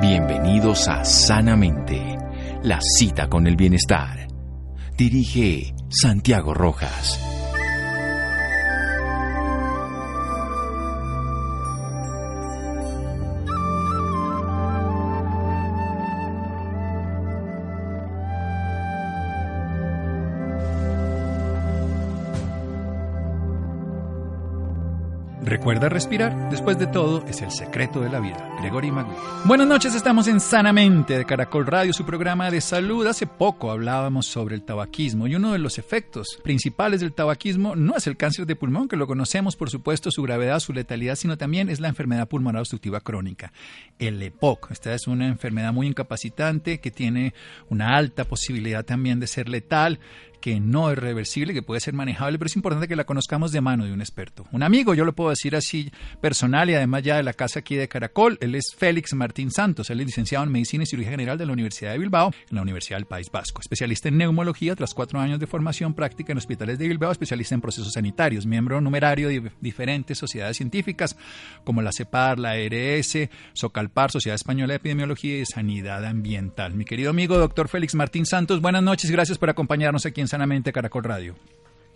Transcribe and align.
Bienvenidos 0.00 0.86
a 0.86 1.04
Sanamente, 1.04 2.16
la 2.62 2.78
cita 2.80 3.28
con 3.28 3.48
el 3.48 3.56
bienestar. 3.56 4.28
Dirige 4.96 5.74
Santiago 5.90 6.54
Rojas. 6.54 7.37
Recuerda 25.48 25.88
respirar. 25.88 26.50
Después 26.50 26.78
de 26.78 26.86
todo, 26.86 27.24
es 27.26 27.40
el 27.40 27.50
secreto 27.50 28.02
de 28.02 28.10
la 28.10 28.20
vida. 28.20 28.54
Gregory 28.60 28.90
Maguire. 28.90 29.18
Buenas 29.46 29.66
noches, 29.66 29.94
estamos 29.94 30.28
en 30.28 30.40
Sanamente 30.40 31.16
de 31.16 31.24
Caracol 31.24 31.66
Radio, 31.66 31.94
su 31.94 32.04
programa 32.04 32.50
de 32.50 32.60
salud. 32.60 33.06
Hace 33.06 33.26
poco 33.26 33.70
hablábamos 33.70 34.26
sobre 34.26 34.56
el 34.56 34.62
tabaquismo 34.62 35.26
y 35.26 35.36
uno 35.36 35.52
de 35.52 35.58
los 35.58 35.78
efectos 35.78 36.38
principales 36.44 37.00
del 37.00 37.14
tabaquismo 37.14 37.76
no 37.76 37.96
es 37.96 38.06
el 38.06 38.18
cáncer 38.18 38.44
de 38.44 38.56
pulmón, 38.56 38.88
que 38.88 38.96
lo 38.96 39.06
conocemos, 39.06 39.56
por 39.56 39.70
supuesto, 39.70 40.10
su 40.10 40.22
gravedad, 40.22 40.60
su 40.60 40.74
letalidad, 40.74 41.16
sino 41.16 41.38
también 41.38 41.70
es 41.70 41.80
la 41.80 41.88
enfermedad 41.88 42.28
pulmonar 42.28 42.60
obstructiva 42.60 43.00
crónica, 43.00 43.50
el 43.98 44.22
EPOC. 44.22 44.72
Esta 44.72 44.92
es 44.92 45.06
una 45.06 45.28
enfermedad 45.28 45.72
muy 45.72 45.86
incapacitante 45.86 46.78
que 46.78 46.90
tiene 46.90 47.32
una 47.70 47.96
alta 47.96 48.24
posibilidad 48.24 48.84
también 48.84 49.18
de 49.18 49.26
ser 49.26 49.48
letal 49.48 49.98
que 50.40 50.60
no 50.60 50.90
es 50.90 50.98
reversible, 50.98 51.52
que 51.52 51.62
puede 51.62 51.80
ser 51.80 51.94
manejable, 51.94 52.38
pero 52.38 52.46
es 52.46 52.56
importante 52.56 52.88
que 52.88 52.96
la 52.96 53.04
conozcamos 53.04 53.52
de 53.52 53.60
mano 53.60 53.84
de 53.84 53.92
un 53.92 54.00
experto. 54.00 54.46
Un 54.52 54.62
amigo, 54.62 54.94
yo 54.94 55.04
lo 55.04 55.14
puedo 55.14 55.30
decir 55.30 55.56
así 55.56 55.90
personal 56.20 56.70
y 56.70 56.74
además 56.74 57.02
ya 57.02 57.16
de 57.16 57.22
la 57.22 57.32
casa 57.32 57.60
aquí 57.60 57.76
de 57.76 57.88
Caracol, 57.88 58.38
él 58.40 58.54
es 58.54 58.74
Félix 58.76 59.14
Martín 59.14 59.50
Santos, 59.50 59.90
él 59.90 60.00
es 60.00 60.06
licenciado 60.06 60.44
en 60.44 60.52
Medicina 60.52 60.84
y 60.84 60.86
Cirugía 60.86 61.10
General 61.10 61.38
de 61.38 61.46
la 61.46 61.52
Universidad 61.52 61.92
de 61.92 61.98
Bilbao, 61.98 62.32
en 62.50 62.56
la 62.56 62.62
Universidad 62.62 62.98
del 62.98 63.06
País 63.06 63.30
Vasco, 63.30 63.60
especialista 63.60 64.08
en 64.08 64.18
neumología 64.18 64.74
tras 64.76 64.94
cuatro 64.94 65.18
años 65.20 65.40
de 65.40 65.46
formación 65.46 65.94
práctica 65.94 66.32
en 66.32 66.38
hospitales 66.38 66.78
de 66.78 66.88
Bilbao, 66.88 67.12
especialista 67.12 67.54
en 67.54 67.60
procesos 67.60 67.92
sanitarios, 67.92 68.46
miembro 68.46 68.80
numerario 68.80 69.28
de 69.28 69.50
diferentes 69.60 70.18
sociedades 70.18 70.56
científicas 70.56 71.16
como 71.64 71.82
la 71.82 71.90
CEPAR, 71.92 72.38
la 72.38 72.56
ERS, 72.56 73.28
SOCALPAR, 73.52 74.10
Sociedad 74.10 74.34
Española 74.34 74.72
de 74.72 74.76
Epidemiología 74.76 75.38
y 75.38 75.46
Sanidad 75.46 76.04
Ambiental. 76.04 76.74
Mi 76.74 76.84
querido 76.84 77.10
amigo 77.10 77.38
doctor 77.38 77.68
Félix 77.68 77.94
Martín 77.94 78.26
Santos, 78.26 78.60
buenas 78.60 78.82
noches, 78.82 79.10
gracias 79.10 79.38
por 79.38 79.50
acompañarnos 79.50 80.06
aquí 80.06 80.20
en 80.20 80.27
Sanamente 80.28 80.72
Caracol 80.72 81.04
Radio. 81.04 81.34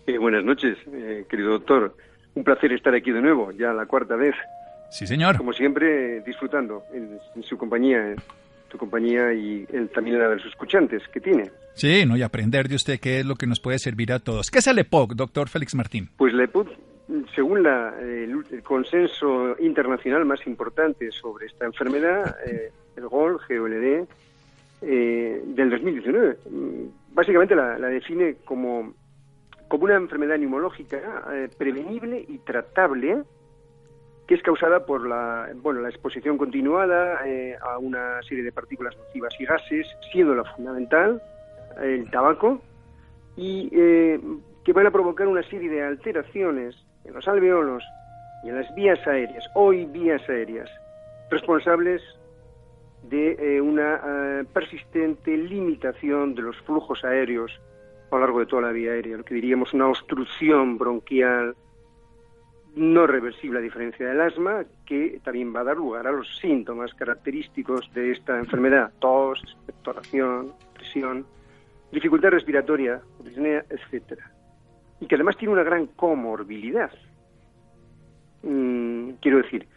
Eh, 0.05 0.17
buenas 0.17 0.43
noches, 0.43 0.77
eh, 0.91 1.25
querido 1.29 1.51
doctor. 1.51 1.95
Un 2.35 2.43
placer 2.43 2.73
estar 2.73 2.93
aquí 2.93 3.11
de 3.11 3.21
nuevo, 3.21 3.51
ya 3.51 3.71
la 3.73 3.85
cuarta 3.85 4.15
vez. 4.15 4.35
Sí, 4.89 5.07
señor. 5.07 5.37
Como 5.37 5.53
siempre, 5.53 6.21
disfrutando 6.21 6.83
en, 6.93 7.19
en 7.35 7.43
su 7.43 7.57
compañía, 7.57 8.11
en 8.11 8.17
tu 8.69 8.77
compañía 8.77 9.33
y 9.33 9.65
el, 9.71 9.89
también 9.89 10.19
la 10.19 10.27
de 10.29 10.35
los 10.35 10.45
escuchantes 10.45 11.01
que 11.13 11.21
tiene. 11.21 11.51
Sí, 11.75 12.05
¿no? 12.05 12.17
y 12.17 12.21
aprender 12.21 12.67
de 12.67 12.75
usted 12.75 12.99
qué 12.99 13.19
es 13.19 13.25
lo 13.25 13.35
que 13.35 13.47
nos 13.47 13.59
puede 13.59 13.79
servir 13.79 14.11
a 14.11 14.19
todos. 14.19 14.51
¿Qué 14.51 14.59
es 14.59 14.67
el 14.67 14.79
EPOC, 14.79 15.13
doctor 15.13 15.49
Félix 15.49 15.73
Martín? 15.75 16.09
Pues 16.17 16.33
la 16.33 16.43
EPOC, 16.43 16.67
según 17.35 17.63
la, 17.63 17.93
el, 17.99 18.43
el, 18.51 18.63
consenso 18.63 19.55
internacional 19.59 20.25
más 20.25 20.45
importante 20.45 21.11
sobre 21.11 21.47
esta 21.47 21.65
enfermedad, 21.65 22.35
eh, 22.45 22.71
el 22.95 23.07
GOL, 23.07 23.39
GOLD, 23.47 24.07
eh, 24.83 25.41
del 25.45 25.69
2019, 25.69 26.37
básicamente 27.13 27.55
la, 27.55 27.77
la 27.77 27.87
define 27.87 28.35
como, 28.45 28.93
como 29.67 29.85
una 29.85 29.95
enfermedad 29.95 30.37
neumológica 30.37 31.23
eh, 31.31 31.49
prevenible 31.57 32.25
y 32.27 32.37
tratable 32.39 33.23
que 34.27 34.35
es 34.35 34.41
causada 34.41 34.85
por 34.85 35.07
la, 35.07 35.49
bueno, 35.55 35.81
la 35.81 35.89
exposición 35.89 36.37
continuada 36.37 37.27
eh, 37.27 37.57
a 37.61 37.77
una 37.77 38.21
serie 38.23 38.43
de 38.43 38.51
partículas 38.51 38.95
nocivas 38.97 39.33
y 39.39 39.45
gases, 39.45 39.87
siendo 40.11 40.35
la 40.35 40.45
fundamental 40.45 41.21
el 41.81 42.09
tabaco, 42.09 42.61
y 43.35 43.69
eh, 43.73 44.19
que 44.63 44.73
van 44.73 44.87
a 44.87 44.91
provocar 44.91 45.27
una 45.27 45.43
serie 45.43 45.69
de 45.69 45.83
alteraciones 45.83 46.75
en 47.03 47.13
los 47.13 47.27
alveolos 47.27 47.83
y 48.43 48.49
en 48.49 48.55
las 48.55 48.75
vías 48.75 49.05
aéreas, 49.07 49.45
hoy 49.55 49.85
vías 49.85 50.21
aéreas, 50.29 50.69
responsables 51.29 52.01
de 53.03 53.35
eh, 53.39 53.61
una 53.61 54.01
eh, 54.05 54.43
persistente 54.53 55.35
limitación 55.37 56.35
de 56.35 56.41
los 56.41 56.57
flujos 56.61 57.03
aéreos 57.03 57.51
a 58.11 58.15
lo 58.15 58.21
largo 58.21 58.39
de 58.39 58.45
toda 58.45 58.63
la 58.63 58.71
vía 58.71 58.91
aérea, 58.91 59.17
lo 59.17 59.25
que 59.25 59.35
diríamos 59.35 59.73
una 59.73 59.87
obstrucción 59.87 60.77
bronquial 60.77 61.55
no 62.75 63.05
reversible 63.05 63.59
a 63.59 63.61
diferencia 63.61 64.07
del 64.07 64.21
asma, 64.21 64.65
que 64.85 65.19
también 65.23 65.53
va 65.55 65.61
a 65.61 65.63
dar 65.63 65.77
lugar 65.77 66.07
a 66.07 66.11
los 66.11 66.37
síntomas 66.37 66.93
característicos 66.93 67.91
de 67.93 68.11
esta 68.11 68.39
enfermedad, 68.39 68.91
tos, 68.99 69.39
expectoración, 69.43 70.53
presión, 70.73 71.25
dificultad 71.91 72.29
respiratoria, 72.29 73.01
disnea, 73.23 73.63
etcétera. 73.69 74.31
Y 74.99 75.05
que 75.05 75.15
además 75.15 75.37
tiene 75.37 75.53
una 75.53 75.63
gran 75.63 75.85
comorbilidad. 75.87 76.91
Mm, 78.41 79.11
quiero 79.21 79.37
decir, 79.37 79.67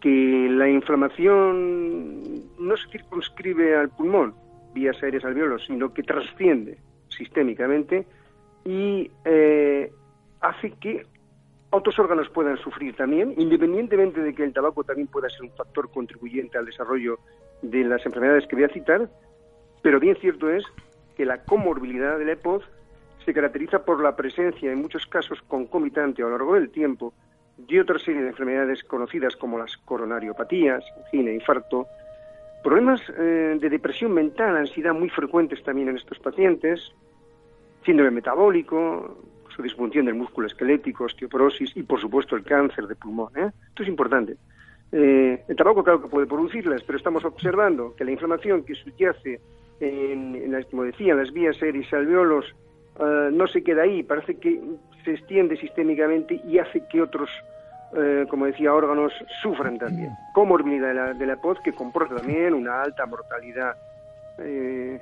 que 0.00 0.48
la 0.50 0.68
inflamación 0.68 2.22
no 2.58 2.76
se 2.76 2.88
circunscribe 2.88 3.76
al 3.76 3.90
pulmón, 3.90 4.34
vías 4.74 5.02
aéreas 5.02 5.24
alveolos, 5.24 5.64
sino 5.66 5.92
que 5.92 6.02
trasciende 6.02 6.78
sistémicamente 7.08 8.06
y 8.64 9.10
eh, 9.24 9.92
hace 10.40 10.70
que 10.72 11.06
otros 11.70 11.98
órganos 11.98 12.28
puedan 12.30 12.56
sufrir 12.58 12.96
también, 12.96 13.34
independientemente 13.36 14.20
de 14.20 14.34
que 14.34 14.42
el 14.42 14.52
tabaco 14.52 14.82
también 14.84 15.06
pueda 15.06 15.28
ser 15.28 15.42
un 15.42 15.52
factor 15.52 15.90
contribuyente 15.90 16.58
al 16.58 16.66
desarrollo 16.66 17.18
de 17.62 17.84
las 17.84 18.04
enfermedades 18.04 18.46
que 18.46 18.56
voy 18.56 18.64
a 18.64 18.68
citar, 18.68 19.08
pero 19.82 20.00
bien 20.00 20.16
cierto 20.16 20.50
es 20.50 20.64
que 21.16 21.24
la 21.24 21.42
comorbilidad 21.44 22.18
de 22.18 22.24
la 22.24 22.32
EPOZ 22.32 22.64
se 23.24 23.34
caracteriza 23.34 23.84
por 23.84 24.02
la 24.02 24.16
presencia, 24.16 24.72
en 24.72 24.80
muchos 24.80 25.06
casos 25.06 25.40
concomitante 25.42 26.22
a 26.22 26.24
lo 26.26 26.32
largo 26.32 26.54
del 26.54 26.70
tiempo, 26.70 27.12
de 27.68 27.80
otra 27.80 27.98
serie 27.98 28.22
de 28.22 28.28
enfermedades 28.28 28.82
conocidas 28.84 29.36
como 29.36 29.58
las 29.58 29.76
coronariopatías, 29.78 30.84
angina, 31.04 31.32
infarto, 31.32 31.86
problemas 32.62 33.00
eh, 33.18 33.58
de 33.60 33.70
depresión 33.70 34.12
mental, 34.12 34.56
ansiedad 34.56 34.94
muy 34.94 35.08
frecuentes 35.08 35.62
también 35.62 35.88
en 35.88 35.96
estos 35.96 36.18
pacientes, 36.18 36.92
síndrome 37.84 38.10
metabólico, 38.10 39.18
su 39.54 39.62
disfunción 39.62 40.06
del 40.06 40.14
músculo 40.14 40.46
esquelético, 40.46 41.04
osteoporosis 41.04 41.76
y, 41.76 41.82
por 41.82 42.00
supuesto, 42.00 42.36
el 42.36 42.44
cáncer 42.44 42.86
de 42.86 42.94
pulmón. 42.96 43.32
¿eh? 43.36 43.50
Esto 43.68 43.82
es 43.82 43.88
importante. 43.88 44.36
Eh, 44.92 45.42
el 45.48 45.56
tabaco, 45.56 45.84
claro 45.84 46.02
que 46.02 46.08
puede 46.08 46.26
producirlas, 46.26 46.82
pero 46.82 46.98
estamos 46.98 47.24
observando 47.24 47.94
que 47.96 48.04
la 48.04 48.12
inflamación 48.12 48.64
que 48.64 48.74
subyace, 48.74 49.40
en, 49.80 50.50
las, 50.52 50.66
como 50.66 50.84
decía, 50.84 51.14
las 51.14 51.32
vías 51.32 51.60
aéreas 51.62 51.86
y 51.90 51.96
alveolos, 51.96 52.54
uh, 53.00 53.30
no 53.30 53.46
se 53.46 53.62
queda 53.62 53.82
ahí, 53.82 54.02
parece 54.02 54.36
que 54.36 54.60
se 55.04 55.12
extiende 55.12 55.56
sistémicamente 55.56 56.40
y 56.44 56.58
hace 56.58 56.86
que 56.86 57.00
otros, 57.00 57.30
eh, 57.96 58.26
como 58.28 58.46
decía, 58.46 58.74
órganos 58.74 59.12
sufran 59.42 59.78
también. 59.78 60.10
Comorbilidad 60.34 60.88
de 60.88 60.94
la, 60.94 61.14
de 61.14 61.26
la 61.26 61.36
POD 61.36 61.58
que 61.64 61.72
comporta 61.72 62.16
también 62.16 62.54
una 62.54 62.82
alta 62.82 63.06
mortalidad, 63.06 63.76
eh, 64.38 65.00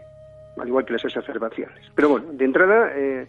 al 0.56 0.68
igual 0.68 0.84
que 0.84 0.94
las 0.94 1.04
exacerbaciones. 1.04 1.78
Pero 1.94 2.10
bueno, 2.10 2.32
de 2.32 2.44
entrada, 2.44 2.92
eh, 2.94 3.28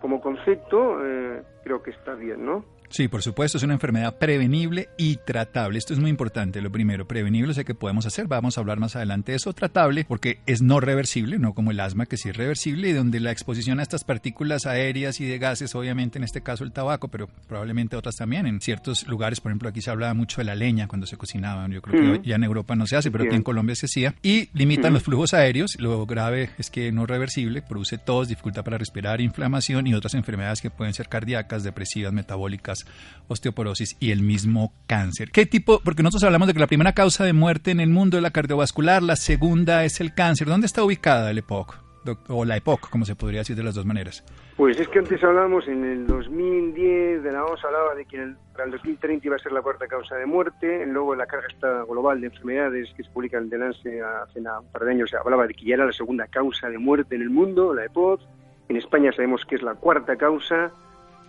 como 0.00 0.20
concepto, 0.20 0.98
eh, 1.04 1.42
creo 1.62 1.82
que 1.82 1.90
está 1.90 2.14
bien, 2.14 2.44
¿no? 2.44 2.64
Sí, 2.94 3.08
por 3.08 3.22
supuesto, 3.22 3.58
es 3.58 3.64
una 3.64 3.74
enfermedad 3.74 4.18
prevenible 4.18 4.88
y 4.96 5.16
tratable. 5.16 5.78
Esto 5.78 5.94
es 5.94 5.98
muy 5.98 6.10
importante. 6.10 6.60
Lo 6.60 6.70
primero, 6.70 7.08
prevenible, 7.08 7.52
sé 7.52 7.64
que 7.64 7.74
podemos 7.74 8.06
hacer, 8.06 8.28
vamos 8.28 8.56
a 8.56 8.60
hablar 8.60 8.78
más 8.78 8.94
adelante 8.94 9.32
de 9.32 9.36
eso. 9.38 9.52
Tratable, 9.52 10.04
porque 10.04 10.38
es 10.46 10.62
no 10.62 10.78
reversible, 10.78 11.40
no 11.40 11.54
como 11.54 11.72
el 11.72 11.80
asma, 11.80 12.06
que 12.06 12.16
sí 12.16 12.28
es 12.28 12.36
reversible, 12.36 12.90
y 12.90 12.92
donde 12.92 13.18
la 13.18 13.32
exposición 13.32 13.80
a 13.80 13.82
estas 13.82 14.04
partículas 14.04 14.66
aéreas 14.66 15.18
y 15.20 15.26
de 15.26 15.38
gases, 15.38 15.74
obviamente 15.74 16.18
en 16.18 16.22
este 16.22 16.42
caso 16.42 16.62
el 16.62 16.70
tabaco, 16.70 17.08
pero 17.08 17.26
probablemente 17.48 17.96
otras 17.96 18.14
también, 18.14 18.46
en 18.46 18.60
ciertos 18.60 19.08
lugares, 19.08 19.40
por 19.40 19.50
ejemplo, 19.50 19.68
aquí 19.68 19.82
se 19.82 19.90
hablaba 19.90 20.14
mucho 20.14 20.40
de 20.40 20.44
la 20.44 20.54
leña 20.54 20.86
cuando 20.86 21.08
se 21.08 21.16
cocinaba. 21.16 21.66
Yo 21.66 21.82
creo 21.82 22.22
que 22.22 22.28
ya 22.28 22.36
en 22.36 22.44
Europa 22.44 22.76
no 22.76 22.86
se 22.86 22.94
hace, 22.94 23.10
pero 23.10 23.24
aquí 23.24 23.34
en 23.34 23.42
Colombia 23.42 23.74
se 23.74 23.86
hacía. 23.86 24.14
Y 24.22 24.50
limitan 24.52 24.92
los 24.92 25.02
flujos 25.02 25.34
aéreos. 25.34 25.74
Lo 25.80 26.06
grave 26.06 26.50
es 26.58 26.70
que 26.70 26.92
no 26.92 27.06
reversible, 27.06 27.60
produce 27.60 27.98
tos, 27.98 28.28
dificultad 28.28 28.62
para 28.62 28.78
respirar, 28.78 29.20
inflamación 29.20 29.88
y 29.88 29.94
otras 29.94 30.14
enfermedades 30.14 30.60
que 30.60 30.70
pueden 30.70 30.94
ser 30.94 31.08
cardíacas, 31.08 31.64
depresivas, 31.64 32.12
metabólicas 32.12 32.83
osteoporosis 33.28 33.96
y 34.00 34.10
el 34.10 34.22
mismo 34.22 34.72
cáncer. 34.86 35.30
¿Qué 35.30 35.46
tipo? 35.46 35.80
Porque 35.84 36.02
nosotros 36.02 36.24
hablamos 36.24 36.48
de 36.48 36.54
que 36.54 36.60
la 36.60 36.66
primera 36.66 36.92
causa 36.92 37.24
de 37.24 37.32
muerte 37.32 37.70
en 37.70 37.80
el 37.80 37.90
mundo 37.90 38.16
es 38.16 38.22
la 38.22 38.30
cardiovascular, 38.30 39.02
la 39.02 39.16
segunda 39.16 39.84
es 39.84 40.00
el 40.00 40.14
cáncer. 40.14 40.48
¿Dónde 40.48 40.66
está 40.66 40.84
ubicada 40.84 41.30
el 41.30 41.38
EPOC? 41.38 41.82
O 42.28 42.44
la 42.44 42.58
EPOC, 42.58 42.90
como 42.90 43.06
se 43.06 43.16
podría 43.16 43.40
decir 43.40 43.56
de 43.56 43.62
las 43.62 43.74
dos 43.74 43.86
maneras. 43.86 44.22
Pues 44.58 44.78
es 44.78 44.86
que 44.88 44.98
antes 44.98 45.24
hablábamos 45.24 45.66
en 45.68 45.84
el 45.84 46.06
2010 46.06 47.22
de 47.22 47.32
la 47.32 47.44
OMS 47.44 47.64
hablaba 47.64 47.94
de 47.94 48.04
que 48.04 48.34
para 48.52 48.66
el 48.66 48.72
2030 48.72 49.26
iba 49.26 49.36
a 49.36 49.38
ser 49.38 49.52
la 49.52 49.62
cuarta 49.62 49.86
causa 49.86 50.16
de 50.16 50.26
muerte, 50.26 50.84
luego 50.86 51.14
la 51.14 51.26
carga 51.26 51.48
global 51.88 52.20
de 52.20 52.26
enfermedades 52.26 52.92
que 52.94 53.04
se 53.04 53.10
publica 53.10 53.38
en 53.38 53.50
el 53.50 53.58
Lance 53.58 54.02
hace 54.02 54.38
un 54.38 54.70
par 54.70 54.84
de 54.84 54.90
años 54.90 55.08
se 55.08 55.16
hablaba 55.16 55.46
de 55.46 55.54
que 55.54 55.64
ya 55.64 55.74
era 55.76 55.86
la 55.86 55.92
segunda 55.92 56.26
causa 56.26 56.68
de 56.68 56.76
muerte 56.78 57.16
en 57.16 57.22
el 57.22 57.30
mundo, 57.30 57.72
la 57.72 57.86
EPOC. 57.86 58.20
En 58.68 58.76
España 58.76 59.10
sabemos 59.12 59.42
que 59.46 59.56
es 59.56 59.62
la 59.62 59.74
cuarta 59.74 60.16
causa 60.16 60.72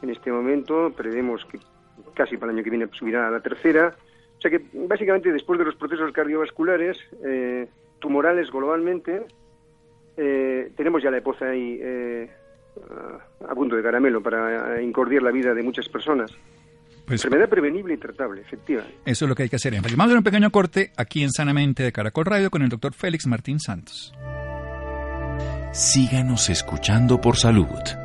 en 0.02 0.10
este 0.10 0.32
momento, 0.32 0.92
prevemos 0.96 1.46
que 1.46 1.60
casi 2.14 2.38
para 2.38 2.52
el 2.52 2.58
año 2.58 2.64
que 2.64 2.70
viene 2.70 2.88
subirá 2.92 3.28
a 3.28 3.32
la 3.32 3.40
tercera. 3.40 3.96
O 4.38 4.42
sea 4.42 4.52
que 4.52 4.62
básicamente 4.74 5.32
después 5.32 5.58
de 5.60 5.66
los 5.66 5.76
procesos 5.76 6.12
cardiovasculares, 6.12 6.98
eh, 7.26 7.68
tumorales 8.00 8.52
globalmente, 8.52 9.24
eh, 10.18 10.72
tenemos 10.76 11.02
ya 11.02 11.12
la 11.12 11.18
EPOZA 11.18 11.50
ahí 11.50 11.80
eh, 11.82 12.30
a 13.48 13.56
punto 13.56 13.76
de 13.76 13.84
caramelo 13.84 14.22
para 14.22 14.82
incordiar 14.82 15.24
la 15.24 15.32
vida 15.32 15.54
de 15.54 15.64
muchas 15.64 15.88
personas. 15.90 16.32
Pues, 17.06 17.24
Enfermedad 17.24 17.50
prevenible 17.50 17.94
y 17.94 17.98
tratable, 17.98 18.42
efectivamente. 18.42 18.98
Eso 19.06 19.26
es 19.26 19.30
lo 19.30 19.36
que 19.36 19.44
hay 19.44 19.50
que 19.50 19.58
hacer. 19.58 19.74
Vamos 19.74 20.00
a 20.00 20.04
hacer 20.06 20.18
un 20.18 20.24
pequeño 20.24 20.50
corte 20.50 20.92
aquí 20.98 21.24
en 21.24 21.32
Sanamente 21.32 21.84
de 21.84 21.92
Caracol 21.92 22.26
Radio 22.26 22.50
con 22.50 22.64
el 22.64 22.70
doctor 22.70 22.94
Félix 22.94 23.28
Martín 23.28 23.60
Santos. 23.60 24.14
Síganos 25.72 26.50
escuchando 26.50 27.22
por 27.22 27.36
salud. 27.36 28.05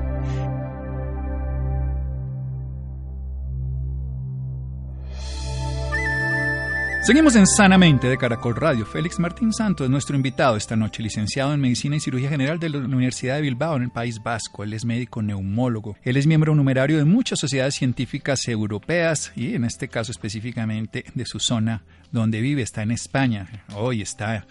Seguimos 7.03 7.35
en 7.35 7.47
Sanamente 7.47 8.07
de 8.07 8.17
Caracol 8.17 8.55
Radio. 8.55 8.85
Félix 8.85 9.17
Martín 9.17 9.51
Santos 9.51 9.85
es 9.85 9.89
nuestro 9.89 10.15
invitado 10.15 10.55
esta 10.55 10.75
noche, 10.75 11.01
licenciado 11.01 11.51
en 11.51 11.59
Medicina 11.59 11.95
y 11.95 11.99
Cirugía 11.99 12.29
General 12.29 12.59
de 12.59 12.69
la 12.69 12.77
Universidad 12.77 13.37
de 13.37 13.41
Bilbao 13.41 13.75
en 13.75 13.81
el 13.81 13.89
País 13.89 14.21
Vasco. 14.21 14.63
Él 14.63 14.73
es 14.73 14.85
médico 14.85 15.23
neumólogo. 15.23 15.97
Él 16.03 16.15
es 16.15 16.27
miembro 16.27 16.53
numerario 16.53 16.99
de 16.99 17.05
muchas 17.05 17.39
sociedades 17.39 17.73
científicas 17.73 18.47
europeas 18.47 19.31
y 19.35 19.55
en 19.55 19.65
este 19.65 19.87
caso 19.87 20.11
específicamente 20.11 21.05
de 21.15 21.25
su 21.25 21.39
zona 21.39 21.81
donde 22.11 22.41
vive, 22.41 22.61
está 22.61 22.83
en 22.83 22.91
España, 22.91 23.47
hoy 23.75 24.01
está 24.01 24.45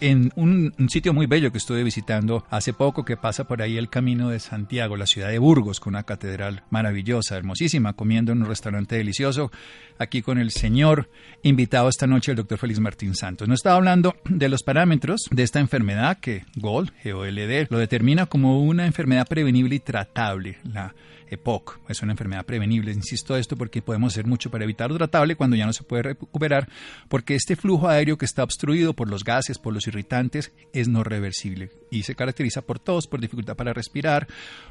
en 0.00 0.32
un, 0.36 0.72
sitio 0.88 1.14
muy 1.14 1.26
bello 1.26 1.52
que 1.52 1.58
estuve 1.58 1.82
visitando 1.82 2.44
hace 2.50 2.72
poco 2.72 3.04
que 3.04 3.16
pasa 3.16 3.44
por 3.44 3.62
ahí 3.62 3.78
el 3.78 3.88
camino 3.88 4.28
de 4.28 4.40
Santiago, 4.40 4.96
la 4.96 5.06
ciudad 5.06 5.28
de 5.28 5.38
Burgos, 5.38 5.80
con 5.80 5.94
una 5.94 6.02
catedral 6.02 6.62
maravillosa, 6.70 7.36
hermosísima, 7.36 7.94
comiendo 7.94 8.32
en 8.32 8.42
un 8.42 8.48
restaurante 8.48 8.96
delicioso, 8.96 9.50
aquí 9.98 10.22
con 10.22 10.38
el 10.38 10.50
señor 10.50 11.08
invitado 11.42 11.88
esta 11.88 12.06
noche, 12.06 12.32
el 12.32 12.36
doctor 12.36 12.58
Félix 12.58 12.80
Martín 12.80 13.14
Santos. 13.14 13.48
Nos 13.48 13.60
estaba 13.60 13.76
hablando 13.76 14.16
de 14.28 14.48
los 14.48 14.62
parámetros 14.62 15.22
de 15.30 15.42
esta 15.42 15.60
enfermedad 15.60 16.18
que 16.18 16.44
GOL, 16.56 16.92
GOLD, 17.04 17.66
lo 17.70 17.78
determina 17.78 18.26
como 18.26 18.62
una 18.62 18.86
enfermedad 18.86 19.26
prevenible 19.26 19.76
y 19.76 19.80
tratable. 19.80 20.58
La 20.64 20.94
EPOC. 21.30 21.80
Es 21.88 22.02
una 22.02 22.12
enfermedad 22.12 22.44
prevenible. 22.44 22.92
Insisto 22.92 23.36
esto 23.36 23.56
porque 23.56 23.82
podemos 23.82 24.12
hacer 24.12 24.26
mucho 24.26 24.50
para 24.50 24.64
evitar 24.64 24.90
lo 24.90 24.96
tratable 24.96 25.36
cuando 25.36 25.56
ya 25.56 25.66
no 25.66 25.72
se 25.72 25.82
puede 25.82 26.02
recuperar, 26.02 26.68
porque 27.08 27.34
este 27.34 27.56
flujo 27.56 27.88
aéreo 27.88 28.18
que 28.18 28.24
está 28.24 28.42
obstruido 28.42 28.94
por 28.94 29.08
los 29.08 29.24
gases, 29.24 29.58
por 29.58 29.74
los 29.74 29.86
irritantes, 29.86 30.52
es 30.72 30.88
no 30.88 31.04
reversible 31.04 31.70
y 31.90 32.02
se 32.02 32.14
caracteriza 32.14 32.62
por 32.62 32.78
tos, 32.78 33.06
por 33.06 33.20
dificultad 33.20 33.56
para 33.56 33.72
respirar, 33.72 34.26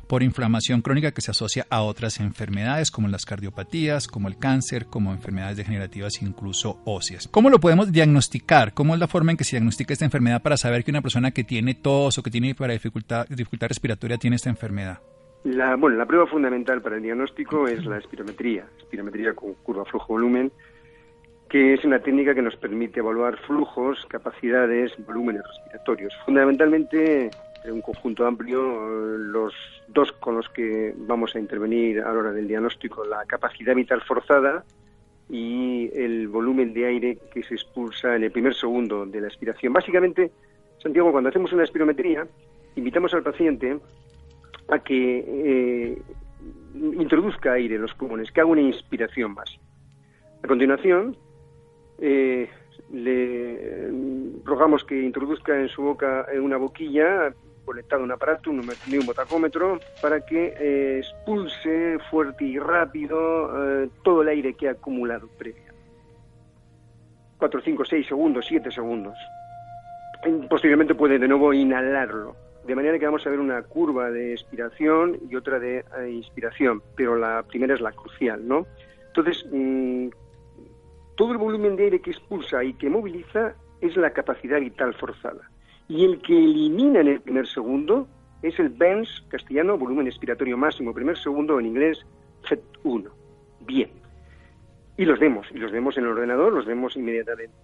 por 0.07 0.23
inflamación 0.23 0.81
crónica 0.81 1.11
que 1.11 1.21
se 1.21 1.31
asocia 1.31 1.65
a 1.69 1.81
otras 1.81 2.19
enfermedades 2.19 2.91
como 2.91 3.07
las 3.07 3.25
cardiopatías, 3.25 4.07
como 4.07 4.27
el 4.27 4.37
cáncer, 4.37 4.85
como 4.87 5.11
enfermedades 5.11 5.57
degenerativas, 5.57 6.21
incluso 6.21 6.81
óseas. 6.85 7.27
¿Cómo 7.27 7.49
lo 7.49 7.59
podemos 7.59 7.91
diagnosticar? 7.91 8.73
¿Cómo 8.73 8.93
es 8.93 8.99
la 8.99 9.07
forma 9.07 9.31
en 9.31 9.37
que 9.37 9.43
se 9.43 9.55
diagnostica 9.55 9.93
esta 9.93 10.05
enfermedad 10.05 10.41
para 10.41 10.57
saber 10.57 10.83
que 10.83 10.91
una 10.91 11.01
persona 11.01 11.31
que 11.31 11.43
tiene 11.43 11.75
tos 11.75 12.17
o 12.17 12.23
que 12.23 12.31
tiene 12.31 12.47
dificultad, 12.47 13.27
dificultad 13.29 13.67
respiratoria 13.67 14.17
tiene 14.17 14.35
esta 14.35 14.49
enfermedad? 14.49 14.99
La, 15.43 15.75
bueno, 15.75 15.95
la 15.97 16.07
prueba 16.07 16.25
fundamental 16.25 16.81
para 16.81 16.95
el 16.95 17.03
diagnóstico 17.03 17.67
es 17.67 17.85
la 17.85 17.99
espirometría, 17.99 18.65
espirometría 18.79 19.33
con 19.33 19.53
curva 19.53 19.85
flujo-volumen, 19.85 20.51
que 21.49 21.73
es 21.73 21.85
una 21.85 21.99
técnica 21.99 22.33
que 22.33 22.41
nos 22.41 22.55
permite 22.55 22.99
evaluar 22.99 23.37
flujos, 23.45 24.05
capacidades, 24.07 24.91
volúmenes 25.05 25.43
respiratorios. 25.47 26.13
Fundamentalmente, 26.25 27.29
en 27.63 27.71
un 27.71 27.81
conjunto 27.81 28.25
amplio, 28.25 28.61
los 29.17 29.53
dos 29.87 30.11
con 30.13 30.35
los 30.37 30.49
que 30.49 30.93
vamos 30.97 31.35
a 31.35 31.39
intervenir 31.39 32.01
a 32.01 32.13
la 32.13 32.19
hora 32.19 32.31
del 32.31 32.47
diagnóstico, 32.47 33.05
la 33.05 33.23
capacidad 33.25 33.75
vital 33.75 34.01
forzada 34.01 34.63
y 35.29 35.89
el 35.93 36.27
volumen 36.27 36.73
de 36.73 36.85
aire 36.85 37.17
que 37.33 37.43
se 37.43 37.55
expulsa 37.55 38.15
en 38.15 38.23
el 38.23 38.31
primer 38.31 38.53
segundo 38.55 39.05
de 39.05 39.21
la 39.21 39.27
expiración. 39.27 39.73
Básicamente, 39.73 40.31
Santiago, 40.81 41.11
cuando 41.11 41.29
hacemos 41.29 41.51
una 41.53 41.63
espirometría, 41.63 42.27
invitamos 42.75 43.13
al 43.13 43.23
paciente 43.23 43.77
a 44.69 44.79
que 44.79 45.23
eh, 45.27 46.01
introduzca 46.75 47.53
aire 47.53 47.75
en 47.75 47.83
los 47.83 47.93
pulmones, 47.93 48.31
que 48.31 48.41
haga 48.41 48.49
una 48.49 48.61
inspiración 48.61 49.33
más. 49.33 49.49
A 50.43 50.47
continuación, 50.47 51.17
eh, 51.99 52.49
le 52.91 53.91
rogamos 54.43 54.83
que 54.83 55.01
introduzca 55.01 55.59
en 55.59 55.69
su 55.69 55.81
boca 55.81 56.27
una 56.41 56.57
boquilla 56.57 57.33
conectado 57.65 58.03
un 58.03 58.11
aparato, 58.11 58.51
un 58.51 58.61
neumotacómetro, 58.87 59.79
para 59.99 60.23
que 60.23 60.53
eh, 60.59 60.99
expulse 60.99 61.97
fuerte 62.11 62.45
y 62.45 62.59
rápido 62.59 63.89
todo 64.03 64.21
el 64.21 64.27
aire 64.27 64.53
que 64.53 64.67
ha 64.67 64.73
acumulado 64.73 65.27
previa. 65.35 65.73
4, 67.39 67.61
5, 67.61 67.85
6 67.85 68.07
segundos, 68.07 68.45
7 68.47 68.69
segundos. 68.69 69.17
Posteriormente 70.47 70.93
puede 70.93 71.17
de 71.17 71.27
nuevo 71.27 71.53
inhalarlo 71.53 72.35
de 72.65 72.75
manera 72.75 72.97
que 72.97 73.05
vamos 73.05 73.25
a 73.25 73.29
ver 73.29 73.39
una 73.39 73.61
curva 73.61 74.09
de 74.09 74.33
expiración 74.33 75.19
y 75.29 75.35
otra 75.35 75.59
de 75.59 75.85
eh, 75.99 76.09
inspiración, 76.09 76.81
pero 76.95 77.15
la 77.15 77.43
primera 77.43 77.75
es 77.75 77.81
la 77.81 77.91
crucial, 77.91 78.47
¿no? 78.47 78.65
Entonces, 79.07 79.45
mm, 79.51 80.07
todo 81.15 81.31
el 81.31 81.37
volumen 81.37 81.75
de 81.75 81.85
aire 81.85 82.01
que 82.01 82.11
expulsa 82.11 82.63
y 82.63 82.73
que 82.73 82.89
moviliza 82.89 83.55
es 83.81 83.95
la 83.97 84.11
capacidad 84.11 84.59
vital 84.59 84.93
forzada. 84.93 85.49
Y 85.87 86.05
el 86.05 86.21
que 86.21 86.37
elimina 86.37 87.01
en 87.01 87.07
el 87.07 87.21
primer 87.21 87.47
segundo 87.47 88.07
es 88.41 88.59
el 88.59 88.69
BENS, 88.69 89.25
castellano, 89.29 89.77
volumen 89.77 90.07
expiratorio 90.07 90.57
máximo, 90.57 90.93
primer 90.93 91.17
segundo, 91.17 91.59
en 91.59 91.67
inglés, 91.67 92.05
FET1. 92.43 93.09
Bien. 93.61 93.89
Y 94.97 95.05
los 95.05 95.19
vemos, 95.19 95.47
y 95.51 95.57
los 95.57 95.71
vemos 95.71 95.97
en 95.97 96.05
el 96.05 96.11
ordenador, 96.11 96.53
los 96.53 96.65
vemos 96.65 96.95
inmediatamente. 96.95 97.55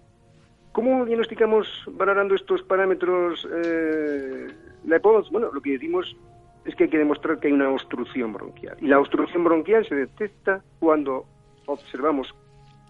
¿Cómo 0.72 1.04
diagnosticamos 1.04 1.68
valorando 1.92 2.34
estos 2.34 2.62
parámetros 2.62 3.46
eh, 3.64 4.48
la 4.86 4.96
EPOS? 4.96 5.30
Bueno, 5.30 5.50
lo 5.52 5.60
que 5.60 5.72
decimos 5.72 6.16
es 6.64 6.74
que 6.74 6.84
hay 6.84 6.90
que 6.90 6.98
demostrar 6.98 7.38
que 7.38 7.48
hay 7.48 7.52
una 7.52 7.68
obstrucción 7.68 8.32
bronquial. 8.32 8.76
Y 8.80 8.86
la 8.86 8.98
obstrucción 8.98 9.44
bronquial 9.44 9.86
se 9.86 9.94
detecta 9.94 10.62
cuando 10.78 11.26
observamos 11.66 12.34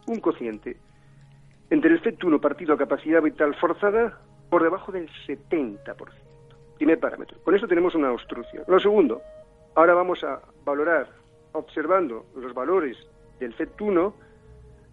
un 0.06 0.20
cociente 0.20 0.76
entre 1.70 1.90
el 1.90 2.02
FET1 2.02 2.40
partido 2.40 2.74
a 2.74 2.78
capacidad 2.78 3.22
vital 3.22 3.54
forzada 3.54 4.18
por 4.50 4.62
debajo 4.62 4.92
del 4.92 5.08
70%. 5.26 5.86
Primer 6.76 7.00
parámetro. 7.00 7.38
Con 7.42 7.54
eso 7.54 7.66
tenemos 7.66 7.94
una 7.94 8.12
obstrucción. 8.12 8.64
Lo 8.66 8.78
segundo, 8.78 9.22
ahora 9.74 9.94
vamos 9.94 10.22
a 10.24 10.42
valorar, 10.64 11.08
observando 11.52 12.26
los 12.36 12.52
valores 12.52 12.98
del 13.40 13.56
FET1, 13.56 14.12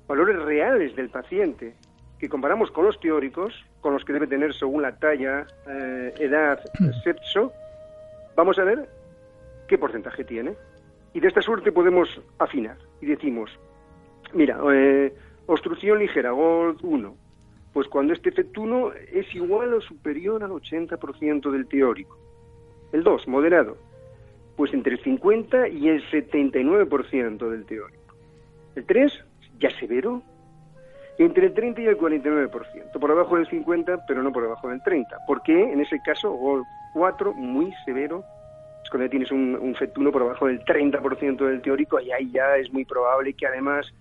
valores 0.07 0.41
reales 0.43 0.95
del 0.95 1.09
paciente 1.09 1.75
que 2.19 2.29
comparamos 2.29 2.71
con 2.71 2.85
los 2.85 2.99
teóricos, 2.99 3.53
con 3.81 3.93
los 3.93 4.03
que 4.03 4.13
debe 4.13 4.27
tener 4.27 4.53
según 4.53 4.81
la 4.81 4.97
talla, 4.97 5.47
eh, 5.67 6.13
edad, 6.19 6.59
sexo, 7.03 7.51
vamos 8.35 8.59
a 8.59 8.63
ver 8.63 8.89
qué 9.67 9.77
porcentaje 9.77 10.23
tiene. 10.23 10.55
Y 11.13 11.19
de 11.19 11.27
esta 11.27 11.41
suerte 11.41 11.71
podemos 11.71 12.21
afinar. 12.37 12.77
y 13.01 13.05
decimos, 13.05 13.49
mira, 14.33 14.59
eh, 14.73 15.13
obstrucción 15.45 15.99
ligera, 15.99 16.31
GOLD 16.31 16.79
1, 16.83 17.15
pues 17.73 17.87
cuando 17.87 18.13
este 18.13 18.29
efecto 18.29 18.61
1 18.61 18.91
es 19.13 19.33
igual 19.35 19.73
o 19.73 19.81
superior 19.81 20.43
al 20.43 20.51
80% 20.51 21.51
del 21.51 21.67
teórico. 21.67 22.17
El 22.91 23.03
2, 23.03 23.27
moderado, 23.27 23.77
pues 24.55 24.73
entre 24.73 24.93
el 24.93 25.03
50 25.03 25.69
y 25.69 25.89
el 25.89 26.03
79% 26.09 27.49
del 27.49 27.65
teórico. 27.65 28.15
El 28.75 28.85
3, 28.85 29.25
ya 29.59 29.69
severo, 29.79 30.21
entre 31.17 31.47
el 31.47 31.53
30 31.53 31.81
y 31.81 31.85
el 31.85 31.97
49%, 31.97 32.51
por 32.99 33.09
debajo 33.09 33.35
del 33.35 33.47
50, 33.47 34.05
pero 34.07 34.23
no 34.23 34.31
por 34.31 34.43
debajo 34.43 34.69
del 34.69 34.81
30. 34.81 35.17
¿Por 35.27 35.41
qué? 35.43 35.71
En 35.71 35.81
ese 35.81 35.99
caso, 36.03 36.31
GOLD 36.31 36.63
4, 36.93 37.33
muy 37.33 37.71
severo, 37.85 38.23
es 38.83 38.89
cuando 38.89 39.09
tienes 39.09 39.31
un, 39.31 39.55
un 39.55 39.75
FET1 39.75 40.11
por 40.11 40.23
debajo 40.23 40.47
del 40.47 40.63
30% 40.63 41.45
del 41.45 41.61
teórico, 41.61 41.99
y 41.99 42.11
ahí 42.11 42.31
ya 42.31 42.57
es 42.57 42.71
muy 42.71 42.85
probable 42.85 43.33
que 43.33 43.45
además 43.45 43.93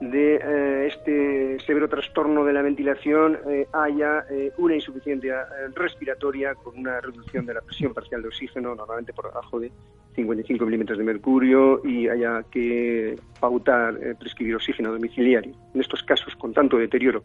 de 0.00 0.36
eh, 0.36 0.86
este 0.88 1.58
severo 1.64 1.88
trastorno 1.88 2.44
de 2.44 2.52
la 2.52 2.60
ventilación 2.60 3.38
eh, 3.48 3.66
haya 3.72 4.26
eh, 4.30 4.52
una 4.58 4.74
insuficiencia 4.74 5.46
respiratoria 5.74 6.54
con 6.54 6.78
una 6.78 7.00
reducción 7.00 7.46
de 7.46 7.54
la 7.54 7.62
presión 7.62 7.94
parcial 7.94 8.20
de 8.20 8.28
oxígeno, 8.28 8.74
normalmente 8.74 9.14
por 9.14 9.28
debajo 9.28 9.58
de 9.58 9.72
55 10.14 10.64
milímetros 10.66 10.98
de 10.98 11.04
mercurio, 11.04 11.80
y 11.84 12.08
haya 12.08 12.42
que 12.50 13.18
pautar, 13.40 13.98
prescribir 14.18 14.56
oxígeno 14.56 14.92
domiciliario. 14.92 15.54
En 15.74 15.80
estos 15.80 16.02
casos, 16.02 16.34
con 16.36 16.54
tanto 16.54 16.78
deterioro, 16.78 17.24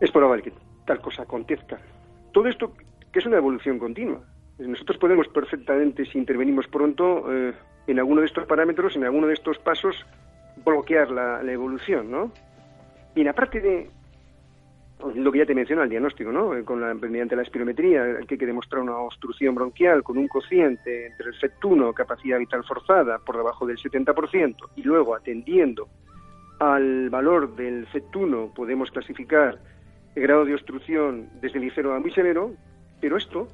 es 0.00 0.10
probable 0.10 0.42
que 0.42 0.52
tal 0.84 1.00
cosa 1.00 1.22
acontezca. 1.22 1.78
Todo 2.32 2.48
esto 2.48 2.72
que 3.12 3.20
es 3.20 3.26
una 3.26 3.36
evolución 3.36 3.78
continua. 3.78 4.20
Nosotros 4.58 4.98
podemos 4.98 5.28
perfectamente, 5.28 6.06
si 6.06 6.18
intervenimos 6.18 6.66
pronto, 6.66 7.26
en 7.86 7.98
alguno 7.98 8.20
de 8.20 8.26
estos 8.26 8.44
parámetros, 8.46 8.96
en 8.96 9.04
alguno 9.04 9.28
de 9.28 9.34
estos 9.34 9.58
pasos, 9.58 10.04
bloquear 10.68 11.10
la, 11.10 11.40
evolución, 11.52 12.10
¿no? 12.10 12.32
Y 13.14 13.26
aparte 13.26 13.60
de 13.60 13.90
lo 15.14 15.30
que 15.30 15.38
ya 15.38 15.46
te 15.46 15.54
mencioné, 15.54 15.82
el 15.82 15.88
diagnóstico, 15.88 16.32
¿no? 16.32 16.64
Con 16.64 16.80
la, 16.80 16.94
mediante 16.94 17.36
la 17.36 17.42
espirometría, 17.42 18.18
que 18.26 18.34
hay 18.34 18.38
que 18.38 18.46
demostrar 18.46 18.82
una 18.82 18.96
obstrucción 18.98 19.54
bronquial 19.54 20.02
con 20.02 20.18
un 20.18 20.28
cociente 20.28 21.06
entre 21.06 21.28
el 21.28 21.34
FET1, 21.34 21.94
capacidad 21.94 22.38
vital 22.38 22.64
forzada, 22.64 23.18
por 23.18 23.36
debajo 23.36 23.66
del 23.66 23.78
70%, 23.78 24.56
y 24.76 24.82
luego 24.82 25.14
atendiendo 25.14 25.88
al 26.58 27.08
valor 27.10 27.54
del 27.54 27.86
FET1 27.88 28.52
podemos 28.52 28.90
clasificar 28.90 29.58
el 30.14 30.22
grado 30.22 30.44
de 30.44 30.54
obstrucción 30.54 31.28
desde 31.40 31.60
ligero 31.60 31.94
a 31.94 32.00
muy 32.00 32.10
severo, 32.10 32.52
pero 33.00 33.16
esto, 33.16 33.48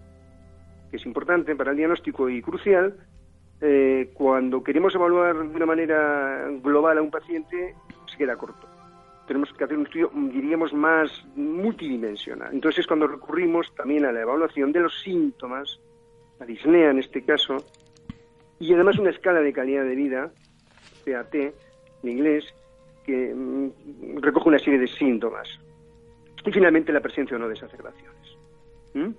que 0.90 0.96
es 0.96 1.06
importante 1.06 1.54
para 1.54 1.72
el 1.72 1.76
diagnóstico 1.76 2.30
y 2.30 2.40
crucial, 2.40 2.96
eh, 3.66 4.10
cuando 4.12 4.62
queremos 4.62 4.94
evaluar 4.94 5.38
de 5.38 5.56
una 5.56 5.64
manera 5.64 6.50
global 6.62 6.98
a 6.98 7.02
un 7.02 7.10
paciente, 7.10 7.74
se 8.04 8.18
queda 8.18 8.36
corto. 8.36 8.68
Tenemos 9.26 9.50
que 9.54 9.64
hacer 9.64 9.78
un 9.78 9.86
estudio, 9.86 10.10
diríamos, 10.14 10.74
más 10.74 11.10
multidimensional. 11.34 12.52
Entonces 12.52 12.80
es 12.80 12.86
cuando 12.86 13.06
recurrimos 13.06 13.74
también 13.74 14.04
a 14.04 14.12
la 14.12 14.20
evaluación 14.20 14.70
de 14.70 14.80
los 14.80 15.00
síntomas, 15.00 15.80
la 16.38 16.44
disnea 16.44 16.90
en 16.90 16.98
este 16.98 17.24
caso, 17.24 17.56
y 18.60 18.74
además 18.74 18.98
una 18.98 19.08
escala 19.08 19.40
de 19.40 19.54
calidad 19.54 19.84
de 19.84 19.94
vida, 19.94 20.30
PAT, 21.06 21.34
en 21.34 21.54
inglés, 22.02 22.44
que 23.06 23.34
mm, 23.34 24.18
recoge 24.20 24.50
una 24.50 24.58
serie 24.58 24.78
de 24.78 24.88
síntomas. 24.88 25.48
Y 26.44 26.52
finalmente 26.52 26.92
la 26.92 27.00
presencia 27.00 27.34
o 27.38 27.40
no 27.40 27.48
de 27.48 27.54
exacerbaciones. 27.54 28.36
¿Mm? 28.92 29.14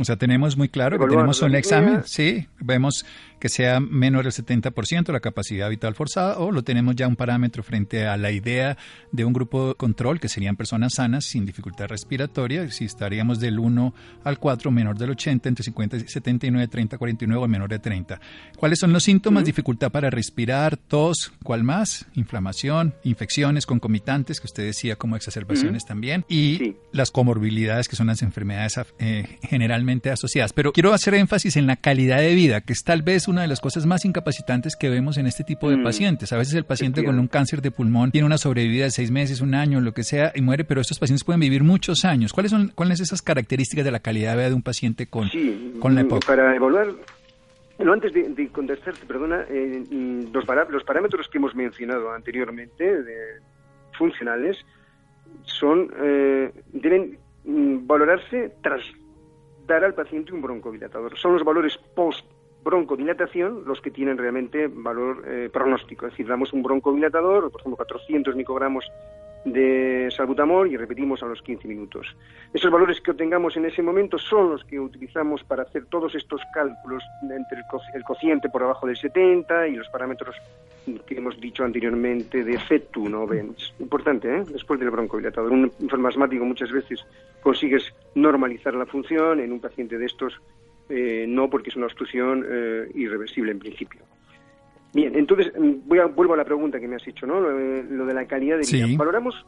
O 0.00 0.04
sea, 0.04 0.16
tenemos 0.16 0.56
muy 0.56 0.68
claro 0.68 0.98
que 0.98 1.06
tenemos 1.06 1.42
un 1.42 1.54
examen, 1.54 2.02
sí, 2.04 2.46
vemos 2.58 3.04
que 3.40 3.48
sea 3.48 3.80
menor 3.80 4.24
del 4.24 4.32
70% 4.32 5.12
la 5.12 5.20
capacidad 5.20 5.68
vital 5.68 5.94
forzada 5.94 6.38
o 6.38 6.52
lo 6.52 6.62
tenemos 6.62 6.94
ya 6.94 7.08
un 7.08 7.16
parámetro 7.16 7.62
frente 7.62 8.06
a 8.06 8.16
la 8.16 8.30
idea 8.30 8.76
de 9.10 9.24
un 9.24 9.32
grupo 9.32 9.74
control 9.74 10.20
que 10.20 10.28
serían 10.28 10.56
personas 10.56 10.94
sanas 10.94 11.24
sin 11.24 11.46
dificultad 11.46 11.88
respiratoria, 11.88 12.70
si 12.70 12.84
estaríamos 12.84 13.40
del 13.40 13.58
1 13.58 13.94
al 14.24 14.38
4, 14.38 14.70
menor 14.70 14.98
del 14.98 15.10
80, 15.10 15.48
entre 15.48 15.64
50 15.64 15.96
y 15.96 16.00
79, 16.00 16.68
30, 16.68 16.98
49 16.98 17.44
o 17.44 17.48
menor 17.48 17.70
de 17.70 17.78
30. 17.78 18.20
¿Cuáles 18.56 18.78
son 18.78 18.92
los 18.92 19.04
síntomas? 19.04 19.44
Dificultad 19.44 19.90
para 19.90 20.10
respirar, 20.10 20.76
tos, 20.76 21.32
¿cuál 21.42 21.64
más? 21.64 22.06
Inflamación, 22.14 22.94
infecciones 23.04 23.64
concomitantes, 23.64 24.40
que 24.40 24.46
usted 24.46 24.64
decía 24.64 24.96
como 24.96 25.16
exacerbaciones 25.16 25.86
también, 25.86 26.24
y 26.28 26.76
las 26.92 27.10
comorbilidades 27.10 27.88
que 27.88 27.96
son 27.96 28.08
las 28.08 28.22
enfermedades 28.22 28.78
eh, 28.98 29.38
generalmente 29.42 30.10
asociadas. 30.10 30.52
Pero 30.52 30.72
quiero 30.72 30.92
hacer 30.92 31.14
énfasis 31.14 31.56
en 31.56 31.66
la 31.66 31.76
calidad 31.76 32.18
de 32.18 32.34
vida, 32.34 32.60
que 32.60 32.74
es 32.74 32.84
tal 32.84 33.02
vez 33.02 33.28
una 33.30 33.42
de 33.42 33.48
las 33.48 33.60
cosas 33.60 33.86
más 33.86 34.04
incapacitantes 34.04 34.76
que 34.76 34.90
vemos 34.90 35.16
en 35.16 35.26
este 35.26 35.44
tipo 35.44 35.70
de 35.70 35.76
mm. 35.76 35.82
pacientes. 35.82 36.32
A 36.32 36.36
veces 36.36 36.54
el 36.54 36.64
paciente 36.64 37.04
con 37.04 37.18
un 37.18 37.28
cáncer 37.28 37.62
de 37.62 37.70
pulmón 37.70 38.10
tiene 38.10 38.26
una 38.26 38.38
sobrevida 38.38 38.84
de 38.84 38.90
seis 38.90 39.10
meses, 39.10 39.40
un 39.40 39.54
año, 39.54 39.80
lo 39.80 39.92
que 39.92 40.02
sea, 40.02 40.32
y 40.34 40.42
muere, 40.42 40.64
pero 40.64 40.80
estos 40.80 40.98
pacientes 40.98 41.24
pueden 41.24 41.40
vivir 41.40 41.64
muchos 41.64 42.04
años. 42.04 42.32
¿Cuáles 42.32 42.50
son 42.50 42.72
cuáles 42.74 43.00
esas 43.00 43.22
características 43.22 43.84
de 43.84 43.90
la 43.90 44.00
calidad 44.00 44.32
de 44.32 44.36
vida 44.38 44.48
de 44.48 44.54
un 44.54 44.62
paciente 44.62 45.06
con, 45.06 45.28
con 45.80 45.94
la 45.94 46.02
época? 46.02 46.26
Para 46.26 46.54
evaluar 46.54 46.88
no, 47.78 47.94
antes 47.94 48.12
de, 48.12 48.48
contestarte, 48.48 49.06
perdona, 49.06 49.46
eh, 49.48 49.82
los, 50.32 50.44
los, 50.68 50.84
parámetros 50.84 51.28
que 51.28 51.38
hemos 51.38 51.54
mencionado 51.54 52.12
anteriormente, 52.12 53.02
de, 53.02 53.40
funcionales, 53.96 54.58
son 55.44 55.90
eh, 55.98 56.52
deben 56.72 57.18
mm, 57.44 57.86
valorarse 57.86 58.52
tras 58.62 58.82
dar 59.66 59.84
al 59.84 59.94
paciente 59.94 60.32
un 60.32 60.42
broncodilatador. 60.42 61.16
Son 61.16 61.32
los 61.32 61.44
valores 61.44 61.78
post 61.94 62.26
broncodilatación 62.62 63.64
los 63.66 63.80
que 63.80 63.90
tienen 63.90 64.18
realmente 64.18 64.68
valor 64.68 65.24
eh, 65.26 65.48
pronóstico. 65.52 66.06
Es 66.06 66.12
decir, 66.12 66.26
damos 66.26 66.52
un 66.52 66.62
broncodilatador, 66.62 67.50
por 67.50 67.60
ejemplo, 67.60 67.76
400 67.76 68.36
microgramos 68.36 68.90
de 69.44 70.12
salbutamol 70.14 70.70
y 70.70 70.76
repetimos 70.76 71.22
a 71.22 71.26
los 71.26 71.40
15 71.42 71.66
minutos. 71.66 72.14
Esos 72.52 72.70
valores 72.70 73.00
que 73.00 73.12
obtengamos 73.12 73.56
en 73.56 73.64
ese 73.64 73.82
momento 73.82 74.18
son 74.18 74.50
los 74.50 74.64
que 74.64 74.78
utilizamos 74.78 75.42
para 75.44 75.62
hacer 75.62 75.86
todos 75.86 76.14
estos 76.14 76.42
cálculos 76.52 77.02
entre 77.22 77.62
el, 77.94 78.04
cociente 78.04 78.48
por 78.50 78.62
abajo 78.62 78.86
del 78.86 78.96
70 78.96 79.68
y 79.68 79.76
los 79.76 79.88
parámetros 79.88 80.36
que 81.06 81.16
hemos 81.16 81.40
dicho 81.40 81.64
anteriormente 81.64 82.44
de 82.44 82.58
FET1 82.58 83.28
VENS. 83.28 83.74
Importante, 83.78 84.36
¿eh? 84.36 84.44
Después 84.50 84.80
del 84.80 84.90
broncodilatador. 84.90 85.52
Un 85.52 85.72
informático 85.80 86.44
muchas 86.44 86.70
veces 86.70 87.04
consigues 87.42 87.94
normalizar 88.14 88.74
la 88.74 88.86
función 88.86 89.40
en 89.40 89.52
un 89.52 89.60
paciente 89.60 89.96
de 89.96 90.06
estos 90.06 90.40
eh, 90.90 91.24
no 91.28 91.48
porque 91.48 91.70
es 91.70 91.76
una 91.76 91.86
obstrucción 91.86 92.44
eh, 92.48 92.90
irreversible 92.94 93.52
en 93.52 93.58
principio. 93.58 94.02
Bien, 94.92 95.14
entonces 95.16 95.52
mm, 95.58 95.86
voy 95.88 95.98
a, 96.00 96.06
vuelvo 96.06 96.34
a 96.34 96.36
la 96.36 96.44
pregunta 96.44 96.80
que 96.80 96.88
me 96.88 96.96
has 96.96 97.06
hecho, 97.06 97.26
¿no? 97.26 97.40
Lo, 97.40 98.06
de 98.06 98.14
la 98.14 98.26
calidad 98.26 98.58
de 98.58 98.66
vida. 98.70 98.96
Valoramos 98.98 99.46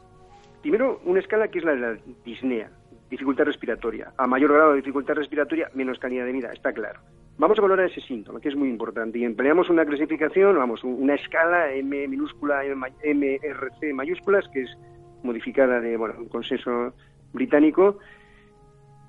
primero 0.61 1.01
una 1.05 1.19
escala 1.19 1.49
que 1.49 1.59
es 1.59 1.65
la 1.65 1.73
de 1.73 1.81
la 1.81 1.97
disnea, 2.25 2.71
dificultad 3.09 3.45
respiratoria. 3.45 4.13
A 4.17 4.25
mayor 4.25 4.53
grado 4.53 4.71
de 4.71 4.77
dificultad 4.77 5.15
respiratoria, 5.15 5.69
menos 5.73 5.99
calidad 5.99 6.25
de 6.25 6.31
vida, 6.31 6.51
está 6.53 6.71
claro. 6.71 7.01
Vamos 7.37 7.57
a 7.57 7.61
valorar 7.61 7.89
ese 7.89 7.99
síntoma, 8.01 8.39
que 8.39 8.49
es 8.49 8.55
muy 8.55 8.69
importante. 8.69 9.19
Y 9.19 9.25
empleamos 9.25 9.69
una 9.69 9.85
clasificación, 9.85 10.55
vamos, 10.55 10.83
una 10.83 11.15
escala 11.15 11.73
M 11.73 12.07
minúscula, 12.07 12.61
MRC 12.63 13.93
mayúsculas, 13.93 14.47
que 14.53 14.61
es 14.61 14.77
modificada 15.23 15.79
de, 15.81 15.97
bueno, 15.97 16.15
un 16.19 16.27
consenso 16.27 16.93
británico, 17.33 17.97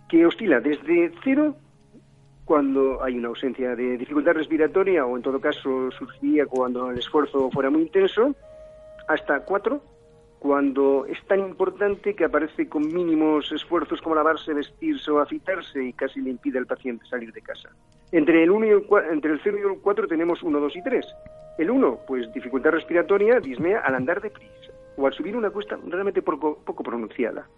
que 0.08 0.26
oscila 0.26 0.60
desde 0.60 1.12
cero 1.22 1.56
cuando 2.44 3.02
hay 3.02 3.16
una 3.16 3.28
ausencia 3.28 3.74
de 3.74 3.96
dificultad 3.96 4.32
respiratoria 4.32 5.06
o 5.06 5.16
en 5.16 5.22
todo 5.22 5.40
caso 5.40 5.90
surgiría 5.92 6.46
cuando 6.46 6.90
el 6.90 6.98
esfuerzo 6.98 7.50
fuera 7.50 7.70
muy 7.70 7.82
intenso, 7.82 8.34
hasta 9.08 9.40
cuatro 9.40 9.82
cuando 10.38 11.06
es 11.06 11.18
tan 11.26 11.40
importante 11.40 12.14
que 12.14 12.24
aparece 12.24 12.68
con 12.68 12.86
mínimos 12.92 13.50
esfuerzos 13.50 14.02
como 14.02 14.14
lavarse, 14.14 14.52
vestirse 14.52 15.10
o 15.10 15.18
afitarse 15.18 15.82
y 15.82 15.94
casi 15.94 16.20
le 16.20 16.28
impide 16.30 16.58
al 16.58 16.66
paciente 16.66 17.06
salir 17.06 17.32
de 17.32 17.40
casa. 17.40 17.70
Entre 18.12 18.42
el, 18.42 18.50
uno 18.50 18.66
y 18.66 18.68
el, 18.68 18.84
entre 19.10 19.32
el 19.32 19.40
0 19.42 19.56
y 19.58 19.74
el 19.74 19.80
4 19.80 20.06
tenemos 20.06 20.42
1, 20.42 20.60
2 20.60 20.76
y 20.76 20.82
3. 20.82 21.06
El 21.56 21.70
1, 21.70 22.00
pues 22.06 22.30
dificultad 22.34 22.72
respiratoria, 22.72 23.40
disnea 23.40 23.80
al 23.80 23.94
andar 23.94 24.20
deprisa 24.20 24.70
o 24.98 25.06
al 25.06 25.14
subir 25.14 25.34
una 25.34 25.48
cuesta 25.48 25.78
realmente 25.88 26.20
poco, 26.20 26.58
poco 26.62 26.82
pronunciada. 26.82 27.48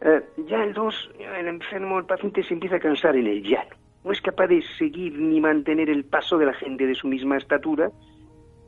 Eh, 0.00 0.20
ya 0.48 0.64
el 0.64 0.74
2, 0.74 1.10
el 1.38 1.46
enfermo, 1.46 2.00
el 2.00 2.06
paciente 2.06 2.42
se 2.42 2.54
empieza 2.54 2.76
a 2.76 2.80
cansar 2.80 3.14
en 3.14 3.28
el 3.28 3.40
llano 3.44 3.79
no 4.04 4.12
es 4.12 4.20
capaz 4.20 4.46
de 4.48 4.62
seguir 4.78 5.18
ni 5.18 5.40
mantener 5.40 5.90
el 5.90 6.04
paso 6.04 6.38
de 6.38 6.46
la 6.46 6.54
gente 6.54 6.86
de 6.86 6.94
su 6.94 7.06
misma 7.06 7.36
estatura, 7.36 7.90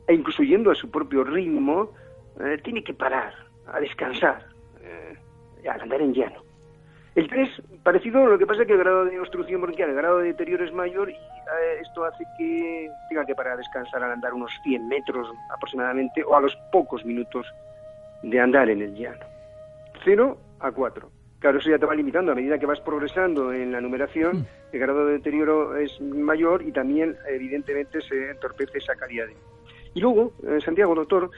e 0.07 0.13
incluso 0.13 0.43
yendo 0.43 0.71
a 0.71 0.75
su 0.75 0.91
propio 0.91 1.23
ritmo, 1.23 1.91
eh, 2.39 2.57
tiene 2.63 2.83
que 2.83 2.93
parar, 2.93 3.33
a 3.67 3.79
descansar, 3.79 4.45
eh, 4.81 5.17
al 5.67 5.81
andar 5.81 6.01
en 6.01 6.13
llano. 6.13 6.43
El 7.15 7.27
3, 7.27 7.61
parecido, 7.83 8.25
lo 8.25 8.39
que 8.39 8.47
pasa 8.47 8.61
es 8.61 8.67
que 8.67 8.73
el 8.73 8.79
grado 8.79 9.05
de 9.05 9.19
obstrucción 9.19 9.61
bronquial, 9.61 9.91
el 9.91 9.95
grado 9.95 10.19
de 10.19 10.27
deterioro 10.29 10.65
es 10.65 10.73
mayor 10.73 11.11
y 11.11 11.13
eh, 11.13 11.79
esto 11.81 12.03
hace 12.05 12.23
que 12.37 12.89
tenga 13.09 13.25
que 13.25 13.35
parar 13.35 13.53
a 13.53 13.57
descansar 13.57 14.03
al 14.03 14.11
andar 14.11 14.33
unos 14.33 14.51
100 14.63 14.87
metros 14.87 15.31
aproximadamente 15.53 16.23
o 16.23 16.35
a 16.35 16.41
los 16.41 16.55
pocos 16.71 17.05
minutos 17.05 17.45
de 18.23 18.39
andar 18.39 18.69
en 18.69 18.81
el 18.81 18.95
llano. 18.95 19.25
0 20.03 20.37
a 20.59 20.71
4. 20.71 21.22
Claro, 21.43 21.59
eso 21.59 21.69
ya 21.69 21.77
te 21.77 21.85
va 21.85 21.93
limitando. 21.93 22.31
A 22.31 22.35
medida 22.35 22.57
que 22.57 22.65
vas 22.65 22.79
progresando 22.79 23.51
en 23.51 23.73
la 23.73 23.81
numeración, 23.81 24.37
mm. 24.37 24.45
el 24.71 24.79
grado 24.79 25.05
de 25.05 25.13
deterioro 25.15 25.75
es 25.75 25.99
mayor 25.99 26.63
y 26.63 26.71
también, 26.71 27.17
evidentemente, 27.27 27.99
se 27.99 28.29
entorpece 28.29 28.77
esa 28.77 28.95
calidad. 28.95 29.25
Y 29.93 29.99
luego, 29.99 30.31
eh, 30.47 30.61
Santiago, 30.63 30.95
doctor, 30.95 31.31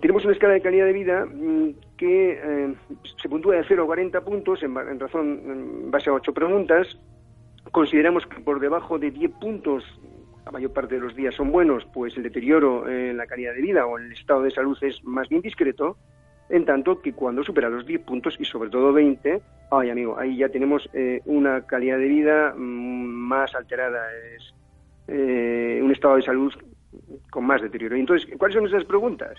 tenemos 0.00 0.24
una 0.24 0.32
escala 0.32 0.54
de 0.54 0.60
calidad 0.60 0.86
de 0.86 0.92
vida 0.92 1.26
mm, 1.26 1.74
que 1.96 2.40
eh, 2.42 2.74
se 3.22 3.28
puntúa 3.28 3.54
de 3.54 3.64
0 3.68 3.84
a 3.84 3.86
40 3.86 4.20
puntos 4.22 4.64
en, 4.64 4.98
razón, 4.98 5.40
en 5.46 5.90
base 5.92 6.10
a 6.10 6.14
8 6.14 6.34
preguntas. 6.34 6.98
Consideramos 7.70 8.26
que 8.26 8.40
por 8.40 8.58
debajo 8.58 8.98
de 8.98 9.12
10 9.12 9.30
puntos, 9.40 9.84
la 10.44 10.50
mayor 10.50 10.72
parte 10.72 10.96
de 10.96 11.02
los 11.02 11.14
días 11.14 11.36
son 11.36 11.52
buenos, 11.52 11.86
pues 11.94 12.16
el 12.16 12.24
deterioro 12.24 12.88
en 12.88 13.16
la 13.16 13.28
calidad 13.28 13.54
de 13.54 13.62
vida 13.62 13.86
o 13.86 13.96
el 13.96 14.10
estado 14.10 14.42
de 14.42 14.50
salud 14.50 14.76
es 14.80 15.04
más 15.04 15.28
bien 15.28 15.40
discreto. 15.40 15.98
En 16.50 16.64
tanto 16.64 17.00
que 17.00 17.12
cuando 17.12 17.44
supera 17.44 17.70
los 17.70 17.86
10 17.86 18.02
puntos 18.02 18.36
y 18.38 18.44
sobre 18.44 18.70
todo 18.70 18.92
20, 18.92 19.40
ay 19.70 19.90
amigo, 19.90 20.18
ahí 20.18 20.36
ya 20.36 20.48
tenemos 20.48 20.88
eh, 20.92 21.22
una 21.24 21.64
calidad 21.64 21.96
de 21.98 22.08
vida 22.08 22.54
mm, 22.56 22.60
más 22.60 23.54
alterada, 23.54 24.04
es 24.36 24.52
eh, 25.06 25.80
un 25.80 25.92
estado 25.92 26.16
de 26.16 26.22
salud 26.22 26.52
con 27.30 27.46
más 27.46 27.62
deterioro. 27.62 27.94
Entonces, 27.94 28.28
¿cuáles 28.36 28.56
son 28.56 28.66
esas 28.66 28.84
preguntas? 28.84 29.38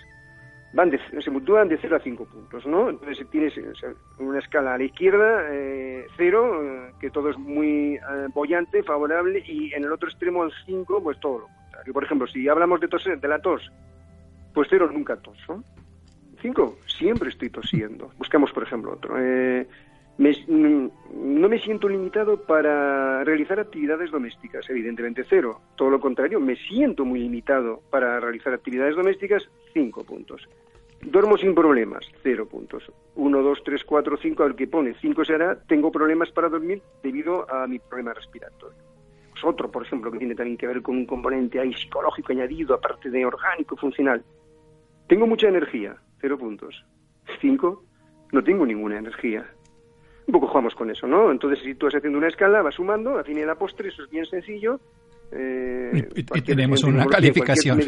Van 0.72 0.90
se 0.90 1.30
puntúan 1.30 1.68
de 1.68 1.76
0 1.76 1.96
a 1.96 2.00
5 2.00 2.24
puntos, 2.24 2.66
¿no? 2.66 2.88
Entonces 2.88 3.28
tienes 3.28 3.52
una 4.18 4.38
escala 4.38 4.72
a 4.72 4.78
la 4.78 4.84
izquierda, 4.84 5.48
eh, 5.50 6.06
0, 6.16 6.92
que 6.98 7.10
todo 7.10 7.28
es 7.28 7.36
muy 7.36 7.98
bollante, 8.32 8.82
favorable, 8.82 9.44
y 9.46 9.74
en 9.74 9.84
el 9.84 9.92
otro 9.92 10.08
extremo, 10.08 10.44
al 10.44 10.52
5, 10.64 11.02
pues 11.02 11.20
todo 11.20 11.40
lo 11.40 11.46
contrario. 11.48 11.92
Por 11.92 12.04
ejemplo, 12.04 12.26
si 12.26 12.48
hablamos 12.48 12.80
de, 12.80 12.88
tos, 12.88 13.04
de 13.04 13.28
la 13.28 13.38
tos, 13.38 13.70
pues 14.54 14.66
0 14.70 14.88
nunca 14.94 15.16
tos, 15.16 15.36
¿no? 15.46 15.62
Cinco, 16.42 16.76
siempre 16.86 17.30
estoy 17.30 17.50
tosiendo. 17.50 18.10
Buscamos, 18.18 18.50
por 18.50 18.64
ejemplo, 18.64 18.92
otro. 18.92 19.14
Eh, 19.18 19.66
no 20.18 21.48
me 21.48 21.58
siento 21.60 21.88
limitado 21.88 22.42
para 22.42 23.22
realizar 23.24 23.60
actividades 23.60 24.10
domésticas, 24.10 24.68
evidentemente 24.68 25.24
cero. 25.28 25.60
Todo 25.76 25.90
lo 25.90 26.00
contrario, 26.00 26.40
me 26.40 26.56
siento 26.56 27.04
muy 27.04 27.20
limitado 27.20 27.80
para 27.90 28.18
realizar 28.18 28.52
actividades 28.52 28.96
domésticas, 28.96 29.48
cinco 29.72 30.04
puntos. 30.04 30.48
Duermo 31.00 31.36
sin 31.36 31.54
problemas, 31.54 32.04
cero 32.22 32.46
puntos. 32.48 32.90
Uno, 33.14 33.40
dos, 33.40 33.62
tres, 33.64 33.84
cuatro, 33.84 34.16
cinco, 34.16 34.42
al 34.42 34.56
que 34.56 34.66
pone 34.66 34.94
cinco 35.00 35.24
será, 35.24 35.60
tengo 35.62 35.90
problemas 35.90 36.30
para 36.32 36.48
dormir 36.48 36.82
debido 37.02 37.48
a 37.52 37.66
mi 37.66 37.78
problema 37.78 38.14
respiratorio. 38.14 38.78
Es 39.34 39.44
otro, 39.44 39.70
por 39.70 39.84
ejemplo, 39.84 40.10
que 40.10 40.18
tiene 40.18 40.34
también 40.34 40.56
que 40.56 40.66
ver 40.66 40.82
con 40.82 40.96
un 40.96 41.06
componente 41.06 41.58
ahí 41.58 41.72
psicológico 41.72 42.32
añadido, 42.32 42.74
aparte 42.74 43.10
de 43.10 43.24
orgánico, 43.24 43.76
funcional. 43.76 44.22
Tengo 45.08 45.26
mucha 45.26 45.48
energía, 45.48 45.96
cero 46.22 46.38
puntos. 46.38 46.82
Cinco, 47.42 47.84
no 48.32 48.42
tengo 48.42 48.64
ninguna 48.64 48.98
energía. 48.98 49.46
Un 50.26 50.32
poco 50.32 50.46
jugamos 50.46 50.74
con 50.74 50.90
eso, 50.90 51.06
¿no? 51.06 51.30
Entonces, 51.30 51.62
si 51.62 51.74
tú 51.74 51.86
vas 51.86 51.94
haciendo 51.94 52.18
una 52.18 52.28
escala, 52.28 52.62
vas 52.62 52.76
sumando, 52.76 53.18
al 53.18 53.24
fin 53.24 53.38
y 53.38 53.44
la 53.44 53.56
postre, 53.56 53.88
eso 53.88 54.04
es 54.04 54.10
bien 54.10 54.24
sencillo. 54.24 54.80
Eh, 55.34 56.08
y, 56.14 56.22
tenemos 56.42 56.84
una 56.84 57.06
calificación. 57.06 57.80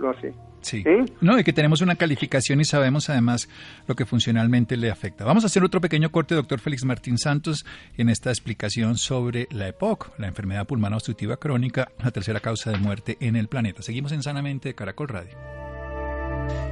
Lo 0.00 0.10
hace. 0.10 0.32
Sí. 0.62 0.80
¿Eh? 0.86 1.04
No, 1.20 1.36
y 1.36 1.42
que 1.42 1.52
tenemos 1.52 1.80
una 1.80 1.96
calificación 1.96 2.60
y 2.60 2.64
sabemos 2.64 3.10
además 3.10 3.48
lo 3.88 3.96
que 3.96 4.06
funcionalmente 4.06 4.76
le 4.76 4.92
afecta. 4.92 5.24
Vamos 5.24 5.42
a 5.42 5.48
hacer 5.48 5.64
otro 5.64 5.80
pequeño 5.80 6.12
corte, 6.12 6.36
doctor 6.36 6.60
Félix 6.60 6.84
Martín 6.84 7.18
Santos, 7.18 7.66
en 7.96 8.08
esta 8.08 8.30
explicación 8.30 8.96
sobre 8.96 9.48
la 9.50 9.66
EPOC, 9.66 10.16
la 10.20 10.28
enfermedad 10.28 10.64
pulmonar 10.64 10.98
obstructiva 10.98 11.36
crónica, 11.36 11.88
la 12.00 12.12
tercera 12.12 12.38
causa 12.38 12.70
de 12.70 12.78
muerte 12.78 13.16
en 13.18 13.34
el 13.34 13.48
planeta. 13.48 13.82
Seguimos 13.82 14.12
en 14.12 14.22
Sanamente 14.22 14.68
de 14.68 14.74
Caracol 14.76 15.08
Radio. 15.08 15.61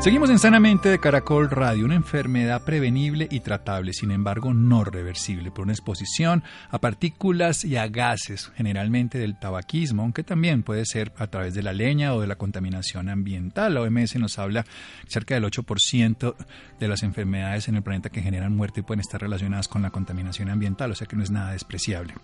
Seguimos 0.00 0.30
en 0.30 0.38
Sanamente 0.38 0.88
de 0.88 0.98
Caracol 0.98 1.50
Radio, 1.50 1.84
una 1.84 1.94
enfermedad 1.94 2.64
prevenible 2.64 3.28
y 3.30 3.40
tratable, 3.40 3.92
sin 3.92 4.10
embargo 4.12 4.54
no 4.54 4.82
reversible 4.82 5.50
por 5.50 5.64
una 5.64 5.74
exposición 5.74 6.42
a 6.70 6.78
partículas 6.78 7.66
y 7.66 7.76
a 7.76 7.86
gases, 7.86 8.50
generalmente 8.54 9.18
del 9.18 9.38
tabaquismo, 9.38 10.00
aunque 10.00 10.24
también 10.24 10.62
puede 10.62 10.86
ser 10.86 11.12
a 11.18 11.26
través 11.26 11.52
de 11.52 11.62
la 11.62 11.74
leña 11.74 12.14
o 12.14 12.20
de 12.22 12.28
la 12.28 12.36
contaminación 12.36 13.10
ambiental. 13.10 13.74
La 13.74 13.82
OMS 13.82 14.16
nos 14.16 14.38
habla 14.38 14.64
cerca 15.06 15.34
del 15.34 15.44
8% 15.44 16.34
de 16.78 16.88
las 16.88 17.02
enfermedades 17.02 17.68
en 17.68 17.76
el 17.76 17.82
planeta 17.82 18.08
que 18.08 18.22
generan 18.22 18.56
muerte 18.56 18.80
y 18.80 18.84
pueden 18.84 19.00
estar 19.00 19.20
relacionadas 19.20 19.68
con 19.68 19.82
la 19.82 19.90
contaminación 19.90 20.48
ambiental, 20.48 20.92
o 20.92 20.94
sea 20.94 21.06
que 21.06 21.16
no 21.16 21.22
es 21.22 21.30
nada 21.30 21.52
despreciable. 21.52 22.14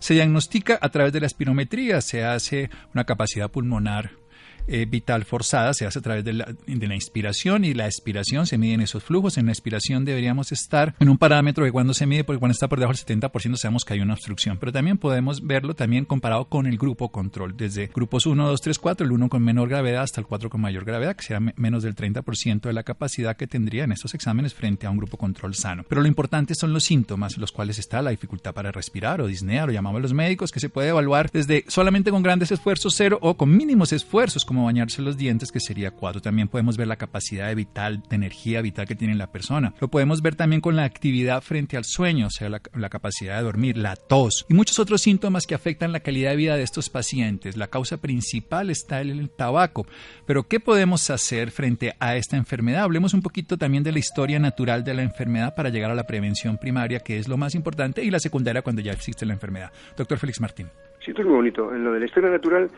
Se 0.00 0.14
diagnostica 0.14 0.76
a 0.82 0.88
través 0.88 1.12
de 1.12 1.20
la 1.20 1.26
espirometría, 1.26 2.00
se 2.00 2.24
hace 2.24 2.68
una 2.92 3.04
capacidad 3.04 3.48
pulmonar 3.48 4.21
eh, 4.66 4.86
vital 4.86 5.24
forzada 5.24 5.74
se 5.74 5.86
hace 5.86 5.98
a 5.98 6.02
través 6.02 6.24
de 6.24 6.32
la, 6.32 6.54
de 6.66 6.86
la, 6.86 6.94
inspiración 6.94 7.64
y 7.64 7.74
la 7.74 7.86
expiración 7.86 8.46
se 8.46 8.58
miden 8.58 8.80
esos 8.80 9.02
flujos. 9.02 9.38
En 9.38 9.46
la 9.46 9.52
expiración 9.52 10.04
deberíamos 10.04 10.52
estar 10.52 10.94
en 11.00 11.08
un 11.08 11.18
parámetro 11.18 11.64
que 11.64 11.72
cuando 11.72 11.94
se 11.94 12.06
mide, 12.06 12.24
porque 12.24 12.38
cuando 12.38 12.52
está 12.52 12.68
por 12.68 12.78
debajo 12.78 12.96
del 12.96 13.20
70% 13.20 13.56
sabemos 13.56 13.84
que 13.84 13.94
hay 13.94 14.00
una 14.00 14.14
obstrucción. 14.14 14.58
Pero 14.58 14.72
también 14.72 14.98
podemos 14.98 15.46
verlo 15.46 15.74
también 15.74 16.04
comparado 16.04 16.46
con 16.46 16.66
el 16.66 16.78
grupo 16.78 17.10
control, 17.10 17.56
desde 17.56 17.88
grupos 17.88 18.26
1, 18.26 18.46
2, 18.46 18.60
3, 18.60 18.78
4, 18.78 19.06
el 19.06 19.12
1 19.12 19.28
con 19.28 19.42
menor 19.42 19.68
gravedad 19.68 20.02
hasta 20.02 20.20
el 20.20 20.26
4 20.26 20.50
con 20.50 20.60
mayor 20.60 20.84
gravedad, 20.84 21.16
que 21.16 21.24
será 21.24 21.40
menos 21.40 21.82
del 21.82 21.94
30% 21.94 22.60
de 22.62 22.72
la 22.72 22.82
capacidad 22.82 23.36
que 23.36 23.46
tendría 23.46 23.84
en 23.84 23.92
estos 23.92 24.14
exámenes 24.14 24.54
frente 24.54 24.86
a 24.86 24.90
un 24.90 24.96
grupo 24.96 25.16
control 25.16 25.54
sano. 25.54 25.84
Pero 25.88 26.00
lo 26.00 26.08
importante 26.08 26.54
son 26.54 26.72
los 26.72 26.84
síntomas, 26.84 27.36
los 27.38 27.52
cuales 27.52 27.78
está 27.78 28.02
la 28.02 28.10
dificultad 28.10 28.54
para 28.54 28.72
respirar 28.72 29.20
o 29.20 29.26
disnea, 29.26 29.66
lo 29.66 29.72
llamamos 29.72 30.02
los 30.02 30.12
médicos, 30.12 30.52
que 30.52 30.60
se 30.60 30.68
puede 30.68 30.88
evaluar 30.88 31.30
desde 31.30 31.64
solamente 31.68 32.10
con 32.10 32.22
grandes 32.22 32.52
esfuerzos 32.52 32.94
cero 32.96 33.18
o 33.20 33.36
con 33.36 33.54
mínimos 33.56 33.92
esfuerzos 33.92 34.44
como 34.52 34.66
bañarse 34.66 35.00
los 35.00 35.16
dientes, 35.16 35.50
que 35.50 35.60
sería 35.60 35.92
4. 35.92 36.20
También 36.20 36.46
podemos 36.46 36.76
ver 36.76 36.86
la 36.86 36.96
capacidad 36.96 37.48
de 37.48 37.54
vital, 37.54 38.02
de 38.10 38.16
energía 38.16 38.60
vital 38.60 38.86
que 38.86 38.94
tiene 38.94 39.14
la 39.14 39.32
persona. 39.32 39.72
Lo 39.80 39.88
podemos 39.88 40.20
ver 40.20 40.34
también 40.34 40.60
con 40.60 40.76
la 40.76 40.84
actividad 40.84 41.40
frente 41.40 41.78
al 41.78 41.84
sueño, 41.86 42.26
o 42.26 42.30
sea, 42.30 42.50
la, 42.50 42.88
capacidad 42.90 43.38
de 43.38 43.44
dormir, 43.44 43.78
la 43.78 43.96
tos 43.96 44.44
y 44.50 44.52
muchos 44.52 44.78
otros 44.78 45.00
síntomas 45.00 45.46
que 45.46 45.54
afectan 45.54 45.90
la 45.90 46.00
calidad 46.00 46.32
de 46.32 46.36
vida 46.36 46.56
de 46.56 46.64
estos 46.64 46.90
pacientes. 46.90 47.56
La 47.56 47.68
causa 47.68 47.96
principal 47.96 48.68
está 48.68 49.00
en 49.00 49.08
el 49.08 49.30
tabaco. 49.30 49.86
Pero, 50.26 50.42
¿qué 50.42 50.60
podemos 50.60 51.08
hacer 51.08 51.50
frente 51.50 51.94
a 51.98 52.16
esta 52.16 52.36
enfermedad? 52.36 52.82
Hablemos 52.82 53.14
un 53.14 53.22
poquito 53.22 53.56
también 53.56 53.84
de 53.84 53.92
la 53.92 54.00
historia 54.00 54.38
natural 54.38 54.84
de 54.84 54.92
la 54.92 55.02
enfermedad 55.02 55.54
para 55.54 55.70
llegar 55.70 55.90
a 55.90 55.94
la 55.94 56.04
prevención 56.04 56.58
primaria, 56.58 57.00
que 57.00 57.16
es 57.16 57.26
lo 57.26 57.38
más 57.38 57.54
importante, 57.54 58.04
y 58.04 58.10
la 58.10 58.20
secundaria 58.20 58.60
cuando 58.60 58.82
ya 58.82 58.92
existe 58.92 59.24
la 59.24 59.32
enfermedad. 59.32 59.72
Doctor 59.96 60.18
Félix 60.18 60.42
Martín. 60.42 60.68
Sí, 61.04 61.10
esto 61.10 61.22
es 61.22 61.26
muy 61.26 61.36
bonito. 61.36 61.74
En 61.74 61.84
lo 61.84 61.92
de 61.92 62.00
la 62.00 62.06
historia 62.06 62.28
natural, 62.28 62.70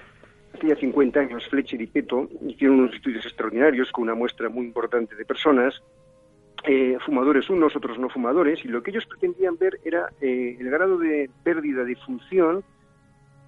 Hace 0.55 0.69
ya 0.69 0.77
50 0.77 1.19
años, 1.19 1.49
Fletcher 1.49 1.83
y 1.83 1.89
Peto 1.89 2.29
hicieron 2.47 2.79
unos 2.79 2.95
estudios 2.95 3.27
extraordinarios 3.27 3.91
con 3.91 4.05
una 4.05 4.15
muestra 4.15 4.49
muy 4.49 4.65
importante 4.67 5.17
de 5.17 5.25
personas, 5.25 5.83
eh, 6.63 6.97
fumadores 7.05 7.51
unos, 7.51 7.75
otros 7.75 7.99
no 7.99 8.09
fumadores, 8.09 8.65
y 8.65 8.69
lo 8.69 8.81
que 8.83 8.93
ellos 8.93 9.05
pretendían 9.07 9.59
ver 9.59 9.81
era 9.85 10.11
eh, 10.21 10.57
el 10.59 10.71
grado 10.71 10.97
de 10.97 11.29
pérdida 11.43 11.85
de 11.85 11.97
función, 11.97 12.63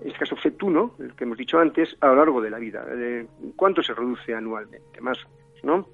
en 0.00 0.08
este 0.08 0.18
caso 0.18 0.36
FET1, 0.36 0.92
el 0.98 1.14
que 1.14 1.24
hemos 1.24 1.38
dicho 1.38 1.60
antes, 1.60 1.96
a 2.00 2.08
lo 2.08 2.16
largo 2.16 2.40
de 2.40 2.50
la 2.50 2.58
vida. 2.58 2.84
¿Cuánto 3.54 3.82
se 3.82 3.94
reduce 3.94 4.34
anualmente? 4.34 5.00
Más 5.00 5.18
o 5.24 5.28
menos, 5.28 5.64
¿no? 5.64 5.88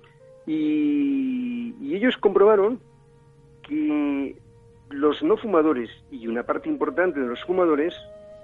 Y 0.47 1.95
ellos 1.95 2.17
comprobaron 2.17 2.81
que 3.63 4.35
los 4.91 5.23
no 5.23 5.37
fumadores 5.37 5.91
y 6.11 6.27
una 6.27 6.43
parte 6.43 6.69
importante 6.69 7.21
de 7.21 7.27
los 7.27 7.45
fumadores 7.45 7.95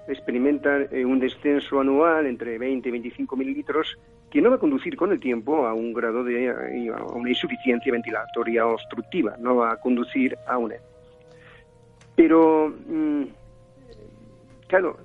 experimentan 0.09 0.87
eh, 0.91 1.05
un 1.05 1.19
descenso 1.19 1.79
anual 1.79 2.25
entre 2.25 2.57
20 2.57 2.89
y 2.89 2.91
25 2.91 3.35
mililitros 3.37 3.97
que 4.29 4.41
no 4.41 4.49
va 4.49 4.57
a 4.57 4.59
conducir 4.59 4.95
con 4.95 5.11
el 5.11 5.19
tiempo 5.19 5.65
a 5.65 5.73
un 5.73 5.93
grado 5.93 6.23
de 6.23 6.53
una 7.13 7.29
insuficiencia 7.29 7.91
ventilatoria 7.91 8.67
obstructiva, 8.67 9.35
no 9.39 9.55
va 9.55 9.73
a 9.73 9.77
conducir 9.77 10.37
a 10.47 10.57
una. 10.57 10.75
Pero, 12.15 12.73
mm, 12.87 13.23
claro, 14.67 14.97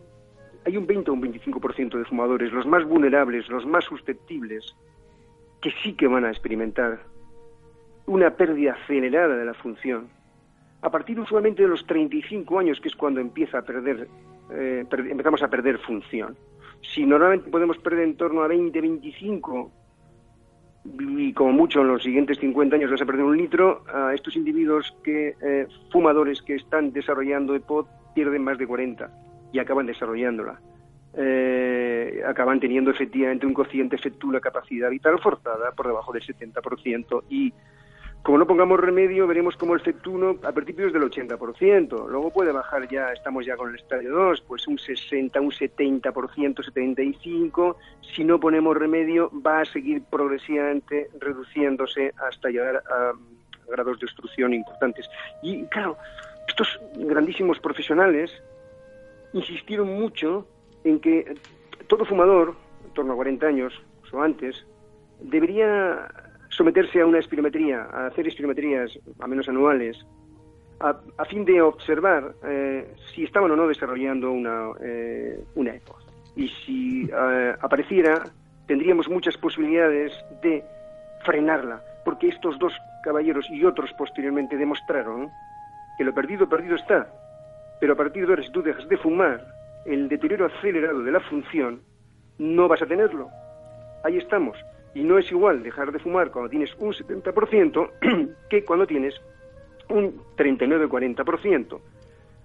hay 0.67 0.77
un 0.77 0.87
20 0.87 1.11
o 1.11 1.15
un 1.15 1.23
25% 1.23 1.99
de 1.99 2.05
fumadores, 2.05 2.53
los 2.53 2.67
más 2.67 2.85
vulnerables, 2.85 3.49
los 3.49 3.65
más 3.67 3.85
susceptibles, 3.85 4.75
que 5.63 5.71
sí 5.83 5.95
que 5.95 6.07
van 6.07 6.25
a 6.25 6.31
experimentar 6.31 7.01
una 8.07 8.31
pérdida 8.31 8.73
acelerada 8.73 9.37
de 9.37 9.45
la 9.45 9.55
función. 9.55 10.09
A 10.83 10.91
partir 10.91 11.19
usualmente 11.19 11.63
de 11.63 11.69
los 11.69 11.87
35 11.87 12.59
años, 12.59 12.79
que 12.81 12.89
es 12.89 12.95
cuando 12.95 13.21
empieza 13.21 13.59
a 13.59 13.63
perder 13.63 14.09
eh, 14.51 14.85
empezamos 14.91 15.43
a 15.43 15.49
perder 15.49 15.79
función. 15.79 16.37
Si 16.83 17.05
normalmente 17.05 17.51
podemos 17.51 17.79
perder 17.79 18.05
en 18.05 18.17
torno 18.17 18.43
a 18.43 18.49
20, 18.49 18.81
25 18.81 19.71
y 20.85 21.33
como 21.33 21.53
mucho 21.53 21.81
en 21.81 21.89
los 21.89 22.03
siguientes 22.03 22.39
50 22.39 22.77
años 22.77 22.91
vas 22.91 23.01
a 23.01 23.07
perder 23.07 23.25
un 23.25 23.37
litro, 23.37 23.85
a 23.93 24.13
estos 24.15 24.37
individuos 24.37 24.95
que 25.03 25.35
eh, 25.43 25.67
fumadores 25.91 26.43
que 26.43 26.57
están 26.57 26.93
desarrollando 26.93 27.55
EPOD 27.55 27.87
pierden 28.15 28.45
más 28.45 28.59
de 28.59 28.67
40 28.67 29.11
y 29.53 29.59
acaban 29.59 29.87
desarrollándola. 29.87 30.61
Eh, 31.17 32.23
acaban 32.27 32.59
teniendo 32.59 32.91
efectivamente 32.91 33.47
un 33.47 33.55
cociente 33.55 33.95
efecto 33.95 34.27
una 34.27 34.41
capacidad 34.41 34.91
vital 34.91 35.21
forzada 35.21 35.71
por 35.71 35.87
debajo 35.87 36.13
del 36.13 36.23
70% 36.23 37.23
y 37.31 37.53
como 38.25 38.39
no 38.39 38.47
pongamos 38.47 38.81
remedio, 38.81 39.27
veremos 39.27 39.55
como 39.55 39.75
el 39.75 39.83
FET1 39.83 40.47
a 40.47 40.53
principios 40.53 40.95
del 40.95 41.03
80%. 41.03 42.09
Luego 42.09 42.31
puede 42.31 42.53
bajar 42.53 42.89
ya, 42.89 43.13
estamos 43.13 43.45
ya 43.45 43.55
con 43.55 43.69
el 43.69 43.77
estadio 43.77 44.13
2, 44.13 44.41
pues 44.49 44.67
un 44.67 44.79
60, 44.79 45.39
un 45.43 45.51
70%, 45.51 46.03
75%. 46.03 47.77
Si 48.15 48.25
no 48.25 48.41
ponemos 48.41 48.79
remedio, 48.79 49.31
va 49.47 49.61
a 49.61 49.65
seguir 49.67 50.03
progresivamente 50.05 51.11
reduciéndose 51.21 52.15
hasta 52.17 52.49
llegar 52.49 52.77
a 52.91 53.13
grados 53.71 54.01
de 54.01 54.07
obstrucción 54.07 54.55
importantes. 54.55 55.07
Y 55.43 55.65
claro, 55.67 55.99
estos 56.49 56.81
grandísimos 56.97 57.59
profesionales 57.59 58.33
insistieron 59.35 59.89
mucho 59.89 60.49
en 60.83 60.99
que 60.99 61.35
todo 61.89 62.07
fumador, 62.07 62.55
en 62.87 62.95
torno 62.95 63.13
a 63.13 63.17
40 63.17 63.47
años 63.47 63.75
o 64.11 64.23
antes, 64.23 64.65
debería 65.21 66.09
someterse 66.57 67.01
a 67.01 67.07
una 67.07 67.19
espirometría, 67.19 67.89
a 67.93 68.07
hacer 68.07 68.29
espirometrías 68.29 68.99
a 69.21 69.27
menos 69.27 69.49
anuales, 69.49 70.05
a, 70.81 71.25
fin 71.25 71.45
de 71.45 71.63
observar 71.63 72.35
eh, 72.45 72.95
si 73.15 73.25
estaban 73.25 73.51
o 73.51 73.57
no 73.57 73.67
desarrollando 73.67 74.31
una, 74.31 74.71
eh, 74.83 75.43
una. 75.55 75.75
Y 76.37 76.49
si 76.49 77.09
eh, 77.11 77.55
apareciera, 77.61 78.25
tendríamos 78.67 79.09
muchas 79.09 79.37
posibilidades 79.37 80.13
de 80.43 80.63
frenarla, 81.25 81.83
porque 82.05 82.29
estos 82.29 82.59
dos 82.59 82.73
caballeros 83.03 83.47
y 83.51 83.65
otros 83.65 83.91
posteriormente 83.97 84.57
demostraron 84.57 85.31
que 85.97 86.05
lo 86.05 86.13
perdido, 86.13 86.49
perdido 86.49 86.77
está. 86.77 87.09
Pero 87.81 87.95
a 87.95 87.97
partir 87.97 88.27
de 88.27 88.33
ahora, 88.33 88.43
si 88.43 88.51
tú 88.51 88.63
dejas 88.63 88.89
de 88.89 88.97
fumar, 88.97 89.45
el 89.87 90.09
deterioro 90.09 90.47
acelerado 90.47 91.03
de 91.03 91.13
la 91.13 91.21
función, 91.21 91.81
no 92.39 92.69
vas 92.69 92.83
a 92.83 92.87
tenerlo. 92.87 93.29
Ahí 94.03 94.19
estamos. 94.19 94.57
Y 94.95 95.03
no 95.03 95.19
es 95.19 95.31
igual 95.31 95.63
dejar 95.63 95.93
de 95.93 95.99
fumar 95.99 96.31
cuando 96.31 96.51
tienes 96.51 96.75
un 96.79 96.93
70% 96.93 97.91
que 98.51 98.65
cuando 98.65 98.87
tienes 98.87 99.15
un 99.89 100.21
39-40%. 100.37 101.81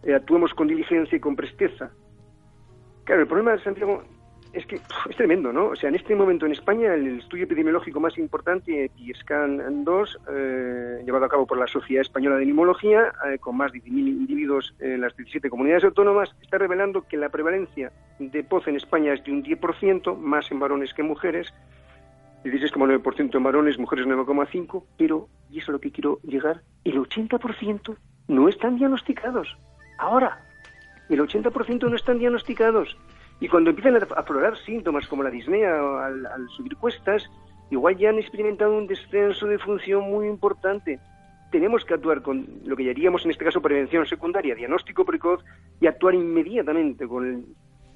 Eh, 0.04 0.14
actuemos 0.14 0.54
con 0.54 0.68
diligencia 0.68 1.16
y 1.16 1.20
con 1.20 1.36
presteza. 1.36 1.92
Claro, 3.04 3.22
el 3.22 3.28
problema 3.28 3.52
de 3.52 3.60
Santiago 3.60 4.04
es 4.54 4.66
que 4.66 4.76
es 4.76 5.16
tremendo, 5.16 5.54
¿no? 5.54 5.68
O 5.68 5.76
sea, 5.76 5.90
en 5.90 5.96
este 5.96 6.16
momento 6.16 6.46
en 6.46 6.54
España 6.54 6.94
el 6.94 7.20
estudio 7.20 7.44
epidemiológico 7.44 8.00
más 8.00 8.18
importante, 8.18 8.90
PISCAN 8.96 9.84
2, 9.84 10.20
eh, 10.32 11.02
llevado 11.06 11.26
a 11.26 11.30
cabo 11.30 11.46
por 11.46 11.58
la 11.58 11.68
Sociedad 11.68 12.02
Española 12.02 12.38
de 12.38 12.46
Neumología, 12.46 13.14
eh, 13.28 13.38
con 13.38 13.58
más 13.58 13.72
de 13.72 13.80
10.000 13.80 14.08
individuos 14.08 14.74
en 14.80 15.02
las 15.02 15.16
17 15.16 15.50
comunidades 15.50 15.84
autónomas, 15.84 16.36
está 16.42 16.58
revelando 16.58 17.06
que 17.08 17.18
la 17.18 17.30
prevalencia 17.30 17.92
de 18.18 18.44
POZ 18.44 18.70
en 18.70 18.76
España 18.78 19.14
es 19.14 19.24
de 19.24 19.32
un 19.32 19.44
10%, 19.44 20.16
más 20.18 20.52
en 20.52 20.60
varones 20.60 20.94
que 20.94 21.04
en 21.04 21.10
mujeres, 21.10 21.54
16,9% 22.44 23.36
en 23.36 23.44
varones, 23.44 23.78
mujeres 23.78 24.06
9,5%, 24.06 24.84
pero, 24.98 25.28
y 25.50 25.60
eso 25.60 25.72
es 25.72 25.74
lo 25.74 25.80
que 25.80 25.92
quiero 25.92 26.20
llegar, 26.24 26.62
el 26.84 26.98
80% 26.98 27.98
no 28.28 28.48
están 28.48 28.78
diagnosticados. 28.78 29.58
Ahora, 29.98 30.40
el 31.10 31.20
80% 31.20 31.90
no 31.90 31.96
están 31.96 32.20
diagnosticados. 32.20 32.96
Y 33.42 33.48
cuando 33.48 33.70
empiezan 33.70 33.96
a 33.96 34.20
aflorar 34.20 34.58
síntomas 34.58 35.08
como 35.08 35.24
la 35.24 35.30
disnea 35.30 35.76
al, 36.06 36.26
al 36.26 36.50
subir 36.50 36.76
cuestas, 36.78 37.30
igual 37.72 37.98
ya 37.98 38.10
han 38.10 38.20
experimentado 38.20 38.78
un 38.78 38.88
descenso 38.88 39.46
de 39.48 39.60
función 39.60 40.10
muy 40.10 40.28
importante. 40.28 41.00
Tenemos 41.52 41.84
que 41.84 41.96
actuar 41.96 42.22
con 42.22 42.48
lo 42.64 42.76
que 42.76 42.84
llamaríamos 42.84 43.26
en 43.26 43.32
este 43.32 43.46
caso 43.46 43.62
prevención 43.62 44.06
secundaria, 44.06 44.56
diagnóstico 44.56 45.04
precoz 45.04 45.44
y 45.82 45.88
actuar 45.88 46.16
inmediatamente 46.16 47.08
con 47.08 47.26
el 47.26 47.46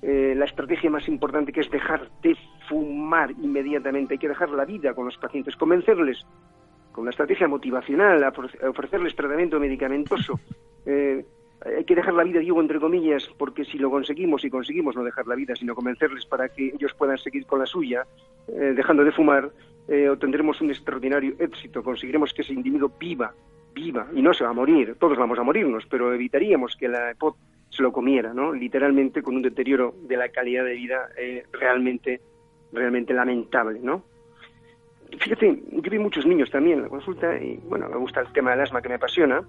eh, 0.06 0.34
la 0.36 0.44
estrategia 0.44 0.90
más 0.90 1.08
importante 1.08 1.54
que 1.54 1.62
es 1.62 1.72
dejar 1.72 2.10
de 2.22 2.36
fumar 2.68 3.32
inmediatamente. 3.32 4.16
Hay 4.16 4.18
que 4.18 4.28
dejar 4.28 4.50
la 4.50 4.66
vida 4.66 4.94
con 4.94 5.06
los 5.06 5.18
pacientes, 5.18 5.56
convencerles 5.56 6.26
con 6.92 7.04
una 7.04 7.12
estrategia 7.12 7.48
motivacional, 7.48 8.22
ofrecerles 8.68 9.16
tratamiento 9.16 9.60
medicamentoso. 9.60 10.40
Eh, 10.86 11.26
hay 11.78 11.86
que 11.86 11.96
dejar 11.96 12.14
la 12.14 12.26
vida, 12.26 12.42
digo, 12.42 12.60
entre 12.60 12.78
comillas, 12.78 13.26
porque 13.38 13.64
si 13.64 13.78
lo 13.78 13.90
conseguimos 13.90 14.44
y 14.44 14.50
conseguimos 14.50 14.98
no 14.98 15.04
dejar 15.06 15.26
la 15.28 15.36
vida, 15.36 15.56
sino 15.56 15.74
convencerles 15.74 16.26
para 16.26 16.50
que 16.50 16.74
ellos 16.76 16.94
puedan 16.98 17.18
seguir 17.18 17.46
con 17.46 17.60
la 17.60 17.66
suya, 17.66 18.06
eh, 18.50 18.74
dejando 18.76 19.06
de 19.06 19.14
fumar, 19.14 19.50
obtendremos 20.12 20.60
un 20.60 20.72
extraordinario 20.72 21.36
éxito. 21.40 21.82
Conseguiremos 21.82 22.34
que 22.34 22.42
ese 22.42 22.52
individuo 22.52 22.92
viva, 23.00 23.34
viva, 23.74 24.08
y 24.14 24.22
no 24.22 24.34
se 24.34 24.44
va 24.44 24.50
a 24.50 24.54
morir. 24.54 24.98
Todos 25.00 25.18
vamos 25.18 25.40
a 25.40 25.44
morirnos, 25.44 25.86
pero 25.90 26.14
evitaríamos 26.14 26.76
que 26.76 26.90
la 26.90 27.16
se 27.76 27.82
lo 27.82 27.92
comiera, 27.92 28.34
¿no? 28.34 28.54
Literalmente 28.54 29.24
con 29.24 29.36
un 29.36 29.42
deterioro 29.42 29.96
de 30.04 30.16
la 30.16 30.30
calidad 30.30 30.64
de 30.64 30.74
vida 30.74 31.10
eh, 31.18 31.44
realmente, 31.52 32.22
realmente 32.72 33.14
lamentable, 33.14 33.80
¿no? 33.82 34.04
Fíjate, 35.20 35.64
yo 35.72 35.92
vi 35.92 36.00
muchos 36.00 36.26
niños 36.26 36.50
también 36.52 36.78
en 36.78 36.84
la 36.84 36.90
consulta 36.90 37.36
y, 37.38 37.58
bueno, 37.68 37.88
me 37.90 37.98
gusta 37.98 38.22
el 38.22 38.32
tema 38.32 38.52
del 38.52 38.62
asma 38.62 38.82
que 38.82 38.90
me 38.90 38.96
apasiona. 38.96 39.44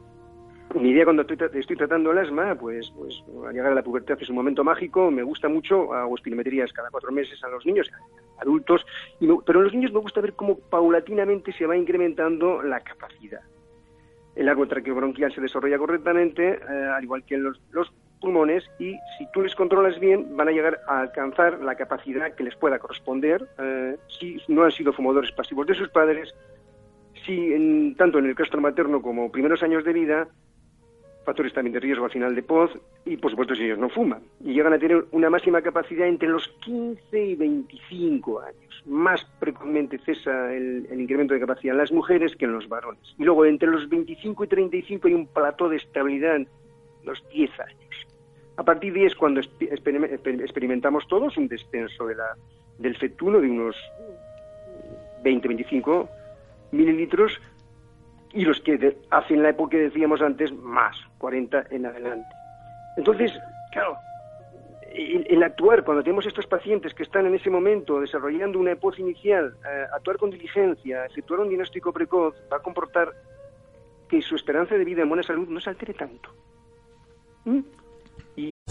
Mi 0.75 0.91
idea 0.91 1.05
cuando 1.05 1.23
estoy, 1.23 1.77
tratando 1.77 2.11
el 2.11 2.19
asma, 2.19 2.55
pues, 2.55 2.91
pues 2.97 3.23
al 3.47 3.53
llegar 3.53 3.73
a 3.73 3.75
la 3.75 3.83
pubertad 3.83 4.17
es 4.21 4.29
un 4.29 4.37
momento 4.37 4.65
mágico, 4.65 5.11
me 5.11 5.23
gusta 5.23 5.49
mucho, 5.49 5.93
hago 5.93 6.17
espirometrías 6.17 6.73
cada 6.73 6.91
cuatro 6.91 7.13
meses 7.13 7.43
a 7.45 7.49
los 7.49 7.65
niños, 7.65 7.91
adultos, 8.41 8.85
pero 9.47 9.61
en 9.61 9.65
los 9.65 9.75
niños 9.75 9.93
me 9.93 10.01
gusta 10.01 10.21
ver 10.21 10.33
cómo 10.33 10.59
paulatinamente 10.59 11.53
se 11.53 11.67
va 11.67 11.77
incrementando 11.77 12.63
la 12.63 12.81
capacidad. 12.81 13.43
El 14.35 14.49
árbol 14.49 14.69
traqueobronquial 14.69 15.33
se 15.33 15.41
desarrolla 15.41 15.79
correctamente, 15.79 16.55
eh, 16.55 16.91
al 16.93 17.05
igual 17.05 17.25
que 17.25 17.37
los, 17.37 17.61
los 17.71 17.93
pulmones 18.25 18.65
y 18.79 18.97
si 19.19 19.27
tú 19.33 19.43
les 19.43 19.55
controlas 19.55 20.01
bien 20.01 20.35
van 20.35 20.49
a 20.49 20.53
llegar 20.53 20.81
a 20.89 21.01
alcanzar 21.01 21.61
la 21.61 21.75
capacidad 21.75 22.35
que 22.35 22.45
les 22.45 22.57
pueda 22.57 22.79
corresponder 22.79 23.47
eh, 23.59 23.97
si 24.19 24.41
no 24.49 24.65
han 24.65 24.73
sido 24.73 24.95
fumadores 24.95 25.31
pasivos 25.33 25.67
de 25.67 25.75
sus 25.75 25.91
padres, 25.91 26.35
si 27.27 27.53
en, 27.53 27.95
tanto 27.97 28.19
en 28.19 28.27
el 28.27 28.35
caso 28.35 28.59
materno 28.59 29.03
como 29.03 29.31
primeros 29.31 29.63
años 29.63 29.85
de 29.85 29.93
vida, 29.93 30.29
factores 31.27 31.53
también 31.53 31.75
de 31.75 31.81
riesgo 31.81 32.07
al 32.07 32.11
final 32.11 32.35
de 32.35 32.43
POZ 32.43 32.77
y 33.05 33.17
por 33.19 33.31
supuesto 33.31 33.55
si 33.55 33.65
ellos 33.65 33.79
no 33.79 33.91
fuman 33.91 34.23
y 34.41 34.55
llegan 34.55 34.73
a 34.73 34.79
tener 34.79 35.05
una 35.11 35.29
máxima 35.29 35.61
capacidad 35.61 36.07
entre 36.07 36.29
los 36.29 36.49
15 36.65 37.25
y 37.25 37.35
25 37.35 38.41
años. 38.41 38.83
Más 38.87 39.25
precozmente 39.39 39.99
cesa 39.99 40.55
el, 40.55 40.87
incremento 40.93 41.35
de 41.35 41.41
capacidad 41.41 41.75
en 41.75 41.79
las 41.79 41.93
mujeres 41.93 42.35
que 42.37 42.47
en 42.47 42.53
los 42.53 42.69
varones. 42.69 43.15
Y 43.19 43.25
luego 43.25 43.45
entre 43.45 43.69
los 43.69 43.89
25 43.89 44.45
y 44.45 44.49
35 44.49 45.09
hay 45.09 45.15
un 45.15 45.27
plató 45.27 45.69
de 45.69 45.77
estabilidad 45.77 46.41
los 47.05 47.23
10 47.31 47.51
años. 47.61 48.14
A 48.57 48.63
partir 48.63 48.93
de 48.93 49.01
ahí 49.01 49.07
es 49.07 49.15
cuando 49.15 49.41
experimentamos 49.41 51.07
todos 51.09 51.37
un 51.37 51.49
descenso 51.49 52.07
de 52.07 52.15
la, 52.15 52.37
del 52.79 52.97
fetuno 52.97 53.41
de 53.41 53.51
unos 53.51 53.77
20-25 55.25 56.09
mililitros 56.73 57.41
y 58.33 58.45
los 58.45 58.61
que 58.61 58.97
hacen 59.11 59.43
la 59.43 59.51
época 59.51 59.73
que 59.73 59.85
decíamos 59.85 60.21
antes 60.21 60.53
más, 60.53 60.97
40 61.19 61.67
en 61.71 61.87
adelante. 61.87 62.29
Entonces, 62.97 63.33
claro, 63.73 63.97
el, 64.93 65.43
actuar 65.43 65.85
cuando 65.85 66.03
tenemos 66.03 66.27
estos 66.27 66.47
pacientes 66.47 66.95
que 66.95 67.03
están 67.03 67.27
en 67.27 67.35
ese 67.35 67.51
momento 67.51 68.01
desarrollando 68.01 68.59
una 68.59 68.73
EPOZ 68.73 69.01
inicial, 69.01 69.57
eh, 69.65 69.87
actuar 69.93 70.17
con 70.17 70.31
diligencia, 70.31 71.05
efectuar 71.07 71.41
un 71.41 71.49
diagnóstico 71.49 71.93
precoz, 71.93 72.35
va 72.53 72.59
a 72.59 72.63
comportar 72.63 73.13
que 74.09 74.23
su 74.23 74.37
esperanza 74.37 74.77
de 74.77 74.85
vida 74.85 75.03
en 75.03 75.09
buena 75.09 75.23
salud 75.23 75.49
no 75.49 75.61
se 75.61 75.71
altere 75.71 75.95
tanto. 75.95 76.31
¿Mm? 77.45 77.61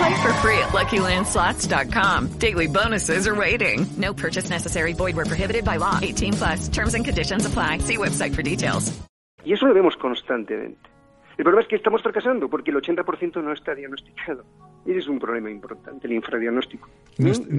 Play 0.00 0.22
for 0.22 0.32
free 0.40 0.58
at 0.58 0.70
LuckyLandSlots.com. 0.70 2.38
Daily 2.38 2.68
bonuses 2.68 3.28
are 3.28 3.34
waiting. 3.34 3.86
No 3.98 4.14
purchase 4.14 4.48
necessary. 4.48 4.94
Void 4.94 5.14
where 5.14 5.26
prohibited 5.26 5.64
by 5.64 5.76
law. 5.76 5.98
18 6.00 6.32
plus. 6.32 6.68
Terms 6.68 6.94
and 6.94 7.04
conditions 7.04 7.44
apply. 7.44 7.78
See 7.78 7.98
website 7.98 8.34
for 8.34 8.42
details. 8.42 8.98
Y 9.44 9.52
eso 9.52 9.66
lo 9.66 9.74
vemos 9.74 9.96
constantemente. 9.96 10.88
El 11.36 11.44
problema 11.44 11.62
es 11.62 11.68
que 11.68 11.76
estamos 11.76 12.02
fracasando 12.02 12.48
porque 12.48 12.70
el 12.70 12.78
80% 12.78 13.42
no 13.42 13.52
está 13.52 13.74
diagnosticado. 13.74 14.44
Y 14.86 14.92
es 14.92 15.06
un 15.08 15.18
problema 15.18 15.50
importante, 15.50 16.06
el 16.06 16.14
infradiagnóstico. 16.14 16.88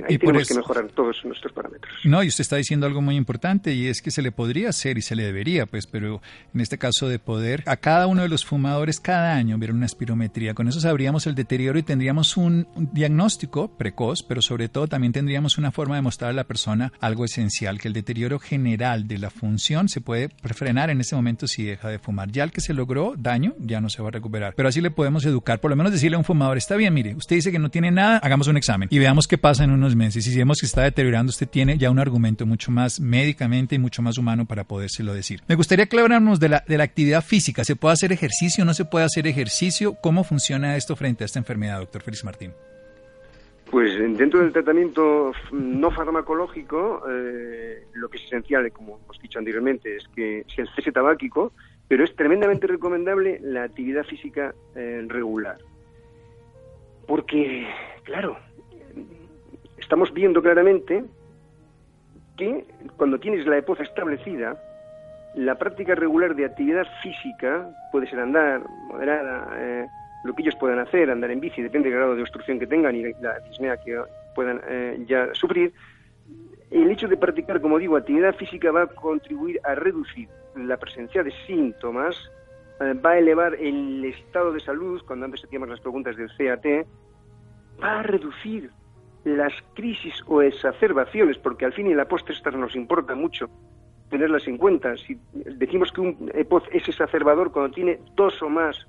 Ahí 0.07 0.17
tenemos 0.17 0.47
que 0.47 0.55
mejorar 0.55 0.87
todos 0.87 1.23
nuestros 1.23 1.53
parámetros. 1.53 1.93
No, 2.03 2.23
y 2.23 2.27
usted 2.27 2.41
está 2.41 2.55
diciendo 2.55 2.87
algo 2.87 3.01
muy 3.01 3.15
importante 3.15 3.73
y 3.73 3.87
es 3.87 4.01
que 4.01 4.09
se 4.09 4.21
le 4.21 4.31
podría 4.31 4.69
hacer 4.69 4.97
y 4.97 5.01
se 5.01 5.15
le 5.15 5.23
debería, 5.23 5.65
pues, 5.67 5.85
pero 5.85 6.21
en 6.53 6.61
este 6.61 6.79
caso 6.79 7.07
de 7.07 7.19
poder 7.19 7.63
a 7.67 7.77
cada 7.77 8.07
uno 8.07 8.23
de 8.23 8.29
los 8.29 8.43
fumadores 8.45 8.99
cada 8.99 9.35
año 9.35 9.57
ver 9.59 9.71
una 9.71 9.85
espirometría. 9.85 10.53
Con 10.55 10.67
eso 10.67 10.79
sabríamos 10.79 11.27
el 11.27 11.35
deterioro 11.35 11.77
y 11.77 11.83
tendríamos 11.83 12.37
un, 12.37 12.67
diagnóstico 12.91 13.67
precoz, 13.67 14.23
pero 14.23 14.41
sobre 14.41 14.67
todo 14.67 14.87
también 14.87 15.13
tendríamos 15.13 15.57
una 15.57 15.71
forma 15.71 15.95
de 15.95 16.01
mostrar 16.01 16.31
a 16.31 16.33
la 16.33 16.45
persona 16.45 16.91
algo 16.99 17.25
esencial, 17.25 17.79
que 17.79 17.87
el 17.87 17.93
deterioro 17.93 18.39
general 18.39 19.07
de 19.07 19.19
la 19.19 19.29
función 19.29 19.89
se 19.89 20.01
puede 20.01 20.29
frenar 20.43 20.89
en 20.89 21.01
ese 21.01 21.15
momento 21.15 21.47
si 21.47 21.63
deja 21.63 21.89
de 21.89 21.99
fumar. 21.99 22.31
Ya 22.31 22.43
el 22.43 22.51
que 22.51 22.61
se 22.61 22.73
logró 22.73 23.13
daño, 23.17 23.53
ya 23.59 23.79
no 23.79 23.89
se 23.89 24.01
va 24.01 24.07
a 24.07 24.11
recuperar. 24.11 24.53
Pero 24.55 24.69
así 24.69 24.81
le 24.81 24.91
podemos 24.91 25.25
educar, 25.25 25.59
por 25.59 25.69
lo 25.69 25.77
menos 25.77 25.91
decirle 25.91 26.15
a 26.15 26.19
un 26.19 26.25
fumador, 26.25 26.57
está 26.57 26.75
bien, 26.75 26.93
mire, 26.93 27.10
usted 27.15 27.37
dice 27.37 27.51
que 27.51 27.59
no 27.59 27.69
tiene 27.69 27.91
nada, 27.91 28.17
hagamos 28.17 28.47
un 28.47 28.57
examen 28.57 28.87
y 28.91 28.99
veamos 28.99 29.27
qué 29.27 29.37
pasa 29.37 29.63
en 29.63 29.71
unos 29.71 29.95
meses. 29.95 30.25
Y 30.27 30.31
si 30.31 30.37
vemos 30.37 30.59
que 30.59 30.65
está 30.65 30.83
deteriorando, 30.83 31.29
usted 31.29 31.47
tiene 31.47 31.77
ya 31.77 31.91
un 31.91 31.99
argumento 31.99 32.45
mucho 32.45 32.71
más 32.71 32.99
médicamente 32.99 33.75
y 33.75 33.79
mucho 33.79 34.01
más 34.01 34.17
humano 34.17 34.45
para 34.45 34.63
podérselo 34.63 35.13
decir. 35.13 35.41
Me 35.47 35.55
gustaría 35.55 35.85
aclararnos 35.85 36.39
de 36.39 36.49
la, 36.49 36.63
de 36.67 36.77
la 36.77 36.83
actividad 36.83 37.23
física. 37.23 37.63
¿Se 37.63 37.75
puede 37.75 37.93
hacer 37.93 38.11
ejercicio? 38.11 38.65
¿No 38.65 38.73
se 38.73 38.85
puede 38.85 39.05
hacer 39.05 39.27
ejercicio? 39.27 39.95
¿Cómo 40.01 40.23
funciona 40.23 40.75
esto 40.75 40.95
frente 40.95 41.23
a 41.23 41.25
esta 41.25 41.39
enfermedad, 41.39 41.79
doctor 41.79 42.01
Félix 42.01 42.23
Martín? 42.23 42.53
Pues 43.71 43.97
dentro 44.17 44.41
del 44.41 44.51
tratamiento 44.51 45.31
no 45.53 45.91
farmacológico, 45.91 47.03
eh, 47.09 47.85
lo 47.93 48.09
que 48.09 48.17
es 48.17 48.25
esencial, 48.25 48.69
como 48.73 48.99
hemos 49.01 49.17
dicho 49.21 49.39
anteriormente, 49.39 49.95
es 49.95 50.09
que 50.09 50.45
el 50.57 50.69
cese 50.75 50.91
tabáquico, 50.91 51.53
pero 51.87 52.03
es 52.03 52.13
tremendamente 52.13 52.67
recomendable 52.67 53.39
la 53.41 53.63
actividad 53.63 54.03
física 54.03 54.53
eh, 54.75 55.05
regular. 55.07 55.57
Porque, 57.11 57.67
claro, 58.03 58.37
estamos 59.77 60.13
viendo 60.13 60.41
claramente 60.41 61.03
que 62.37 62.63
cuando 62.95 63.19
tienes 63.19 63.45
la 63.45 63.57
EPOZ 63.57 63.81
establecida, 63.81 64.55
la 65.35 65.55
práctica 65.55 65.93
regular 65.93 66.33
de 66.35 66.45
actividad 66.45 66.87
física 67.03 67.67
puede 67.91 68.07
ser 68.07 68.21
andar, 68.21 68.61
moderada, 68.87 69.45
eh, 69.57 69.87
lo 70.23 70.33
que 70.33 70.43
ellos 70.43 70.55
puedan 70.55 70.79
hacer, 70.79 71.11
andar 71.11 71.31
en 71.31 71.41
bici, 71.41 71.61
depende 71.61 71.89
del 71.89 71.97
grado 71.97 72.15
de 72.15 72.21
obstrucción 72.21 72.59
que 72.59 72.67
tengan 72.67 72.95
y 72.95 73.03
la 73.21 73.39
disnea 73.39 73.75
que 73.75 74.01
puedan 74.33 74.61
eh, 74.69 75.03
ya 75.05 75.33
sufrir, 75.33 75.73
el 76.69 76.89
hecho 76.91 77.09
de 77.09 77.17
practicar, 77.17 77.59
como 77.59 77.77
digo, 77.77 77.97
actividad 77.97 78.35
física 78.35 78.71
va 78.71 78.83
a 78.83 78.87
contribuir 78.87 79.59
a 79.65 79.75
reducir 79.75 80.29
la 80.55 80.77
presencia 80.77 81.23
de 81.23 81.33
síntomas, 81.45 82.15
va 82.81 83.11
a 83.11 83.17
elevar 83.17 83.55
el 83.55 84.03
estado 84.05 84.51
de 84.51 84.59
salud, 84.59 85.01
cuando 85.05 85.25
antes 85.25 85.43
hacíamos 85.43 85.69
las 85.69 85.79
preguntas 85.79 86.15
del 86.17 86.29
CAT, 86.29 86.87
va 87.83 87.99
a 87.99 88.03
reducir 88.03 88.71
las 89.23 89.53
crisis 89.75 90.15
o 90.27 90.41
exacerbaciones, 90.41 91.37
porque 91.37 91.65
al 91.65 91.73
fin 91.73 91.87
y 91.87 91.93
la 91.93 92.07
postre 92.07 92.33
estas 92.33 92.55
nos 92.55 92.75
importa 92.75 93.13
mucho 93.15 93.49
tenerlas 94.09 94.47
en 94.47 94.57
cuenta. 94.57 94.97
Si 94.97 95.17
decimos 95.33 95.91
que 95.91 96.01
un 96.01 96.31
EPOZ 96.33 96.63
es 96.71 96.87
exacerbador 96.87 97.51
cuando 97.51 97.73
tiene 97.73 97.99
dos 98.15 98.41
o 98.41 98.49
más 98.49 98.87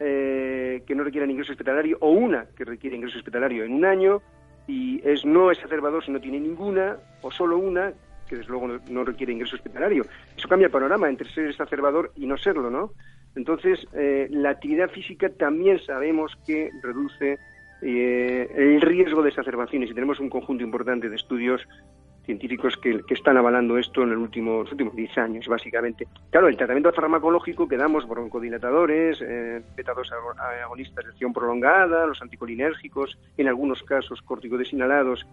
eh, 0.00 0.82
que 0.86 0.94
no 0.94 1.04
requieran 1.04 1.30
ingreso 1.30 1.52
hospitalario 1.52 1.98
o 2.00 2.10
una 2.10 2.46
que 2.56 2.64
requiere 2.64 2.96
ingreso 2.96 3.18
hospitalario 3.18 3.64
en 3.64 3.74
un 3.74 3.84
año 3.84 4.22
y 4.66 5.00
es 5.06 5.24
no 5.24 5.50
exacerbador 5.50 6.04
si 6.04 6.10
no 6.10 6.20
tiene 6.20 6.40
ninguna 6.40 6.96
o 7.22 7.30
solo 7.30 7.58
una 7.58 7.92
que 8.26 8.36
desde 8.36 8.50
luego 8.50 8.68
no, 8.88 9.04
requiere 9.04 9.32
ingreso 9.32 9.56
hospitalario. 9.56 10.06
Eso 10.36 10.48
cambia 10.48 10.66
el 10.66 10.72
panorama 10.72 11.08
entre 11.08 11.28
ser 11.28 11.48
exacerbador 11.48 12.12
y 12.16 12.26
no 12.26 12.38
serlo, 12.38 12.70
¿no? 12.70 12.92
Entonces, 13.36 13.86
eh, 13.94 14.28
la 14.30 14.50
actividad 14.50 14.90
física 14.90 15.28
también 15.28 15.80
sabemos 15.80 16.32
que 16.46 16.70
reduce 16.82 17.38
eh, 17.82 18.48
el 18.54 18.80
riesgo 18.80 19.22
de 19.22 19.30
exacerbaciones 19.30 19.90
y 19.90 19.94
tenemos 19.94 20.20
un 20.20 20.30
conjunto 20.30 20.62
importante 20.62 21.08
de 21.08 21.16
estudios 21.16 21.60
científicos 22.24 22.76
que, 22.78 23.02
están 23.10 23.36
avalando 23.36 23.76
esto 23.76 24.02
en 24.02 24.10
los 24.10 24.18
últimos 24.18 24.70
10 24.96 25.18
años, 25.18 25.46
básicamente. 25.46 26.06
Claro, 26.30 26.48
el 26.48 26.56
tratamiento 26.56 26.92
farmacológico 26.92 27.68
que 27.68 27.76
damos, 27.76 28.08
broncodilatadores, 28.08 29.20
eh, 29.20 29.62
beta-2 29.76 30.10
agonistas 30.64 31.04
de 31.04 31.10
acción 31.10 31.32
prolongada, 31.32 32.06
los 32.06 32.22
anticolinérgicos, 32.22 33.18
en 33.36 33.48
algunos 33.48 33.82
casos 33.82 34.22
corticoides 34.22 34.72
inhalados 34.72 35.26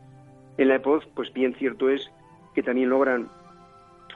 en 0.57 0.67
la 0.67 0.75
EPOZ, 0.75 1.05
pues 1.15 1.31
bien 1.33 1.55
cierto 1.55 1.89
es 1.89 2.11
que 2.53 2.63
también 2.63 2.89
logran 2.89 3.29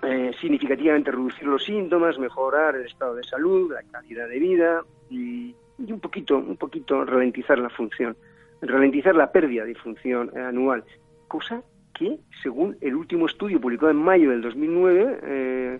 eh, 0.03 0.31
significativamente 0.39 1.11
reducir 1.11 1.47
los 1.47 1.63
síntomas, 1.63 2.17
mejorar 2.19 2.75
el 2.75 2.85
estado 2.85 3.15
de 3.15 3.23
salud, 3.23 3.71
la 3.71 3.83
calidad 3.83 4.27
de 4.27 4.39
vida 4.39 4.83
y, 5.09 5.55
y 5.77 5.91
un 5.91 5.99
poquito, 5.99 6.37
un 6.37 6.57
poquito 6.57 7.05
ralentizar 7.05 7.59
la 7.59 7.69
función, 7.69 8.15
ralentizar 8.61 9.15
la 9.15 9.31
pérdida 9.31 9.65
de 9.65 9.75
función 9.75 10.35
anual, 10.37 10.83
cosa 11.27 11.61
que, 11.93 12.19
según 12.43 12.77
el 12.81 12.95
último 12.95 13.25
estudio 13.25 13.59
publicado 13.59 13.91
en 13.91 13.97
mayo 13.97 14.29
del 14.29 14.41
2009, 14.41 15.19
eh, 15.23 15.79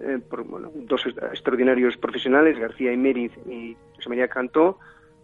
eh, 0.00 0.18
por 0.28 0.44
dos 0.86 1.06
extraordinarios 1.06 1.96
profesionales, 1.96 2.58
García 2.58 2.96
Mériz 2.96 3.32
y 3.48 3.76
José 3.96 4.08
María 4.08 4.28
Cantó, 4.28 4.78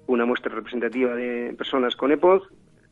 una 0.07 0.25
muestra 0.25 0.55
representativa 0.55 1.15
de 1.15 1.55
personas 1.57 1.97
con 1.97 2.13
EPOZ, 2.13 2.43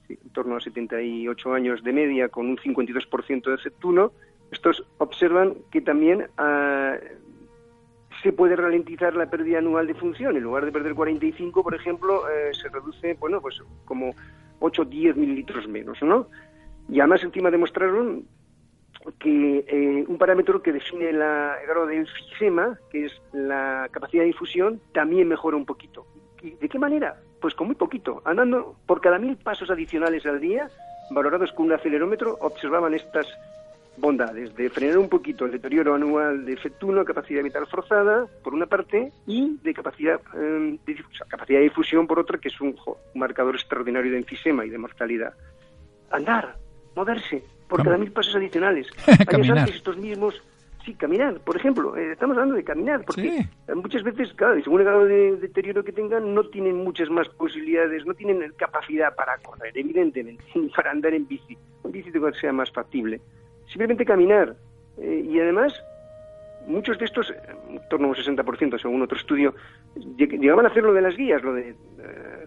en 0.08 0.30
torno 0.32 0.56
a 0.56 0.60
78 0.60 1.54
años 1.54 1.82
de 1.82 1.92
media, 1.92 2.28
con 2.28 2.46
un 2.48 2.56
52% 2.56 3.42
de 3.44 3.56
CET1, 3.56 4.10
estos 4.52 4.84
observan 4.98 5.54
que 5.70 5.80
también 5.80 6.28
ah, 6.36 6.94
se 8.22 8.32
puede 8.32 8.54
ralentizar 8.54 9.16
la 9.16 9.28
pérdida 9.28 9.58
anual 9.58 9.86
de 9.86 9.94
función. 9.94 10.36
En 10.36 10.42
lugar 10.42 10.64
de 10.64 10.72
perder 10.72 10.94
45, 10.94 11.62
por 11.62 11.74
ejemplo, 11.74 12.28
eh, 12.28 12.52
se 12.54 12.68
reduce, 12.68 13.14
bueno, 13.14 13.40
pues 13.40 13.60
como 13.86 14.14
8 14.60 14.82
o 14.82 14.84
10 14.84 15.16
mililitros 15.16 15.66
menos, 15.66 16.00
¿no? 16.02 16.28
Y 16.88 17.00
además 17.00 17.24
encima 17.24 17.50
demostraron 17.50 18.26
que 19.18 19.64
eh, 19.66 20.04
un 20.06 20.18
parámetro 20.18 20.62
que 20.62 20.72
define 20.72 21.08
el 21.08 21.18
grado 21.18 21.86
de 21.86 21.96
enfisema, 21.96 22.78
que 22.90 23.06
es 23.06 23.22
la 23.32 23.88
capacidad 23.90 24.22
de 24.22 24.28
difusión, 24.28 24.80
también 24.92 25.28
mejora 25.28 25.56
un 25.56 25.66
poquito. 25.66 26.06
¿De 26.42 26.68
qué 26.68 26.78
manera? 26.78 27.16
Pues 27.40 27.54
con 27.54 27.68
muy 27.68 27.76
poquito. 27.76 28.20
Andando 28.24 28.76
por 28.86 29.00
cada 29.00 29.18
mil 29.18 29.36
pasos 29.36 29.70
adicionales 29.70 30.26
al 30.26 30.40
día, 30.40 30.68
valorados 31.10 31.52
con 31.52 31.66
un 31.66 31.72
acelerómetro, 31.72 32.36
observaban 32.40 32.94
estas 32.94 33.26
bondades 33.96 34.54
de 34.56 34.70
frenar 34.70 34.98
un 34.98 35.08
poquito 35.08 35.44
el 35.44 35.52
deterioro 35.52 35.94
anual 35.94 36.44
de 36.44 36.56
FET1, 36.56 37.04
capacidad 37.04 37.42
vital 37.42 37.66
forzada, 37.66 38.26
por 38.42 38.54
una 38.54 38.66
parte, 38.66 39.12
y 39.26 39.58
de 39.62 39.74
capacidad, 39.74 40.20
eh, 40.34 40.78
de, 40.84 41.04
capacidad 41.28 41.58
de 41.58 41.64
difusión, 41.64 42.06
por 42.06 42.18
otra, 42.18 42.38
que 42.38 42.48
es 42.48 42.60
un 42.60 42.74
marcador 43.14 43.54
extraordinario 43.54 44.12
de 44.12 44.18
enfisema 44.18 44.64
y 44.64 44.70
de 44.70 44.78
mortalidad. 44.78 45.34
Andar, 46.10 46.56
moverse 46.94 47.42
por 47.68 47.82
cada 47.82 47.96
mil 47.96 48.12
pasos 48.12 48.34
adicionales. 48.34 48.86
Años 49.28 49.50
antes 49.50 49.76
estos 49.76 49.96
mismos 49.96 50.42
Sí, 50.84 50.94
caminar, 50.94 51.38
por 51.40 51.56
ejemplo. 51.56 51.96
Eh, 51.96 52.12
estamos 52.12 52.36
hablando 52.36 52.56
de 52.56 52.64
caminar, 52.64 53.04
porque 53.04 53.46
muchas 53.74 54.02
veces, 54.02 54.32
claro, 54.34 54.60
según 54.62 54.80
el 54.80 54.86
grado 54.86 55.04
de 55.04 55.36
deterioro 55.36 55.84
que 55.84 55.92
tengan, 55.92 56.34
no 56.34 56.44
tienen 56.48 56.76
muchas 56.76 57.08
más 57.08 57.28
posibilidades, 57.28 58.04
no 58.04 58.14
tienen 58.14 58.52
capacidad 58.56 59.14
para 59.14 59.38
correr, 59.38 59.76
evidentemente, 59.78 60.42
ni 60.54 60.68
para 60.68 60.90
andar 60.90 61.14
en 61.14 61.28
bici. 61.28 61.56
Un 61.84 61.92
bici 61.92 62.10
sea 62.40 62.52
más 62.52 62.70
factible. 62.72 63.20
Simplemente 63.72 64.04
caminar. 64.04 64.54
Eh, 64.98 65.26
y 65.30 65.40
además, 65.40 65.72
muchos 66.66 66.98
de 66.98 67.06
estos, 67.06 67.32
en 67.70 67.80
torno 67.88 68.08
a 68.08 68.10
un 68.10 68.16
60%, 68.16 68.78
según 68.78 69.00
otro 69.00 69.16
estudio, 69.16 69.54
llegaban 70.16 70.66
a 70.66 70.68
hacer 70.68 70.82
lo 70.82 70.92
de 70.92 71.00
las 71.00 71.16
guías, 71.16 71.42
lo 71.42 71.54
de, 71.54 71.70
eh, 71.70 71.74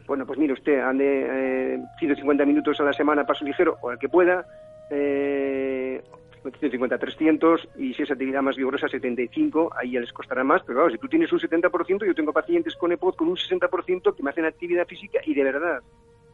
bueno, 0.05 0.27
pues 0.27 0.37
mire 0.37 0.53
usted, 0.53 0.79
ande 0.79 1.81
150 1.97 2.45
minutos 2.45 2.79
a 2.79 2.83
la 2.83 2.93
semana 2.93 3.25
paso 3.25 3.43
ligero, 3.43 3.77
o 3.81 3.91
el 3.91 3.97
que 3.97 4.07
pueda, 4.07 4.45
eh, 4.91 6.03
150 6.43 6.99
300 6.99 7.69
y 7.79 7.95
si 7.95 8.03
es 8.03 8.11
actividad 8.11 8.43
más 8.43 8.55
vigorosa 8.55 8.87
75, 8.87 9.71
ahí 9.75 9.93
ya 9.93 9.99
les 9.99 10.13
costará 10.13 10.43
más, 10.43 10.61
pero 10.61 10.77
claro, 10.77 10.91
si 10.91 10.99
tú 10.99 11.07
tienes 11.07 11.33
un 11.33 11.39
70%, 11.39 12.05
yo 12.05 12.13
tengo 12.13 12.33
pacientes 12.33 12.75
con 12.75 12.91
EPOD 12.91 13.15
con 13.15 13.29
un 13.29 13.35
60% 13.35 14.15
que 14.15 14.21
me 14.21 14.29
hacen 14.29 14.45
actividad 14.45 14.85
física 14.85 15.21
y 15.25 15.33
de 15.33 15.43
verdad, 15.43 15.81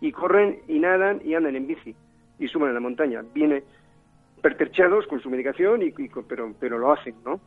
y 0.01 0.12
corren 0.12 0.60
y 0.67 0.80
nadan 0.80 1.21
y 1.23 1.34
andan 1.34 1.56
en 1.56 1.65
bici 1.65 1.95
y 2.39 2.47
suman 2.49 2.71
a 2.71 2.73
la 2.73 2.82
montaña. 2.82 3.23
Viene 3.34 3.63
perterchados 4.41 5.08
con 5.08 5.21
su 5.21 5.30
medicación, 5.30 5.82
y, 5.84 5.91
pero, 6.27 6.54
pero 6.60 6.77
lo 6.77 6.91
hacen, 6.91 7.15
¿no? 7.25 7.39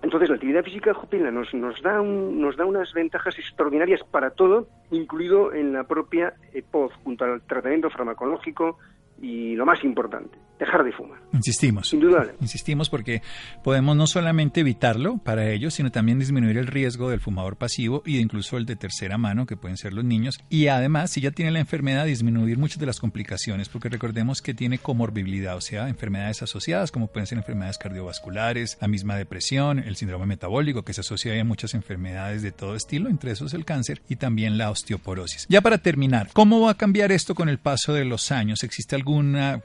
Entonces, 0.00 0.28
la 0.28 0.36
actividad 0.36 0.62
física, 0.62 0.94
Jopila, 0.94 1.30
nos, 1.30 1.52
nos, 1.54 1.82
da 1.82 2.00
nos 2.00 2.56
da 2.56 2.64
unas 2.64 2.92
ventajas 2.92 3.36
extraordinarias 3.36 4.00
para 4.04 4.30
todo, 4.30 4.68
incluido 4.92 5.52
en 5.52 5.72
la 5.72 5.84
propia 5.84 6.34
EPOD, 6.52 6.92
junto 7.02 7.24
al 7.24 7.42
tratamiento 7.42 7.90
farmacológico, 7.90 8.78
y 9.20 9.54
lo 9.54 9.66
más 9.66 9.82
importante, 9.84 10.38
dejar 10.58 10.84
de 10.84 10.92
fumar. 10.92 11.18
Insistimos. 11.32 11.92
Indudable. 11.92 12.34
Insistimos 12.40 12.88
porque 12.88 13.22
podemos 13.62 13.96
no 13.96 14.06
solamente 14.06 14.60
evitarlo 14.60 15.18
para 15.18 15.50
ellos, 15.50 15.74
sino 15.74 15.90
también 15.90 16.18
disminuir 16.18 16.56
el 16.56 16.66
riesgo 16.66 17.10
del 17.10 17.20
fumador 17.20 17.56
pasivo 17.56 18.02
y 18.06 18.18
incluso 18.18 18.56
el 18.56 18.66
de 18.66 18.76
tercera 18.76 19.18
mano, 19.18 19.46
que 19.46 19.56
pueden 19.56 19.76
ser 19.76 19.92
los 19.92 20.04
niños. 20.04 20.38
Y 20.48 20.68
además, 20.68 21.10
si 21.10 21.20
ya 21.20 21.30
tiene 21.30 21.50
la 21.50 21.60
enfermedad, 21.60 22.06
disminuir 22.06 22.58
muchas 22.58 22.78
de 22.78 22.86
las 22.86 22.98
complicaciones, 22.98 23.68
porque 23.68 23.88
recordemos 23.88 24.42
que 24.42 24.54
tiene 24.54 24.78
comorbilidad, 24.78 25.56
o 25.56 25.60
sea, 25.60 25.88
enfermedades 25.88 26.42
asociadas, 26.42 26.90
como 26.90 27.08
pueden 27.08 27.26
ser 27.26 27.38
enfermedades 27.38 27.78
cardiovasculares, 27.78 28.78
la 28.80 28.88
misma 28.88 29.16
depresión, 29.16 29.78
el 29.78 29.96
síndrome 29.96 30.26
metabólico, 30.26 30.82
que 30.82 30.92
se 30.92 31.02
asocia 31.02 31.38
a 31.38 31.44
muchas 31.44 31.74
enfermedades 31.74 32.42
de 32.42 32.52
todo 32.52 32.74
estilo, 32.74 33.08
entre 33.08 33.32
esos 33.32 33.54
el 33.54 33.64
cáncer 33.64 34.02
y 34.08 34.16
también 34.16 34.58
la 34.58 34.70
osteoporosis. 34.70 35.46
Ya 35.48 35.60
para 35.60 35.78
terminar, 35.78 36.30
¿cómo 36.32 36.60
va 36.60 36.72
a 36.72 36.76
cambiar 36.76 37.12
esto 37.12 37.34
con 37.34 37.48
el 37.48 37.58
paso 37.58 37.92
de 37.92 38.04
los 38.04 38.32
años? 38.32 38.62
¿Existe 38.64 38.96
algún 38.96 39.07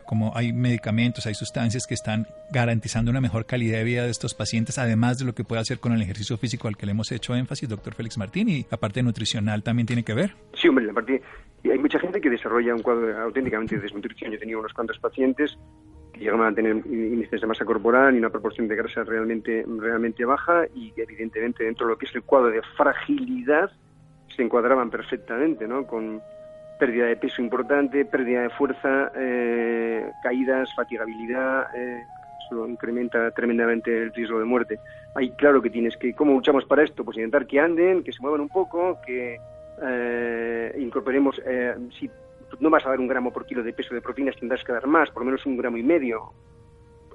como 0.06 0.36
hay 0.36 0.53
medicamentos, 0.53 1.25
hay 1.25 1.34
sustancias 1.34 1.86
que 1.88 1.93
están 1.93 2.27
garantizando 2.51 3.12
una 3.12 3.21
mejor 3.21 3.45
calidad 3.45 3.79
de 3.79 3.84
vida 3.84 4.03
de 4.03 4.12
estos 4.12 4.34
pacientes, 4.34 4.77
además 4.77 5.19
de 5.19 5.25
lo 5.25 5.34
que 5.34 5.43
puede 5.43 5.62
hacer 5.62 5.79
con 5.79 5.91
el 5.91 6.01
ejercicio 6.01 6.38
físico 6.38 6.67
al 6.67 6.77
que 6.77 6.86
le 6.86 6.91
hemos 6.91 7.12
hecho 7.12 7.36
énfasis, 7.36 7.67
doctor 7.67 7.93
Félix 7.93 8.17
Martín, 8.17 8.49
y 8.49 8.65
la 8.69 8.77
parte 8.77 9.03
nutricional 9.03 9.63
también 9.63 9.86
tiene 9.86 10.03
que 10.03 10.13
ver. 10.13 10.36
Sí, 10.53 10.67
hombre, 10.67 10.86
la 10.86 10.93
parte... 10.93 11.21
hay 11.63 11.79
mucha 11.79 11.99
gente 11.99 12.21
que 12.21 12.29
desarrolla 12.29 12.73
un 12.73 12.82
cuadro 12.82 13.17
auténticamente 13.21 13.75
de 13.75 13.82
desnutrición. 13.82 14.32
Yo 14.32 14.39
tenido 14.39 14.60
unos 14.60 14.73
cuantos 14.73 14.97
pacientes 14.99 15.58
que 16.13 16.19
llegaban 16.19 16.53
a 16.53 16.56
tener 16.56 16.75
índices 16.86 17.41
de 17.41 17.47
masa 17.47 17.65
corporal 17.65 18.15
y 18.15 18.19
una 18.19 18.29
proporción 18.29 18.67
de 18.67 18.75
grasa 18.75 19.03
realmente, 19.03 19.65
realmente 19.79 20.23
baja 20.25 20.65
y 20.73 20.91
que 20.91 21.03
evidentemente 21.03 21.63
dentro 21.63 21.88
de 21.88 21.93
lo 21.93 21.97
que 21.97 22.06
es 22.06 22.15
el 22.15 22.23
cuadro 22.23 22.51
de 22.51 22.62
fragilidad 22.77 23.71
se 24.36 24.43
encuadraban 24.43 24.89
perfectamente, 24.89 25.67
¿no? 25.67 25.86
Con 25.86 26.21
pérdida 26.77 27.05
de 27.05 27.15
peso 27.15 27.41
importante, 27.41 28.05
pérdida 28.05 28.43
de 28.43 28.49
fuerza, 28.49 29.12
eh, 29.15 30.09
caídas, 30.21 30.73
fatigabilidad, 30.75 31.67
eh, 31.75 32.03
eso 32.45 32.67
incrementa 32.67 33.31
tremendamente 33.31 34.03
el 34.03 34.13
riesgo 34.13 34.39
de 34.39 34.45
muerte. 34.45 34.79
Ahí 35.15 35.31
claro 35.31 35.62
que 35.62 35.69
tienes 35.69 35.95
que, 35.97 36.13
¿cómo 36.13 36.33
luchamos 36.33 36.65
para 36.65 36.83
esto? 36.83 37.03
Pues 37.03 37.17
intentar 37.17 37.47
que 37.47 37.59
anden, 37.59 38.03
que 38.03 38.12
se 38.12 38.21
muevan 38.21 38.41
un 38.41 38.49
poco, 38.49 38.99
que 39.05 39.39
eh, 39.81 40.75
incorporemos, 40.79 41.41
eh, 41.45 41.75
si 41.97 42.09
no 42.59 42.69
vas 42.69 42.86
a 42.86 42.89
dar 42.89 42.99
un 42.99 43.07
gramo 43.07 43.31
por 43.31 43.45
kilo 43.45 43.63
de 43.63 43.73
peso 43.73 43.93
de 43.93 44.01
proteínas, 44.01 44.36
tendrás 44.38 44.63
que 44.63 44.71
dar 44.71 44.88
más, 44.88 45.09
por 45.09 45.21
lo 45.21 45.25
menos 45.27 45.45
un 45.45 45.57
gramo 45.57 45.77
y 45.77 45.83
medio. 45.83 46.31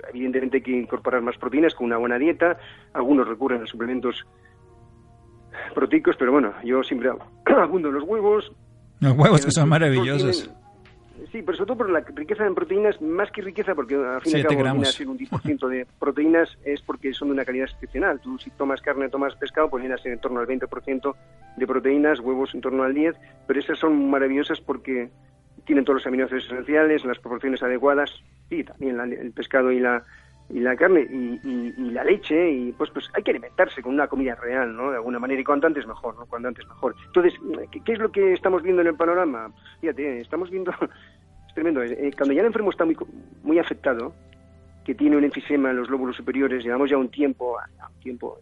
Evidentemente 0.09 0.59
hay 0.59 0.63
que 0.63 0.73
incorporar 0.73 1.23
más 1.23 1.37
proteínas 1.37 1.75
con 1.75 1.87
una 1.87 1.97
buena 1.97 2.19
dieta. 2.19 2.59
Algunos 2.93 3.29
recurren 3.29 3.63
a 3.63 3.67
suplementos 3.67 4.27
proteicos, 5.75 6.17
pero 6.17 6.33
bueno, 6.33 6.55
yo 6.65 6.83
siempre 6.83 7.11
abundo 7.47 7.89
en 7.89 7.95
los 7.95 8.05
huevos. 8.05 8.53
Los 9.01 9.17
huevos 9.17 9.45
que 9.45 9.51
son 9.51 9.69
maravillosos. 9.69 10.51
Sí, 11.33 11.43
pero 11.43 11.59
sobre 11.59 11.67
todo 11.67 11.77
por 11.79 11.91
la 11.91 12.01
riqueza 12.01 12.47
en 12.47 12.55
proteínas, 12.55 13.01
más 13.03 13.31
que 13.31 13.43
riqueza, 13.43 13.75
porque 13.75 13.97
al 13.97 14.23
fin 14.23 14.39
y 14.39 14.41
al 14.41 14.47
cabo 14.47 14.63
viene 14.63 14.89
a 14.89 14.93
ser 14.93 15.09
un 15.09 15.19
10% 15.19 15.69
de 15.69 15.87
proteínas, 15.99 16.57
es 16.65 16.81
porque 16.81 17.13
son 17.13 17.29
de 17.29 17.35
una 17.35 17.45
calidad 17.45 17.67
excepcional. 17.67 18.19
Tú 18.21 18.39
si 18.39 18.51
tomas 18.51 18.81
carne, 18.81 19.11
tomas 19.11 19.35
pescado, 19.37 19.69
pues 19.69 19.83
viene 19.83 19.95
a 19.95 19.99
ser 19.99 20.13
en 20.13 20.21
torno 20.21 20.41
al 20.41 20.47
20% 20.47 21.15
de 21.57 21.67
proteínas, 21.67 22.21
huevos 22.21 22.55
en 22.55 22.63
torno 22.63 22.83
al 22.83 22.95
10%, 22.95 23.15
pero 23.47 23.61
esas 23.61 23.79
son 23.79 24.09
maravillosas 24.09 24.61
porque 24.61 25.11
tienen 25.67 25.85
todos 25.85 25.99
los 25.99 26.07
aminoácidos 26.07 26.47
esenciales, 26.47 27.05
las 27.05 27.19
proporciones 27.19 27.63
adecuadas, 27.63 28.11
y 28.49 28.65
también 28.65 28.99
el 28.99 29.33
pescado 29.33 29.71
y 29.71 29.81
la 29.81 30.05
y 30.51 30.61
la 30.61 30.77
carne 30.77 31.07
y, 31.11 31.41
y, 31.45 31.91
la 31.91 32.05
leche 32.05 32.51
y 32.51 32.73
pues 32.73 32.91
pues 32.91 33.11
hay 33.15 33.23
que 33.23 33.33
alimentarse 33.33 33.83
con 33.83 33.95
una 33.95 34.09
comida 34.09 34.35
real 34.35 34.75
no 34.75 34.91
de 34.91 34.97
alguna 34.97 35.19
manera 35.19 35.41
y 35.41 35.45
cuanto 35.45 35.67
antes 35.67 35.87
mejor 35.87 36.17
no 36.17 36.27
cuanto 36.27 36.49
antes 36.49 36.67
mejor. 36.67 36.95
Entonces 37.07 37.35
qué, 37.85 37.93
es 37.93 37.99
lo 37.99 38.11
que 38.11 38.33
estamos 38.33 38.63
viendo 38.63 38.81
en 38.83 38.89
el 38.89 38.95
panorama 38.95 39.51
fíjate 39.81 40.21
estamos 40.21 40.51
viendo 40.51 40.73
es 41.49 41.55
tremendo 41.55 41.83
eh, 41.83 42.11
cuando 42.17 42.33
ya 42.33 42.41
el 42.41 42.47
enfermo 42.47 42.71
está 42.71 42.85
muy 42.85 42.97
muy 43.43 43.59
afectado 43.59 44.15
que 44.85 44.95
tiene 44.95 45.17
un 45.17 45.25
enfisema 45.25 45.71
en 45.71 45.77
los 45.77 45.91
lóbulos 45.91 46.17
superiores 46.17 46.65
llevamos 46.65 46.89
ya 46.89 46.97
un 46.97 47.11
tiempo 47.11 47.59
un 47.59 48.01
tiempo 48.01 48.39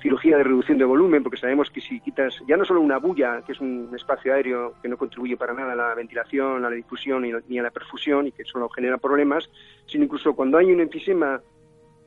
cirugía 0.00 0.36
de 0.36 0.44
reducción 0.44 0.78
de 0.78 0.84
volumen, 0.84 1.22
porque 1.22 1.38
sabemos 1.38 1.70
que 1.70 1.80
si 1.80 2.00
quitas 2.00 2.42
ya 2.46 2.56
no 2.56 2.64
solo 2.64 2.80
una 2.80 2.98
bulla, 2.98 3.42
que 3.42 3.52
es 3.52 3.60
un 3.60 3.90
espacio 3.94 4.34
aéreo 4.34 4.74
que 4.82 4.88
no 4.88 4.96
contribuye 4.96 5.36
para 5.36 5.54
nada 5.54 5.72
a 5.72 5.76
la 5.76 5.94
ventilación, 5.94 6.64
a 6.64 6.70
la 6.70 6.76
difusión 6.76 7.24
ni 7.48 7.58
a 7.58 7.62
la 7.62 7.70
perfusión 7.70 8.26
y 8.26 8.32
que 8.32 8.44
solo 8.44 8.68
genera 8.68 8.98
problemas, 8.98 9.48
sino 9.86 10.04
incluso 10.04 10.34
cuando 10.34 10.58
hay 10.58 10.72
un 10.72 10.80
enfisema, 10.80 11.40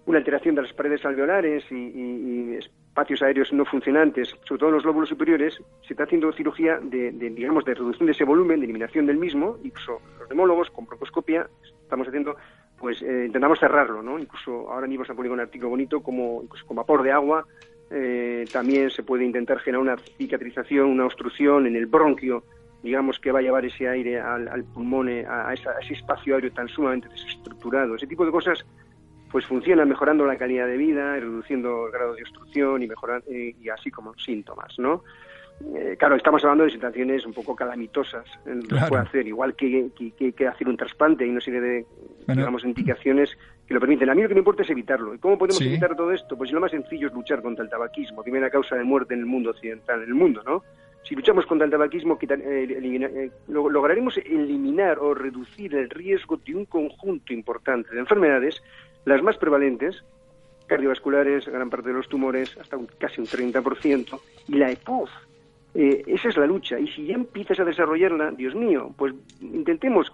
una 0.06 0.18
alteración 0.18 0.56
de 0.56 0.64
las 0.64 0.74
paredes 0.74 1.06
alveolares 1.06 1.64
y, 1.72 2.56
espacios 2.56 3.22
aéreos 3.22 3.54
no 3.54 3.64
funcionantes, 3.64 4.36
sobre 4.46 4.60
todo 4.60 4.70
en 4.70 4.76
los 4.76 4.84
lóbulos 4.84 5.08
superiores, 5.08 5.62
se 5.88 5.94
está 5.94 6.04
haciendo 6.04 6.34
cirugía 6.34 6.80
de, 6.82 7.12
digamos, 7.12 7.64
de 7.64 7.76
reducción 7.76 8.08
de 8.08 8.12
ese 8.12 8.26
volumen, 8.26 8.60
de 8.60 8.66
eliminación 8.66 9.06
del 9.06 9.18
mismo, 9.18 9.58
incluso 9.64 10.02
los 10.20 10.28
demólogos 10.28 10.70
con 10.72 10.86
broncoscopia 10.86 11.48
estamos 11.90 12.08
haciendo 12.08 12.36
pues 12.80 13.02
eh, 13.02 13.26
intentamos 13.26 13.60
cerrarlo, 13.60 14.02
¿no? 14.02 14.18
Incluso 14.18 14.72
ahora 14.72 14.88
mismo 14.88 15.06
se 15.06 15.12
ha 15.12 15.16
publicado 15.16 15.36
un 15.36 15.42
artículo 15.42 15.70
bonito 15.70 16.02
como 16.02 16.44
con 16.66 16.78
vapor 16.78 17.04
de 17.04 17.12
agua 17.12 17.46
eh, 17.92 18.46
también 18.52 18.92
se 18.92 19.04
puede 19.04 19.26
intentar 19.26 19.60
generar 19.60 19.82
una 19.82 19.98
cicatrización, 19.98 20.88
una 20.88 21.06
obstrucción 21.06 21.66
en 21.66 21.76
el 21.76 21.88
bronquio, 21.88 22.44
digamos 22.84 23.20
que 23.20 23.32
va 23.32 23.40
a 23.40 23.42
llevar 23.42 23.66
ese 23.66 23.88
aire 23.88 24.20
al, 24.20 24.64
pulmón, 24.64 25.10
eh, 25.10 25.26
a, 25.28 25.54
ese 25.54 25.94
espacio 25.94 26.36
aéreo 26.36 26.52
tan 26.52 26.68
sumamente 26.68 27.10
desestructurado. 27.10 27.96
Ese 27.96 28.08
tipo 28.08 28.26
de 28.26 28.32
cosas 28.32 28.66
pues 29.32 29.46
funcionan 29.46 29.88
mejorando 29.88 30.26
la 30.26 30.38
calidad 30.38 30.68
de 30.68 30.78
vida, 30.78 31.16
reduciendo 31.16 31.88
el 31.88 31.92
grado 31.92 32.16
de 32.16 32.24
obstrucción 32.24 32.82
y 32.82 32.88
mejorando 32.88 33.32
y 33.32 33.70
así 33.70 33.92
como 33.92 34.14
síntomas, 34.16 34.78
¿no? 34.80 35.04
Eh, 35.76 35.96
claro, 35.98 36.16
estamos 36.16 36.44
hablando 36.44 36.64
de 36.64 36.72
situaciones 36.72 37.26
un 37.26 37.34
poco 37.34 37.56
calamitosas. 37.56 38.26
Eh, 38.46 38.60
puede 38.88 39.02
hacer, 39.02 39.28
igual 39.28 39.56
que, 39.56 39.90
que, 39.96 40.48
hacer 40.48 40.68
un 40.68 40.78
trasplante 40.78 41.26
y 41.26 41.30
una 41.30 41.42
serie 41.42 41.62
de 41.62 41.86
digamos, 42.28 42.64
indicaciones 42.64 43.38
que 43.68 43.74
lo 43.74 43.80
permiten. 43.80 44.10
A 44.10 44.16
mí 44.16 44.22
lo 44.22 44.28
que 44.28 44.36
me 44.36 44.40
importa 44.40 44.64
es 44.64 44.70
evitarlo. 44.70 45.14
¿Y 45.14 45.20
cómo 45.20 45.38
podemos 45.38 45.62
evitar 45.62 45.96
todo 45.96 46.12
esto? 46.12 46.38
Pues 46.38 46.52
lo 46.52 46.60
más 46.60 46.72
sencillo 46.72 47.08
es 47.08 47.14
luchar 47.14 47.42
contra 47.42 47.64
el 47.64 47.70
tabaquismo, 47.70 48.24
primera 48.24 48.50
causa 48.50 48.76
de 48.76 48.84
muerte 48.84 49.14
en 49.14 49.22
el 49.22 49.26
mundo 49.26 49.52
occidental, 49.52 50.02
en 50.02 50.10
el 50.10 50.16
mundo, 50.16 50.42
¿no? 50.46 50.64
Si 51.04 51.16
luchamos 51.16 51.46
contra 51.46 51.66
el 51.66 51.72
tabaquismo, 51.72 52.20
eh, 52.22 53.32
lograremos 53.48 54.18
eliminar 54.18 55.00
o 55.00 55.14
reducir 55.14 55.76
el 55.76 55.90
riesgo 55.90 56.38
de 56.38 56.56
un 56.56 56.66
conjunto 56.66 57.34
importante 57.34 57.94
de 57.94 58.00
enfermedades, 58.00 58.62
las 59.06 59.24
más 59.24 59.38
prevalentes, 59.38 60.04
cardiovasculares, 60.68 61.48
gran 61.48 61.70
parte 61.70 61.88
de 61.90 61.96
los 61.96 62.08
tumores, 62.10 62.56
hasta 62.58 62.78
casi 63.00 63.22
un 63.22 63.28
30%, 63.28 64.20
y 64.50 64.56
la 64.56 64.72
EPOZ, 64.72 65.10
eh, 65.74 66.04
esa 66.08 66.30
es 66.30 66.38
la 66.38 66.46
lucha. 66.46 66.80
Y 66.80 66.88
si 66.88 67.06
ya 67.06 67.16
empiezas 67.16 67.60
a 67.60 67.66
desarrollarla, 67.66 68.32
Dios 68.32 68.56
mío, 68.56 68.92
pues 68.98 69.14
intentemos 69.42 70.12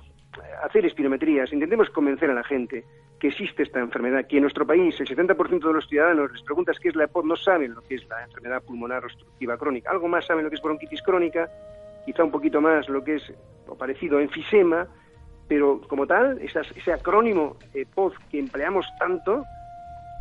hacer 0.63 0.86
espirometrías, 0.86 1.52
intentemos 1.54 1.89
convencer 1.89 2.30
a 2.30 2.34
la 2.34 2.44
gente 2.44 2.84
que 3.20 3.30
existe 3.30 3.63
esta 3.63 3.80
enfermedad, 3.80 4.26
que 4.28 4.38
en 4.38 4.41
nuestro 4.41 4.68
país 4.68 5.00
el 5.00 5.08
70% 5.08 5.68
de 5.68 5.74
los 5.74 5.88
ciudadanos 5.88 6.32
les 6.32 6.41
preguntas 6.41 6.78
qué 6.80 6.89
es 6.89 6.96
la 6.96 7.06
EPOD, 7.06 7.24
no 7.26 7.36
saben 7.38 7.74
lo 7.74 7.82
que 7.82 7.96
es 7.96 8.08
la 8.10 8.24
enfermedad 8.24 8.62
pulmonar 8.63 9.06
obstructiva 9.06 9.58
crónica. 9.58 9.91
Algo 9.91 10.08
más 10.08 10.26
saben 10.26 10.44
lo 10.44 10.50
que 10.50 10.58
es 10.58 10.62
bronquitis 10.62 11.02
crónica, 11.02 11.50
quizá 12.06 12.24
un 12.24 12.32
poquito 12.32 12.60
más 12.60 12.89
lo 12.89 13.04
que 13.04 13.15
es 13.15 13.34
o 13.68 13.76
parecido 13.76 14.18
a 14.18 14.22
enfisema, 14.22 14.88
pero 15.48 15.82
como 15.88 16.06
tal, 16.06 16.39
ese 16.41 16.91
acrónimo 16.91 17.58
EPOD 17.74 18.13
que 18.30 18.39
empleamos 18.39 18.86
tanto, 19.00 19.44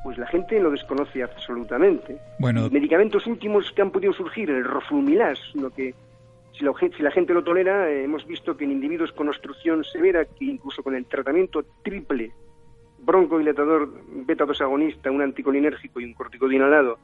pues 0.05 0.19
la 0.19 0.27
gente 0.27 0.61
lo 0.61 0.71
desconoce 0.71 1.23
absolutamente. 1.23 2.19
Bueno, 2.39 2.69
medicamentos 2.71 3.27
últimos 3.27 3.73
que 3.73 3.81
han 3.81 3.91
podido 3.91 4.13
surgir, 4.13 4.51
el 4.51 4.63
roflumilas, 4.63 5.41
lo 5.55 5.71
que 5.71 5.95
si 6.53 6.63
la, 6.63 6.73
si 6.79 7.03
la 7.03 7.11
gente 7.11 7.33
lo 7.33 7.43
tolera, 7.43 7.91
eh, 7.91 8.05
hemos 8.05 8.27
visto 8.27 8.55
que 8.55 8.65
en 8.65 8.73
individuos 8.73 9.13
con 9.13 9.29
obstrucción 9.29 9.83
severa, 9.83 10.27
que 10.27 10.45
incluso 10.45 10.83
con 10.83 10.95
el 10.95 11.07
tratamiento 11.07 11.65
triple, 11.83 12.33
broncodilatador 12.99 13.89
beta-2 14.27 14.61
agonista, 14.61 15.11
un 15.11 15.23
anticolinérgico 15.23 15.99
y 16.01 16.05
un 16.05 16.13
corticodinalado, 16.13 16.99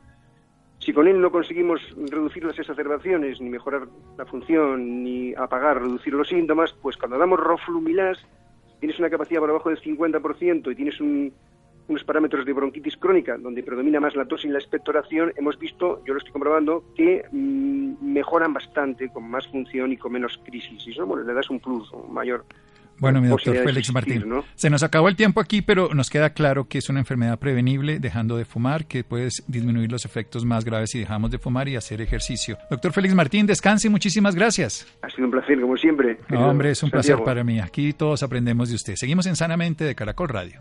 si 0.78 0.92
con 0.92 1.08
él 1.08 1.22
no 1.22 1.32
conseguimos 1.32 1.80
reducir 2.10 2.44
las 2.44 2.58
exacerbaciones, 2.58 3.40
ni 3.40 3.48
mejorar 3.48 3.88
la 4.18 4.26
función, 4.26 5.02
ni 5.02 5.34
apagar, 5.34 5.80
reducir 5.80 6.12
los 6.12 6.28
síntomas, 6.28 6.74
pues 6.82 6.98
cuando 6.98 7.16
damos 7.16 7.40
roflumilas, 7.40 8.18
tienes 8.78 8.98
una 8.98 9.08
capacidad 9.08 9.40
por 9.40 9.48
debajo 9.48 9.70
del 9.70 9.80
50% 9.80 10.70
y 10.70 10.74
tienes 10.74 11.00
un, 11.00 11.32
unos 11.90 12.04
parámetros 12.04 12.46
de 12.46 12.52
bronquitis 12.52 12.96
crónica 12.96 13.36
donde 13.36 13.62
predomina 13.62 14.00
más 14.00 14.16
la 14.16 14.24
tos 14.24 14.44
y 14.44 14.48
la 14.48 14.58
expectoración, 14.58 15.32
hemos 15.36 15.58
visto, 15.58 16.02
yo 16.06 16.14
lo 16.14 16.18
estoy 16.18 16.32
comprobando, 16.32 16.84
que 16.96 17.24
mm, 17.30 18.12
mejoran 18.12 18.52
bastante 18.54 19.08
con 19.08 19.28
más 19.28 19.46
función 19.48 19.92
y 19.92 19.96
con 19.96 20.12
menos 20.12 20.40
crisis. 20.44 20.86
Y 20.86 20.92
eso 20.92 21.04
bueno, 21.06 21.24
le 21.24 21.34
das 21.34 21.50
un 21.50 21.60
plus, 21.60 21.90
mayor 22.10 22.44
bueno, 23.00 23.22
mi 23.22 23.28
doctor 23.28 23.56
Félix 23.56 23.92
Martín, 23.94 24.24
se 24.54 24.68
nos 24.68 24.82
acabó 24.82 25.08
el 25.08 25.16
tiempo 25.16 25.40
aquí, 25.40 25.62
pero 25.62 25.94
nos 25.94 26.10
queda 26.10 26.34
claro 26.34 26.68
que 26.68 26.76
es 26.76 26.88
una 26.90 27.00
enfermedad 27.00 27.38
prevenible 27.38 27.98
dejando 27.98 28.36
de 28.36 28.44
fumar, 28.44 28.84
que 28.84 29.04
puedes 29.04 29.42
disminuir 29.48 29.90
los 29.90 30.04
efectos 30.04 30.44
más 30.44 30.66
graves 30.66 30.90
si 30.90 30.98
dejamos 30.98 31.30
de 31.30 31.38
fumar 31.38 31.66
y 31.68 31.76
hacer 31.76 32.02
ejercicio. 32.02 32.58
Doctor 32.70 32.92
Félix 32.92 33.14
Martín, 33.14 33.46
descanse 33.46 33.88
y 33.88 33.90
muchísimas 33.90 34.34
gracias. 34.34 34.86
Ha 35.00 35.08
sido 35.08 35.24
un 35.24 35.30
placer, 35.30 35.58
como 35.58 35.78
siempre. 35.78 36.18
hombre, 36.30 36.72
es 36.72 36.82
un 36.82 36.90
placer 36.90 37.16
para 37.24 37.42
mí. 37.42 37.58
Aquí 37.58 37.94
todos 37.94 38.22
aprendemos 38.22 38.68
de 38.68 38.74
usted. 38.74 38.96
Seguimos 38.96 39.26
en 39.26 39.34
Sanamente 39.34 39.84
de 39.84 39.94
Caracol 39.94 40.28
Radio. 40.28 40.60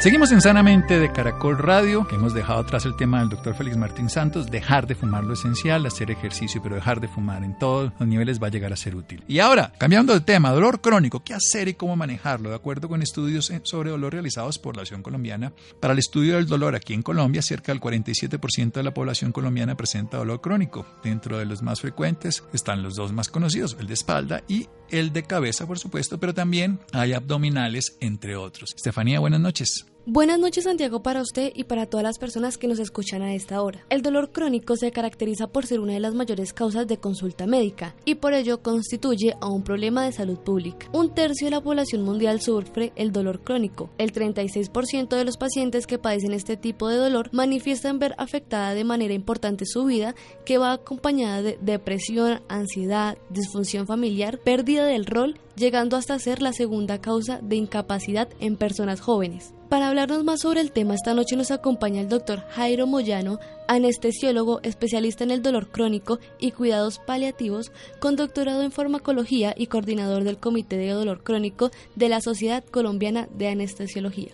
Seguimos 0.00 0.30
en 0.30 0.40
Sanamente 0.40 1.00
de 1.00 1.10
Caracol 1.10 1.58
Radio, 1.58 2.06
que 2.06 2.14
hemos 2.14 2.32
dejado 2.32 2.60
atrás 2.60 2.84
el 2.84 2.94
tema 2.94 3.18
del 3.18 3.30
doctor 3.30 3.56
Félix 3.56 3.76
Martín 3.76 4.08
Santos, 4.08 4.48
dejar 4.48 4.86
de 4.86 4.94
fumar 4.94 5.24
lo 5.24 5.34
esencial, 5.34 5.84
hacer 5.86 6.12
ejercicio, 6.12 6.62
pero 6.62 6.76
dejar 6.76 7.00
de 7.00 7.08
fumar 7.08 7.42
en 7.42 7.58
todos 7.58 7.92
los 7.98 8.08
niveles 8.08 8.40
va 8.40 8.46
a 8.46 8.50
llegar 8.50 8.72
a 8.72 8.76
ser 8.76 8.94
útil. 8.94 9.24
Y 9.26 9.40
ahora, 9.40 9.72
cambiando 9.76 10.14
de 10.14 10.20
tema, 10.20 10.52
dolor 10.52 10.80
crónico, 10.80 11.24
¿qué 11.24 11.34
hacer 11.34 11.66
y 11.66 11.74
cómo 11.74 11.96
manejarlo? 11.96 12.50
De 12.50 12.54
acuerdo 12.54 12.88
con 12.88 13.02
estudios 13.02 13.52
sobre 13.64 13.90
dolor 13.90 14.12
realizados 14.12 14.60
por 14.60 14.76
la 14.76 14.82
Asociación 14.82 15.02
Colombiana, 15.02 15.52
para 15.80 15.94
el 15.94 15.98
estudio 15.98 16.36
del 16.36 16.46
dolor 16.46 16.76
aquí 16.76 16.94
en 16.94 17.02
Colombia, 17.02 17.42
cerca 17.42 17.72
del 17.72 17.80
47% 17.80 18.74
de 18.74 18.82
la 18.84 18.94
población 18.94 19.32
colombiana 19.32 19.76
presenta 19.76 20.18
dolor 20.18 20.40
crónico. 20.40 20.86
Dentro 21.02 21.38
de 21.38 21.46
los 21.46 21.60
más 21.60 21.80
frecuentes 21.80 22.44
están 22.52 22.84
los 22.84 22.94
dos 22.94 23.12
más 23.12 23.30
conocidos, 23.30 23.76
el 23.80 23.88
de 23.88 23.94
espalda 23.94 24.44
y 24.46 24.68
el 24.90 25.12
de 25.12 25.24
cabeza, 25.24 25.66
por 25.66 25.80
supuesto, 25.80 26.20
pero 26.20 26.34
también 26.34 26.78
hay 26.92 27.14
abdominales, 27.14 27.96
entre 28.00 28.36
otros. 28.36 28.74
Estefanía, 28.76 29.18
buenas 29.18 29.40
noches. 29.40 29.87
Buenas 30.10 30.38
noches 30.38 30.64
Santiago 30.64 31.02
para 31.02 31.20
usted 31.20 31.52
y 31.54 31.64
para 31.64 31.84
todas 31.84 32.02
las 32.02 32.18
personas 32.18 32.56
que 32.56 32.66
nos 32.66 32.78
escuchan 32.78 33.20
a 33.20 33.34
esta 33.34 33.60
hora. 33.60 33.84
El 33.90 34.00
dolor 34.00 34.32
crónico 34.32 34.74
se 34.74 34.90
caracteriza 34.90 35.48
por 35.48 35.66
ser 35.66 35.80
una 35.80 35.92
de 35.92 36.00
las 36.00 36.14
mayores 36.14 36.54
causas 36.54 36.86
de 36.86 36.96
consulta 36.96 37.46
médica 37.46 37.94
y 38.06 38.14
por 38.14 38.32
ello 38.32 38.62
constituye 38.62 39.36
a 39.38 39.48
un 39.48 39.62
problema 39.62 40.06
de 40.06 40.12
salud 40.12 40.38
pública. 40.38 40.88
Un 40.94 41.12
tercio 41.12 41.48
de 41.48 41.50
la 41.50 41.60
población 41.60 42.04
mundial 42.04 42.40
sufre 42.40 42.94
el 42.96 43.12
dolor 43.12 43.40
crónico. 43.44 43.90
El 43.98 44.14
36% 44.14 45.08
de 45.14 45.24
los 45.26 45.36
pacientes 45.36 45.86
que 45.86 45.98
padecen 45.98 46.32
este 46.32 46.56
tipo 46.56 46.88
de 46.88 46.96
dolor 46.96 47.28
manifiestan 47.34 47.98
ver 47.98 48.14
afectada 48.16 48.72
de 48.72 48.84
manera 48.84 49.12
importante 49.12 49.66
su 49.66 49.84
vida 49.84 50.14
que 50.46 50.56
va 50.56 50.72
acompañada 50.72 51.42
de 51.42 51.58
depresión, 51.60 52.40
ansiedad, 52.48 53.18
disfunción 53.28 53.86
familiar, 53.86 54.38
pérdida 54.38 54.86
del 54.86 55.04
rol 55.04 55.38
llegando 55.58 55.96
hasta 55.96 56.18
ser 56.18 56.40
la 56.40 56.52
segunda 56.52 57.00
causa 57.00 57.40
de 57.42 57.56
incapacidad 57.56 58.28
en 58.40 58.56
personas 58.56 59.00
jóvenes. 59.00 59.52
Para 59.68 59.88
hablarnos 59.88 60.24
más 60.24 60.40
sobre 60.40 60.60
el 60.60 60.72
tema, 60.72 60.94
esta 60.94 61.12
noche 61.12 61.36
nos 61.36 61.50
acompaña 61.50 62.00
el 62.00 62.08
doctor 62.08 62.44
Jairo 62.50 62.86
Moyano, 62.86 63.38
anestesiólogo, 63.66 64.60
especialista 64.62 65.24
en 65.24 65.30
el 65.30 65.42
dolor 65.42 65.68
crónico 65.68 66.18
y 66.38 66.52
cuidados 66.52 66.98
paliativos, 66.98 67.70
con 68.00 68.16
doctorado 68.16 68.62
en 68.62 68.72
farmacología 68.72 69.54
y 69.56 69.66
coordinador 69.66 70.24
del 70.24 70.38
Comité 70.38 70.78
de 70.78 70.90
Dolor 70.92 71.22
Crónico 71.22 71.70
de 71.96 72.08
la 72.08 72.22
Sociedad 72.22 72.64
Colombiana 72.64 73.28
de 73.34 73.48
Anestesiología. 73.48 74.32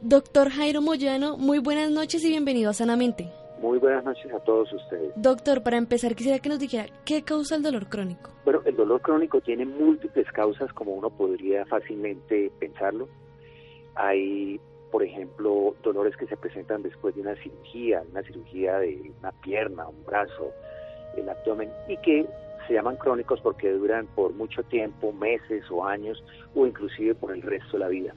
Doctor 0.00 0.50
Jairo 0.50 0.80
Moyano, 0.80 1.36
muy 1.36 1.58
buenas 1.58 1.90
noches 1.90 2.24
y 2.24 2.28
bienvenido 2.28 2.70
a 2.70 2.74
Sanamente. 2.74 3.30
Muy 3.60 3.78
buenas 3.78 4.04
noches 4.04 4.32
a 4.32 4.40
todos 4.40 4.70
ustedes. 4.72 5.12
Doctor, 5.16 5.62
para 5.62 5.78
empezar 5.78 6.14
quisiera 6.14 6.38
que 6.38 6.48
nos 6.48 6.58
dijera 6.58 6.86
qué 7.04 7.22
causa 7.22 7.56
el 7.56 7.62
dolor 7.62 7.88
crónico. 7.88 8.30
Bueno, 8.44 8.60
el 8.64 8.76
dolor 8.76 9.00
crónico 9.00 9.40
tiene 9.40 9.64
múltiples 9.64 10.30
causas 10.32 10.72
como 10.74 10.92
uno 10.92 11.08
podría 11.10 11.64
fácilmente 11.66 12.50
pensarlo. 12.58 13.08
Hay, 13.94 14.60
por 14.90 15.02
ejemplo, 15.02 15.74
dolores 15.82 16.16
que 16.16 16.26
se 16.26 16.36
presentan 16.36 16.82
después 16.82 17.14
de 17.14 17.22
una 17.22 17.34
cirugía, 17.36 18.02
una 18.10 18.22
cirugía 18.22 18.78
de 18.78 19.10
una 19.20 19.32
pierna, 19.32 19.88
un 19.88 20.04
brazo, 20.04 20.52
el 21.16 21.28
abdomen, 21.28 21.70
y 21.88 21.96
que 21.98 22.26
se 22.68 22.74
llaman 22.74 22.96
crónicos 22.96 23.40
porque 23.40 23.72
duran 23.72 24.06
por 24.14 24.34
mucho 24.34 24.62
tiempo, 24.64 25.12
meses 25.12 25.64
o 25.70 25.84
años, 25.84 26.22
o 26.54 26.66
inclusive 26.66 27.14
por 27.14 27.32
el 27.32 27.40
resto 27.40 27.72
de 27.72 27.78
la 27.78 27.88
vida. 27.88 28.14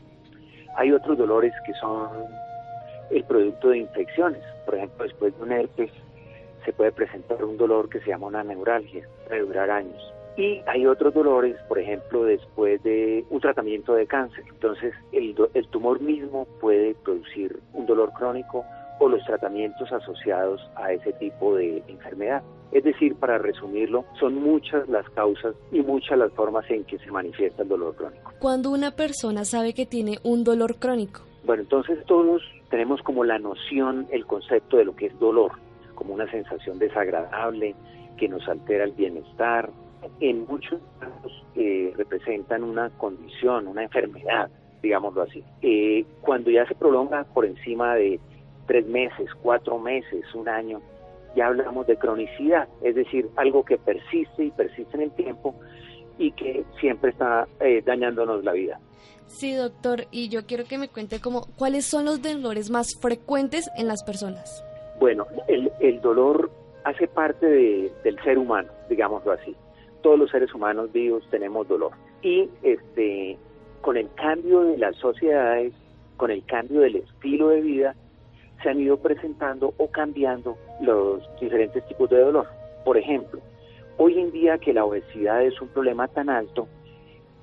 Hay 0.75 0.91
otros 0.91 1.17
dolores 1.17 1.53
que 1.65 1.73
son 1.75 2.09
el 3.11 3.23
producto 3.23 3.69
de 3.69 3.79
infecciones. 3.79 4.43
Por 4.65 4.75
ejemplo, 4.75 5.03
después 5.03 5.35
de 5.37 5.43
un 5.43 5.51
herpes 5.51 5.91
se 6.65 6.73
puede 6.73 6.91
presentar 6.91 7.43
un 7.43 7.57
dolor 7.57 7.89
que 7.89 7.99
se 8.01 8.07
llama 8.07 8.27
una 8.27 8.43
neuralgia, 8.43 9.07
puede 9.27 9.41
durar 9.41 9.71
años. 9.71 10.01
Y 10.37 10.61
hay 10.67 10.85
otros 10.85 11.13
dolores, 11.13 11.57
por 11.67 11.79
ejemplo, 11.79 12.23
después 12.23 12.81
de 12.83 13.25
un 13.29 13.41
tratamiento 13.41 13.93
de 13.93 14.07
cáncer. 14.07 14.45
Entonces, 14.49 14.93
el, 15.11 15.35
el 15.53 15.67
tumor 15.67 15.99
mismo 15.99 16.45
puede 16.61 16.95
producir 16.95 17.59
un 17.73 17.85
dolor 17.85 18.13
crónico 18.13 18.63
o 18.99 19.09
los 19.09 19.23
tratamientos 19.25 19.91
asociados 19.91 20.61
a 20.75 20.93
ese 20.93 21.13
tipo 21.13 21.55
de 21.55 21.83
enfermedad. 21.87 22.43
Es 22.71 22.83
decir, 22.83 23.15
para 23.15 23.37
resumirlo, 23.37 24.05
son 24.19 24.35
muchas 24.35 24.87
las 24.87 25.09
causas 25.09 25.55
y 25.71 25.81
muchas 25.81 26.17
las 26.17 26.31
formas 26.33 26.69
en 26.69 26.83
que 26.83 26.99
se 26.99 27.11
manifiesta 27.11 27.63
el 27.63 27.69
dolor 27.69 27.95
crónico. 27.95 28.31
Cuando 28.39 28.69
una 28.69 28.91
persona 28.91 29.43
sabe 29.43 29.73
que 29.73 29.85
tiene 29.85 30.19
un 30.23 30.43
dolor 30.43 30.75
crónico. 30.75 31.21
Bueno, 31.43 31.63
entonces 31.63 32.05
todos 32.05 32.43
tenemos 32.69 33.01
como 33.01 33.23
la 33.23 33.39
noción, 33.39 34.07
el 34.11 34.25
concepto 34.25 34.77
de 34.77 34.85
lo 34.85 34.95
que 34.95 35.07
es 35.07 35.19
dolor, 35.19 35.53
como 35.95 36.13
una 36.13 36.29
sensación 36.29 36.79
desagradable 36.79 37.75
que 38.17 38.27
nos 38.27 38.47
altera 38.47 38.83
el 38.83 38.91
bienestar, 38.91 39.69
en 40.19 40.45
muchos 40.47 40.79
casos 40.99 41.45
eh, 41.55 41.93
representan 41.97 42.63
una 42.63 42.89
condición, 42.91 43.67
una 43.67 43.83
enfermedad, 43.83 44.49
digámoslo 44.81 45.23
así. 45.23 45.43
Eh, 45.61 46.05
cuando 46.21 46.51
ya 46.51 46.65
se 46.67 46.75
prolonga 46.75 47.25
por 47.33 47.45
encima 47.45 47.95
de 47.95 48.19
tres 48.65 48.85
meses, 48.87 49.29
cuatro 49.41 49.79
meses, 49.79 50.23
un 50.33 50.47
año, 50.47 50.81
ya 51.35 51.47
hablamos 51.47 51.87
de 51.87 51.97
cronicidad, 51.97 52.67
es 52.81 52.95
decir, 52.95 53.29
algo 53.35 53.63
que 53.63 53.77
persiste 53.77 54.45
y 54.45 54.51
persiste 54.51 54.95
en 54.97 55.03
el 55.03 55.11
tiempo 55.11 55.55
y 56.17 56.31
que 56.31 56.63
siempre 56.79 57.11
está 57.11 57.47
eh, 57.59 57.81
dañándonos 57.85 58.43
la 58.43 58.53
vida. 58.53 58.79
Sí, 59.29 59.53
doctor, 59.53 60.05
y 60.11 60.29
yo 60.29 60.45
quiero 60.45 60.65
que 60.65 60.77
me 60.77 60.89
cuente 60.89 61.21
como 61.21 61.47
cuáles 61.55 61.85
son 61.85 62.05
los 62.05 62.21
dolores 62.21 62.69
más 62.69 62.89
frecuentes 62.99 63.69
en 63.77 63.87
las 63.87 64.03
personas. 64.03 64.63
Bueno, 64.99 65.25
el, 65.47 65.71
el 65.79 66.01
dolor 66.01 66.51
hace 66.83 67.07
parte 67.07 67.45
de, 67.45 67.91
del 68.03 68.21
ser 68.23 68.37
humano, 68.37 68.69
digámoslo 68.89 69.31
así 69.31 69.55
todos 70.01 70.17
los 70.17 70.31
seres 70.31 70.53
humanos 70.53 70.91
vivos 70.91 71.23
tenemos 71.29 71.67
dolor. 71.67 71.91
Y 72.21 72.49
este, 72.63 73.37
con 73.81 73.97
el 73.97 74.09
cambio 74.15 74.61
de 74.61 74.77
las 74.77 74.95
sociedades, 74.97 75.73
con 76.17 76.31
el 76.31 76.43
cambio 76.45 76.81
del 76.81 76.97
estilo 76.97 77.49
de 77.49 77.61
vida, 77.61 77.95
se 78.61 78.69
han 78.69 78.79
ido 78.79 78.97
presentando 78.97 79.73
o 79.77 79.87
cambiando 79.89 80.57
los 80.81 81.23
diferentes 81.39 81.85
tipos 81.87 82.09
de 82.09 82.19
dolor. 82.19 82.47
Por 82.83 82.97
ejemplo, 82.97 83.39
hoy 83.97 84.19
en 84.19 84.31
día 84.31 84.57
que 84.57 84.73
la 84.73 84.85
obesidad 84.85 85.43
es 85.43 85.59
un 85.61 85.69
problema 85.69 86.07
tan 86.07 86.29
alto, 86.29 86.67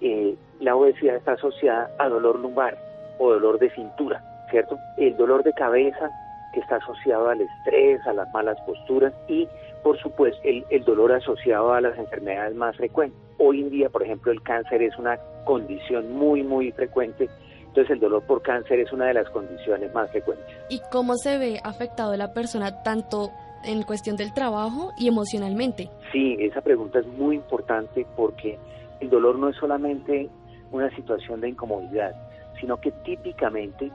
eh, 0.01 0.35
la 0.61 0.77
obesidad 0.77 1.17
está 1.17 1.33
asociada 1.33 1.91
a 1.99 2.09
dolor 2.09 2.39
lumbar 2.39 2.77
o 3.19 3.31
dolor 3.31 3.59
de 3.59 3.71
cintura, 3.71 4.23
¿cierto? 4.51 4.79
El 4.97 5.17
dolor 5.17 5.43
de 5.43 5.53
cabeza 5.53 6.11
que 6.53 6.61
está 6.61 6.77
asociado 6.77 7.29
al 7.29 7.41
estrés, 7.41 8.07
a 8.07 8.13
las 8.13 8.33
malas 8.33 8.61
posturas 8.63 9.13
y 9.29 9.49
por 9.83 10.01
supuesto, 10.01 10.41
el, 10.43 10.65
el, 10.71 10.85
dolor 10.85 11.13
asociado 11.13 11.73
a 11.73 11.81
las 11.81 11.97
enfermedades 11.97 12.57
más 12.57 12.77
frecuentes. 12.77 13.17
Hoy 13.39 13.61
en 13.61 13.71
día, 13.71 13.89
por 13.89 14.03
ejemplo, 14.03 14.33
el 14.33 14.43
cáncer 14.43 14.83
es 14.83 14.99
una 14.99 15.17
condición 15.45 16.13
muy, 16.13 16.43
muy 16.43 16.73
frecuente. 16.73 17.29
Entonces, 17.69 17.93
el 17.93 18.01
dolor 18.01 18.25
por 18.25 18.43
cáncer 18.43 18.81
es 18.81 18.93
una 18.93 19.07
de 19.07 19.15
las 19.15 19.31
condiciones 19.31 19.95
más 19.95 20.11
frecuentes. 20.11 20.45
¿Y 20.71 20.81
cómo 20.91 21.15
se 21.15 21.39
ve 21.39 21.61
afectado 21.63 22.17
la 22.17 22.33
persona 22.33 22.83
tanto 22.83 23.31
en 23.65 23.85
cuestión 23.85 24.17
del 24.17 24.35
trabajo 24.35 24.93
y 24.99 25.07
emocionalmente? 25.07 25.89
Sí, 26.11 26.37
esa 26.41 26.63
pregunta 26.63 26.99
es 26.99 27.07
muy 27.07 27.37
importante 27.37 28.05
porque 28.17 28.59
el 29.01 29.09
dolor 29.09 29.39
no 29.39 29.51
es 29.51 29.57
solamente 29.57 30.29
una 30.73 30.95
situación 30.95 31.41
de 31.41 31.51
incomodidad, 31.51 32.15
sino 32.61 32.81
que 32.81 32.91
típicamente 33.05 33.91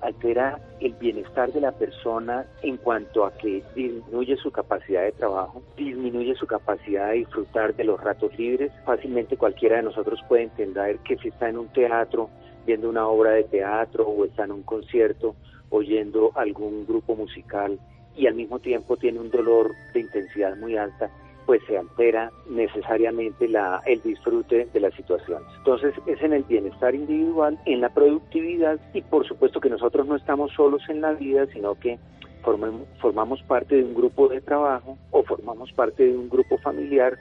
altera 0.00 0.58
el 0.80 0.94
bienestar 0.94 1.52
de 1.52 1.60
la 1.60 1.72
persona 1.72 2.44
en 2.62 2.76
cuanto 2.76 3.24
a 3.24 3.32
que 3.32 3.62
disminuye 3.74 4.36
su 4.36 4.50
capacidad 4.50 5.02
de 5.02 5.12
trabajo, 5.12 5.62
disminuye 5.76 6.34
su 6.34 6.46
capacidad 6.46 7.08
de 7.10 7.18
disfrutar 7.18 7.74
de 7.74 7.84
los 7.84 8.00
ratos 8.00 8.36
libres. 8.36 8.72
Fácilmente 8.84 9.36
cualquiera 9.36 9.76
de 9.76 9.84
nosotros 9.84 10.20
puede 10.28 10.44
entender 10.44 10.98
que 10.98 11.16
si 11.18 11.28
está 11.28 11.48
en 11.48 11.58
un 11.58 11.68
teatro, 11.68 12.30
viendo 12.66 12.88
una 12.88 13.06
obra 13.06 13.30
de 13.32 13.44
teatro 13.44 14.06
o 14.06 14.24
está 14.24 14.44
en 14.44 14.52
un 14.52 14.62
concierto, 14.62 15.34
oyendo 15.70 16.32
algún 16.34 16.86
grupo 16.86 17.14
musical 17.16 17.78
y 18.16 18.26
al 18.26 18.34
mismo 18.34 18.58
tiempo 18.58 18.96
tiene 18.96 19.20
un 19.20 19.30
dolor 19.30 19.70
de 19.94 20.00
intensidad 20.00 20.56
muy 20.56 20.76
alta, 20.76 21.10
pues 21.46 21.60
se 21.66 21.76
altera 21.76 22.30
necesariamente 22.48 23.48
la, 23.48 23.82
el 23.86 24.00
disfrute 24.02 24.68
de 24.72 24.80
las 24.80 24.94
situaciones. 24.94 25.48
Entonces 25.58 25.94
es 26.06 26.22
en 26.22 26.32
el 26.32 26.44
bienestar 26.44 26.94
individual, 26.94 27.58
en 27.66 27.80
la 27.80 27.88
productividad 27.88 28.78
y 28.94 29.02
por 29.02 29.26
supuesto 29.26 29.60
que 29.60 29.70
nosotros 29.70 30.06
no 30.06 30.16
estamos 30.16 30.52
solos 30.52 30.82
en 30.88 31.00
la 31.00 31.12
vida, 31.12 31.46
sino 31.52 31.74
que 31.74 31.98
formamos, 32.42 32.82
formamos 33.00 33.42
parte 33.42 33.76
de 33.76 33.84
un 33.84 33.94
grupo 33.94 34.28
de 34.28 34.40
trabajo 34.40 34.96
o 35.10 35.22
formamos 35.24 35.72
parte 35.72 36.04
de 36.04 36.16
un 36.16 36.28
grupo 36.28 36.58
familiar 36.58 37.18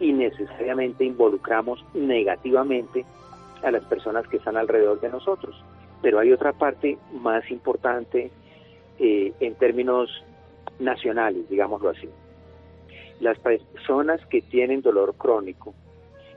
y 0.00 0.12
necesariamente 0.12 1.04
involucramos 1.04 1.84
negativamente 1.94 3.04
a 3.62 3.70
las 3.70 3.84
personas 3.84 4.26
que 4.26 4.38
están 4.38 4.56
alrededor 4.56 5.00
de 5.00 5.08
nosotros. 5.08 5.54
Pero 6.00 6.18
hay 6.18 6.32
otra 6.32 6.52
parte 6.52 6.98
más 7.12 7.48
importante 7.50 8.32
eh, 8.98 9.32
en 9.38 9.54
términos 9.54 10.10
nacionales, 10.80 11.48
digámoslo 11.48 11.90
así 11.90 12.08
las 13.20 13.38
personas 13.38 14.24
que 14.26 14.42
tienen 14.42 14.82
dolor 14.82 15.14
crónico 15.16 15.74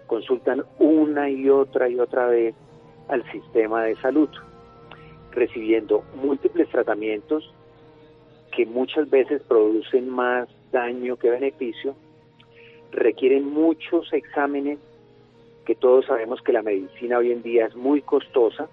consultan 0.07 0.63
una 0.80 1.30
y 1.30 1.49
otra 1.49 1.89
y 1.89 1.99
otra 1.99 2.28
vez 2.28 2.55
al 3.07 3.30
sistema 3.32 3.84
de 3.84 3.95
salud, 3.97 4.30
recibiendo 5.32 6.03
múltiples 6.15 6.69
tratamientos 6.69 7.51
que 8.55 8.65
muchas 8.65 9.09
veces 9.09 9.41
producen 9.43 10.09
más 10.09 10.47
daño 10.71 11.17
que 11.17 11.30
beneficio, 11.30 11.95
requieren 12.91 13.45
muchos 13.45 14.11
exámenes, 14.13 14.80
que 15.65 15.76
todos 15.76 16.05
sabemos 16.05 16.41
que 16.41 16.53
la 16.53 16.61
medicina 16.61 17.17
hoy 17.17 17.32
en 17.32 17.41
día 17.41 17.65
es 17.65 17.76
muy 17.76 18.01
costosa, 18.01 18.69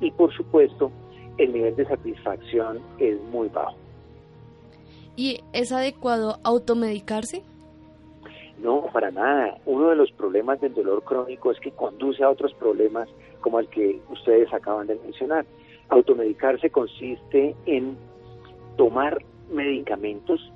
y 0.00 0.10
por 0.10 0.32
supuesto 0.34 0.90
el 1.38 1.52
nivel 1.52 1.76
de 1.76 1.86
satisfacción 1.86 2.80
es 2.98 3.20
muy 3.22 3.48
bajo. 3.48 3.85
¿Y 5.16 5.40
es 5.54 5.72
adecuado 5.72 6.38
automedicarse? 6.44 7.42
No, 8.58 8.86
para 8.92 9.10
nada. 9.10 9.58
Uno 9.64 9.88
de 9.88 9.96
los 9.96 10.12
problemas 10.12 10.60
del 10.60 10.74
dolor 10.74 11.02
crónico 11.04 11.50
es 11.50 11.58
que 11.60 11.70
conduce 11.70 12.22
a 12.22 12.30
otros 12.30 12.52
problemas 12.54 13.08
como 13.40 13.58
el 13.60 13.68
que 13.68 14.00
ustedes 14.10 14.52
acaban 14.52 14.86
de 14.86 14.96
mencionar. 14.96 15.46
Automedicarse 15.88 16.70
consiste 16.70 17.54
en 17.64 17.96
tomar 18.76 19.18
medicamentos 19.50 20.52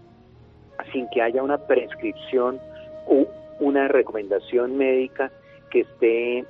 sin 0.92 1.08
que 1.10 1.22
haya 1.22 1.42
una 1.42 1.58
prescripción 1.66 2.58
o 3.06 3.26
una 3.60 3.88
recomendación 3.88 4.76
médica 4.76 5.30
que 5.70 5.80
esté, 5.80 6.44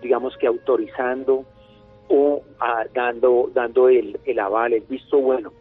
digamos 0.00 0.36
que 0.36 0.46
autorizando 0.46 1.44
o 2.08 2.42
dando, 2.94 3.50
dando 3.52 3.88
el, 3.88 4.18
el 4.24 4.38
aval, 4.38 4.72
el 4.72 4.82
visto 4.82 5.18
bueno 5.18 5.52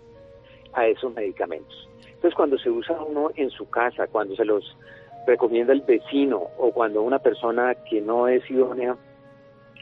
a 0.74 0.88
esos 0.88 1.14
medicamentos. 1.14 1.88
Entonces, 2.06 2.36
cuando 2.36 2.58
se 2.58 2.70
usa 2.70 3.00
uno 3.02 3.32
en 3.36 3.50
su 3.50 3.70
casa, 3.70 4.08
cuando 4.08 4.36
se 4.36 4.46
los 4.46 4.76
recomienda 5.26 5.74
el 5.74 5.82
vecino 5.82 6.42
o 6.58 6.72
cuando 6.72 7.02
una 7.02 7.20
persona 7.20 7.76
que 7.90 8.02
no 8.02 8.28
es 8.28 8.50
idónea 8.50 8.96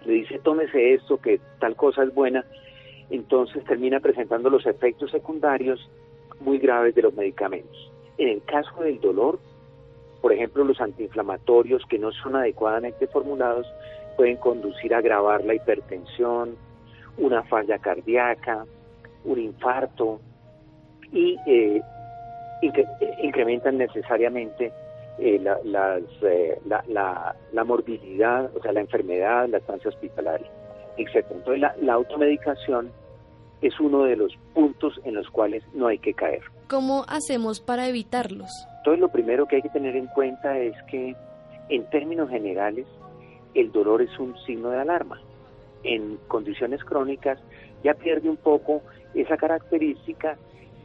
le 0.05 0.13
dice 0.13 0.39
tómese 0.39 0.93
esto, 0.93 1.17
que 1.17 1.39
tal 1.59 1.75
cosa 1.75 2.03
es 2.03 2.13
buena, 2.13 2.45
entonces 3.09 3.63
termina 3.65 3.99
presentando 3.99 4.49
los 4.49 4.65
efectos 4.65 5.11
secundarios 5.11 5.89
muy 6.39 6.59
graves 6.59 6.95
de 6.95 7.01
los 7.01 7.13
medicamentos. 7.13 7.91
En 8.17 8.29
el 8.29 8.43
caso 8.43 8.81
del 8.81 8.99
dolor, 8.99 9.39
por 10.21 10.31
ejemplo, 10.31 10.63
los 10.63 10.79
antiinflamatorios 10.79 11.83
que 11.88 11.99
no 11.99 12.11
son 12.11 12.36
adecuadamente 12.36 13.07
formulados 13.07 13.67
pueden 14.15 14.38
conducir 14.38 14.93
a 14.93 14.99
agravar 14.99 15.43
la 15.43 15.55
hipertensión, 15.55 16.55
una 17.17 17.43
falla 17.43 17.79
cardíaca, 17.79 18.65
un 19.23 19.39
infarto 19.39 20.19
y 21.16 21.39
eh, 21.47 21.82
incrementan 23.24 23.78
necesariamente 23.78 24.72
eh, 25.18 25.39
la, 25.41 25.57
las, 25.63 26.03
eh, 26.22 26.59
la, 26.66 26.84
la, 26.89 27.36
la, 27.53 27.63
morbilidad, 27.63 28.51
o 28.55 28.61
sea, 28.61 28.74
la 28.74 28.82
enfermedad, 28.82 29.47
la 29.47 29.59
estancia 29.59 29.89
hospitalaria, 29.89 30.47
etc. 30.97 31.26
Entonces, 31.32 31.61
la, 31.61 31.74
la 31.82 31.93
automedicación 31.93 32.91
es 33.61 33.80
uno 33.80 34.03
de 34.03 34.18
los 34.18 34.34
puntos 34.53 34.99
en 35.05 35.16
los 35.16 35.30
cuales 35.30 35.63
no 35.74 35.88
hay 35.88 35.99
que 35.99 36.13
caer. 36.13 36.41
¿Cómo 36.68 37.05
hacemos 37.07 37.61
para 37.61 37.88
evitarlos? 37.88 38.49
Entonces, 38.80 38.99
lo 38.99 39.09
primero 39.09 39.47
que 39.47 39.55
hay 39.55 39.61
que 39.61 39.70
tener 39.70 39.95
en 39.95 40.07
cuenta 40.07 40.57
es 40.57 40.76
que, 40.91 41.16
en 41.70 41.89
términos 41.91 42.30
generales, 42.30 42.86
el 43.53 43.72
dolor 43.72 44.01
es 44.01 44.20
un 44.20 44.38
signo 44.45 44.70
de 44.70 44.82
alarma. 44.82 45.22
En 45.84 46.18
condiciones 46.28 46.84
crónicas 46.84 47.39
ya 47.86 47.93
pierde 47.93 48.30
un 48.30 48.38
poco 48.38 48.82
esa 49.13 49.38
característica 49.38 50.38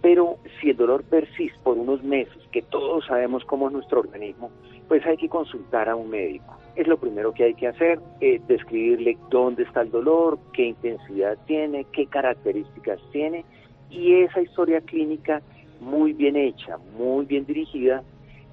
pero 0.02 0.38
si 0.60 0.70
el 0.70 0.76
dolor 0.76 1.04
persiste 1.04 1.58
por 1.62 1.76
unos 1.76 2.02
meses, 2.02 2.42
que 2.52 2.62
todos 2.62 3.06
sabemos 3.06 3.44
cómo 3.44 3.66
es 3.66 3.72
nuestro 3.72 4.00
organismo, 4.00 4.50
pues 4.88 5.04
hay 5.06 5.16
que 5.16 5.28
consultar 5.28 5.88
a 5.88 5.96
un 5.96 6.10
médico. 6.10 6.56
Es 6.76 6.86
lo 6.86 6.98
primero 6.98 7.32
que 7.32 7.44
hay 7.44 7.54
que 7.54 7.68
hacer, 7.68 8.00
eh, 8.20 8.40
describirle 8.48 9.18
dónde 9.30 9.64
está 9.64 9.82
el 9.82 9.90
dolor, 9.90 10.38
qué 10.52 10.66
intensidad 10.66 11.36
tiene, 11.46 11.84
qué 11.92 12.06
características 12.06 13.00
tiene 13.12 13.44
y 13.90 14.14
esa 14.22 14.40
historia 14.40 14.80
clínica 14.80 15.42
muy 15.80 16.12
bien 16.12 16.36
hecha, 16.36 16.78
muy 16.96 17.24
bien 17.26 17.44
dirigida, 17.44 18.02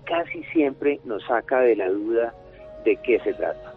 casi 0.06 0.44
siempre 0.46 1.00
nos 1.06 1.24
saca 1.26 1.62
de 1.62 1.76
la 1.76 1.90
duda 1.90 2.34
de 2.84 2.96
qué 2.98 3.20
se 3.20 3.34
trata. 3.34 3.74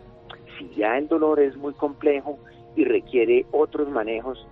Si 0.59 0.69
ya 0.77 0.97
el 0.97 1.09
dolor 1.09 1.41
es 1.41 1.57
muy 1.57 1.73
complejo 1.75 2.39
y 2.77 2.85
requiere 2.85 3.47
otros 3.53 3.89
manejos, 3.89 4.47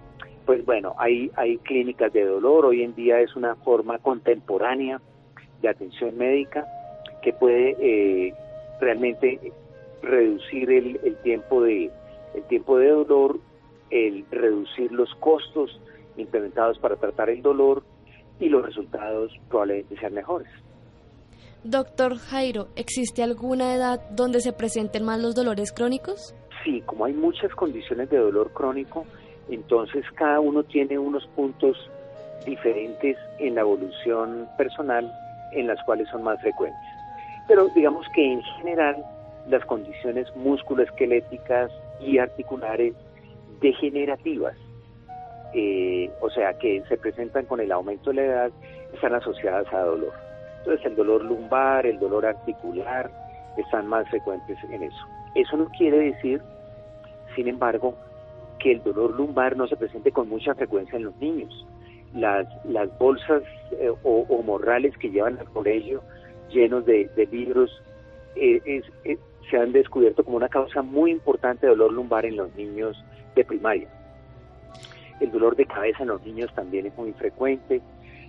pues 0.48 0.64
bueno, 0.64 0.94
hay, 0.96 1.30
hay 1.36 1.58
clínicas 1.58 2.10
de 2.10 2.24
dolor, 2.24 2.64
hoy 2.64 2.82
en 2.82 2.94
día 2.94 3.20
es 3.20 3.36
una 3.36 3.54
forma 3.56 3.98
contemporánea 3.98 4.98
de 5.60 5.68
atención 5.68 6.16
médica 6.16 6.66
que 7.20 7.34
puede 7.34 7.76
eh, 7.78 8.34
realmente 8.80 9.52
reducir 10.00 10.70
el, 10.70 10.98
el, 11.04 11.16
tiempo 11.16 11.60
de, 11.60 11.90
el 12.34 12.42
tiempo 12.44 12.78
de 12.78 12.88
dolor, 12.88 13.38
el 13.90 14.24
reducir 14.30 14.90
los 14.90 15.14
costos 15.16 15.82
implementados 16.16 16.78
para 16.78 16.96
tratar 16.96 17.28
el 17.28 17.42
dolor 17.42 17.82
y 18.40 18.48
los 18.48 18.64
resultados 18.64 19.30
probablemente 19.50 19.98
sean 19.98 20.14
mejores. 20.14 20.48
Doctor 21.62 22.16
Jairo, 22.16 22.68
¿existe 22.74 23.22
alguna 23.22 23.74
edad 23.74 24.00
donde 24.12 24.40
se 24.40 24.54
presenten 24.54 25.04
más 25.04 25.20
los 25.20 25.34
dolores 25.34 25.74
crónicos? 25.74 26.34
Sí, 26.64 26.80
como 26.86 27.04
hay 27.04 27.12
muchas 27.12 27.54
condiciones 27.54 28.08
de 28.08 28.16
dolor 28.16 28.50
crónico, 28.54 29.04
entonces 29.50 30.04
cada 30.14 30.40
uno 30.40 30.62
tiene 30.62 30.98
unos 30.98 31.26
puntos 31.28 31.90
diferentes 32.44 33.16
en 33.38 33.54
la 33.54 33.62
evolución 33.62 34.48
personal 34.56 35.12
en 35.52 35.66
las 35.66 35.82
cuales 35.84 36.08
son 36.08 36.22
más 36.22 36.40
frecuentes. 36.40 36.80
Pero 37.46 37.68
digamos 37.68 38.06
que 38.14 38.32
en 38.32 38.42
general 38.42 39.04
las 39.48 39.64
condiciones 39.64 40.34
musculoesqueléticas 40.36 41.70
y 42.00 42.18
articulares 42.18 42.94
degenerativas, 43.60 44.54
eh, 45.54 46.10
o 46.20 46.30
sea, 46.30 46.58
que 46.58 46.82
se 46.88 46.96
presentan 46.98 47.46
con 47.46 47.60
el 47.60 47.72
aumento 47.72 48.10
de 48.10 48.16
la 48.16 48.22
edad, 48.22 48.50
están 48.92 49.14
asociadas 49.14 49.72
a 49.72 49.80
dolor. 49.80 50.12
Entonces 50.58 50.84
el 50.86 50.96
dolor 50.96 51.24
lumbar, 51.24 51.86
el 51.86 51.98
dolor 51.98 52.26
articular, 52.26 53.10
están 53.56 53.86
más 53.86 54.08
frecuentes 54.08 54.58
en 54.70 54.82
eso. 54.82 55.06
Eso 55.34 55.56
no 55.56 55.68
quiere 55.70 55.98
decir, 55.98 56.42
sin 57.34 57.48
embargo, 57.48 57.94
que 58.58 58.72
el 58.72 58.82
dolor 58.82 59.14
lumbar 59.14 59.56
no 59.56 59.66
se 59.66 59.76
presente 59.76 60.12
con 60.12 60.28
mucha 60.28 60.54
frecuencia 60.54 60.96
en 60.96 61.04
los 61.04 61.16
niños. 61.16 61.66
Las, 62.14 62.46
las 62.64 62.96
bolsas 62.98 63.42
eh, 63.72 63.92
o, 64.02 64.42
morrales 64.42 64.96
que 64.96 65.10
llevan 65.10 65.38
al 65.38 65.48
colegio 65.50 66.02
llenos 66.50 66.86
de, 66.86 67.10
de 67.14 67.26
libros 67.26 67.70
eh, 68.34 68.82
eh, 69.04 69.18
se 69.50 69.56
han 69.56 69.72
descubierto 69.72 70.24
como 70.24 70.36
una 70.36 70.48
causa 70.48 70.82
muy 70.82 71.10
importante 71.10 71.66
de 71.66 71.70
dolor 71.70 71.92
lumbar 71.92 72.24
en 72.24 72.36
los 72.36 72.54
niños 72.54 73.02
de 73.34 73.44
primaria. 73.44 73.88
El 75.20 75.30
dolor 75.32 75.56
de 75.56 75.66
cabeza 75.66 76.02
en 76.02 76.08
los 76.08 76.24
niños 76.24 76.52
también 76.54 76.86
es 76.86 76.96
muy 76.96 77.12
frecuente, 77.12 77.80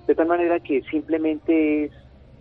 de 0.07 0.15
tal 0.15 0.27
manera 0.27 0.59
que 0.59 0.81
simplemente 0.83 1.85
es 1.85 1.91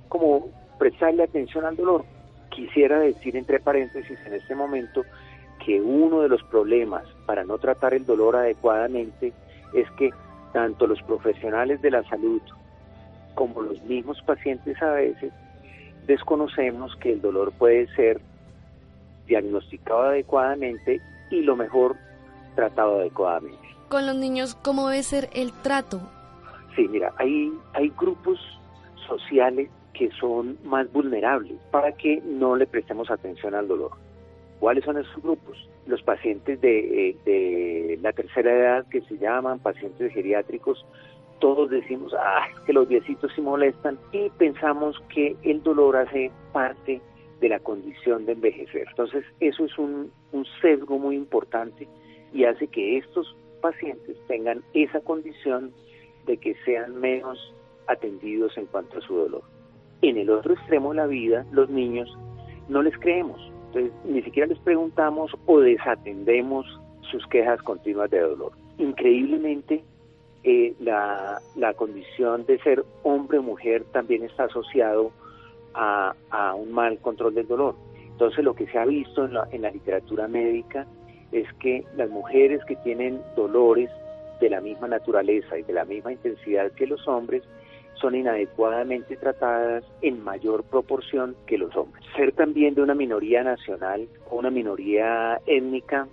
como 0.08 0.48
prestarle 0.78 1.24
atención 1.24 1.64
al 1.64 1.76
dolor. 1.76 2.04
Quisiera 2.50 2.98
decir 3.00 3.36
entre 3.36 3.60
paréntesis 3.60 4.18
en 4.24 4.34
este 4.34 4.54
momento 4.54 5.04
que 5.68 5.82
uno 5.82 6.22
de 6.22 6.30
los 6.30 6.42
problemas 6.44 7.04
para 7.26 7.44
no 7.44 7.58
tratar 7.58 7.92
el 7.92 8.06
dolor 8.06 8.36
adecuadamente 8.36 9.34
es 9.74 9.90
que 9.98 10.08
tanto 10.54 10.86
los 10.86 11.02
profesionales 11.02 11.82
de 11.82 11.90
la 11.90 12.02
salud 12.04 12.40
como 13.34 13.60
los 13.60 13.82
mismos 13.82 14.18
pacientes 14.22 14.80
a 14.82 14.92
veces 14.92 15.30
desconocemos 16.06 16.96
que 16.96 17.12
el 17.12 17.20
dolor 17.20 17.52
puede 17.52 17.86
ser 17.88 18.18
diagnosticado 19.26 20.04
adecuadamente 20.04 21.02
y 21.30 21.42
lo 21.42 21.54
mejor 21.54 21.96
tratado 22.54 23.00
adecuadamente. 23.00 23.68
Con 23.90 24.06
los 24.06 24.16
niños, 24.16 24.54
¿cómo 24.54 24.88
debe 24.88 25.02
ser 25.02 25.28
el 25.34 25.52
trato? 25.52 26.00
Sí, 26.76 26.88
mira, 26.88 27.12
hay, 27.18 27.52
hay 27.74 27.92
grupos 27.94 28.40
sociales 29.06 29.68
que 29.92 30.08
son 30.18 30.56
más 30.64 30.90
vulnerables 30.94 31.58
para 31.70 31.92
que 31.92 32.22
no 32.24 32.56
le 32.56 32.66
prestemos 32.66 33.10
atención 33.10 33.54
al 33.54 33.68
dolor. 33.68 34.07
¿Cuáles 34.60 34.84
son 34.84 34.98
esos 34.98 35.22
grupos? 35.22 35.68
Los 35.86 36.02
pacientes 36.02 36.60
de, 36.60 37.16
eh, 37.24 37.98
la 38.02 38.12
tercera 38.12 38.52
edad 38.52 38.88
que 38.88 39.00
se 39.02 39.16
llaman 39.18 39.60
pacientes 39.60 40.12
geriátricos, 40.12 40.84
todos 41.38 41.70
decimos, 41.70 42.12
ah, 42.18 42.48
que 42.66 42.72
los 42.72 42.88
viecitos 42.88 43.32
se 43.34 43.40
molestan 43.40 43.98
y 44.12 44.28
pensamos 44.30 44.96
que 45.14 45.36
el 45.44 45.62
dolor 45.62 45.96
hace 45.96 46.32
parte 46.52 47.00
de 47.40 47.48
la 47.48 47.60
condición 47.60 48.26
de 48.26 48.32
envejecer. 48.32 48.86
Entonces, 48.88 49.24
eso 49.38 49.64
es 49.64 49.78
un, 49.78 50.10
un 50.32 50.44
sesgo 50.60 50.98
muy 50.98 51.14
importante 51.14 51.86
y 52.32 52.44
hace 52.44 52.66
que 52.66 52.98
estos 52.98 53.36
pacientes 53.60 54.16
tengan 54.26 54.62
esa 54.74 55.00
condición 55.00 55.72
de 56.26 56.36
que 56.36 56.56
sean 56.64 57.00
menos 57.00 57.54
atendidos 57.86 58.56
en 58.58 58.66
cuanto 58.66 58.98
a 58.98 59.02
su 59.02 59.14
dolor. 59.14 59.42
En 60.02 60.16
el 60.16 60.30
otro 60.30 60.54
extremo 60.54 60.90
de 60.90 60.96
la 60.96 61.06
vida, 61.06 61.46
los 61.52 61.70
niños 61.70 62.08
no 62.68 62.82
les 62.82 62.96
creemos. 62.98 63.40
Entonces, 63.68 63.92
ni 64.04 64.22
siquiera 64.22 64.46
les 64.46 64.58
preguntamos 64.60 65.30
o 65.46 65.60
desatendemos 65.60 66.66
sus 67.10 67.26
quejas 67.26 67.62
continuas 67.62 68.10
de 68.10 68.20
dolor. 68.20 68.52
Increíblemente, 68.78 69.84
eh, 70.44 70.74
la, 70.80 71.40
condición 71.76 72.46
de 72.46 72.58
ser 72.60 72.84
hombre 73.02 73.38
o 73.38 73.42
mujer 73.42 73.84
también 73.92 74.24
está 74.24 74.44
asociado 74.44 75.12
a, 75.74 76.14
un 76.56 76.72
mal 76.72 76.98
control 76.98 77.34
del 77.34 77.46
dolor. 77.46 77.74
Entonces, 78.10 78.44
lo 78.44 78.54
que 78.54 78.66
se 78.66 78.78
ha 78.78 78.84
visto 78.84 79.26
en 79.26 79.34
la, 79.34 79.48
en 79.52 79.62
la 79.62 79.70
literatura 79.70 80.26
médica 80.26 80.86
es 81.30 81.46
que 81.54 81.84
las 81.96 82.08
mujeres 82.10 82.64
que 82.64 82.76
tienen 82.76 83.20
dolores 83.36 83.90
de 84.40 84.50
la 84.50 84.60
misma 84.60 84.88
naturaleza 84.88 85.58
y 85.58 85.62
de 85.62 85.72
la 85.72 85.84
misma 85.84 86.12
intensidad 86.12 86.72
que 86.72 86.86
los 86.86 87.06
hombres 87.06 87.42
son 88.00 88.14
inadecuadamente 88.14 89.16
tratadas 89.16 89.84
en 90.02 90.22
mayor 90.22 90.64
proporción 90.64 91.36
que 91.46 91.58
los 91.58 91.74
hombres. 91.76 92.04
Ser 92.16 92.32
también 92.32 92.74
de 92.74 92.82
una 92.82 92.94
minoría 92.94 93.42
nacional 93.42 94.08
o 94.30 94.36
una 94.36 94.50
minoría 94.50 95.40
étnica 95.46 96.06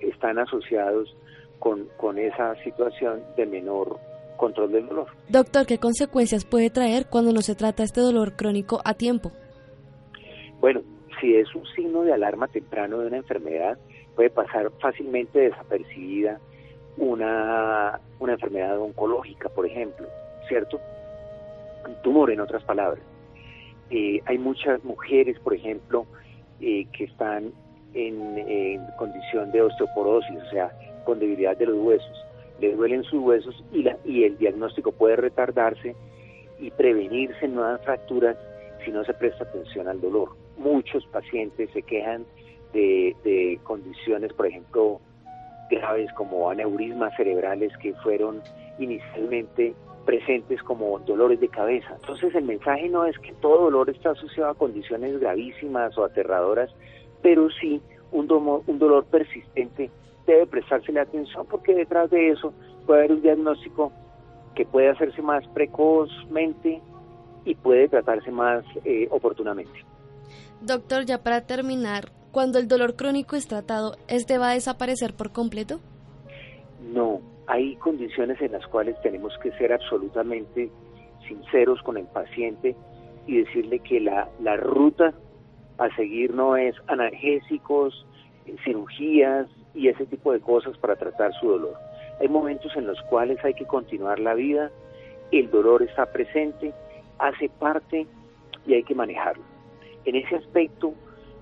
están 0.00 0.38
asociados 0.38 1.14
con, 1.58 1.88
con 1.96 2.18
esa 2.18 2.54
situación 2.62 3.22
de 3.36 3.46
menor 3.46 3.98
control 4.36 4.72
del 4.72 4.88
dolor. 4.88 5.08
Doctor, 5.28 5.66
¿qué 5.66 5.78
consecuencias 5.78 6.44
puede 6.44 6.70
traer 6.70 7.06
cuando 7.06 7.32
no 7.32 7.40
se 7.40 7.54
trata 7.54 7.82
este 7.82 8.00
dolor 8.00 8.36
crónico 8.36 8.80
a 8.84 8.94
tiempo? 8.94 9.32
Bueno, 10.60 10.82
si 11.20 11.34
es 11.36 11.54
un 11.54 11.66
signo 11.74 12.02
de 12.02 12.12
alarma 12.12 12.48
temprano 12.48 12.98
de 12.98 13.06
una 13.06 13.16
enfermedad, 13.18 13.78
puede 14.14 14.30
pasar 14.30 14.70
fácilmente 14.80 15.38
desapercibida 15.40 16.40
una, 16.96 18.00
una 18.18 18.32
enfermedad 18.32 18.78
oncológica, 18.78 19.48
por 19.50 19.66
ejemplo 19.66 20.06
¿cierto? 20.48 20.80
Tumor, 22.02 22.30
en 22.30 22.40
otras 22.40 22.62
palabras. 22.64 23.02
Eh, 23.90 24.20
hay 24.26 24.38
muchas 24.38 24.82
mujeres, 24.84 25.38
por 25.40 25.54
ejemplo, 25.54 26.06
eh, 26.60 26.86
que 26.92 27.04
están 27.04 27.52
en, 27.94 28.80
condición 28.98 29.52
de 29.52 29.62
osteoporosis, 29.62 30.36
o 30.36 30.50
sea, 30.50 30.70
con 31.04 31.18
debilidad 31.18 31.56
de 31.56 31.66
los 31.66 31.78
huesos. 31.78 32.24
Le 32.60 32.74
duelen 32.74 33.04
sus 33.04 33.22
huesos 33.22 33.64
y, 33.72 33.82
la, 33.82 33.96
y 34.04 34.24
el 34.24 34.36
diagnóstico 34.38 34.92
puede 34.92 35.16
retardarse 35.16 35.94
y 36.58 36.70
prevenirse 36.70 37.48
nuevas 37.48 37.80
fracturas 37.82 38.36
si 38.84 38.90
no 38.90 39.04
se 39.04 39.14
presta 39.14 39.44
atención 39.44 39.88
al 39.88 40.00
dolor. 40.00 40.30
Muchos 40.56 41.06
pacientes 41.06 41.70
se 41.72 41.82
quejan 41.82 42.24
de, 42.72 43.14
de 43.24 43.60
condiciones, 43.62 44.32
por 44.32 44.46
ejemplo, 44.46 45.00
graves 45.70 46.12
como 46.14 46.50
aneurismas 46.50 47.14
cerebrales 47.16 47.76
que 47.78 47.92
fueron 47.94 48.42
inicialmente 48.78 49.74
presentes 50.06 50.62
como 50.62 50.98
dolores 51.00 51.38
de 51.40 51.48
cabeza. 51.48 51.96
Entonces 52.00 52.34
el 52.34 52.44
mensaje 52.44 52.88
no 52.88 53.04
es 53.04 53.18
que 53.18 53.34
todo 53.34 53.64
dolor 53.64 53.90
está 53.90 54.12
asociado 54.12 54.50
a 54.50 54.54
condiciones 54.54 55.20
gravísimas 55.20 55.98
o 55.98 56.04
aterradoras, 56.04 56.70
pero 57.20 57.50
sí 57.60 57.82
un, 58.12 58.30
un 58.66 58.78
dolor 58.78 59.04
persistente 59.06 59.90
debe 60.26 60.46
prestársele 60.46 61.00
atención 61.00 61.46
porque 61.50 61.74
detrás 61.74 62.10
de 62.10 62.30
eso 62.30 62.54
puede 62.86 63.00
haber 63.00 63.12
un 63.12 63.22
diagnóstico 63.22 63.92
que 64.54 64.64
puede 64.64 64.88
hacerse 64.88 65.20
más 65.20 65.46
precozmente 65.48 66.80
y 67.44 67.54
puede 67.54 67.88
tratarse 67.88 68.30
más 68.30 68.64
eh, 68.84 69.08
oportunamente. 69.10 69.84
Doctor, 70.62 71.04
ya 71.04 71.22
para 71.22 71.42
terminar, 71.42 72.10
cuando 72.32 72.58
el 72.58 72.66
dolor 72.66 72.96
crónico 72.96 73.36
es 73.36 73.46
tratado, 73.46 73.96
¿este 74.08 74.38
va 74.38 74.50
a 74.50 74.54
desaparecer 74.54 75.14
por 75.14 75.32
completo? 75.32 75.80
No, 76.92 77.20
hay 77.46 77.76
condiciones 77.76 78.40
en 78.40 78.52
las 78.52 78.66
cuales 78.66 79.00
tenemos 79.02 79.36
que 79.38 79.52
ser 79.52 79.72
absolutamente 79.72 80.70
sinceros 81.28 81.82
con 81.82 81.96
el 81.96 82.06
paciente 82.06 82.76
y 83.26 83.38
decirle 83.38 83.80
que 83.80 84.00
la, 84.00 84.28
la 84.40 84.56
ruta 84.56 85.14
a 85.78 85.94
seguir 85.96 86.34
no 86.34 86.56
es 86.56 86.74
analgésicos, 86.86 88.06
cirugías 88.64 89.46
y 89.74 89.88
ese 89.88 90.06
tipo 90.06 90.32
de 90.32 90.40
cosas 90.40 90.76
para 90.78 90.96
tratar 90.96 91.32
su 91.34 91.48
dolor. 91.48 91.74
Hay 92.20 92.28
momentos 92.28 92.74
en 92.76 92.86
los 92.86 93.00
cuales 93.02 93.44
hay 93.44 93.54
que 93.54 93.66
continuar 93.66 94.18
la 94.18 94.34
vida, 94.34 94.70
el 95.32 95.50
dolor 95.50 95.82
está 95.82 96.06
presente, 96.06 96.72
hace 97.18 97.48
parte 97.48 98.06
y 98.66 98.74
hay 98.74 98.82
que 98.84 98.94
manejarlo. 98.94 99.44
En 100.04 100.14
ese 100.16 100.36
aspecto, 100.36 100.94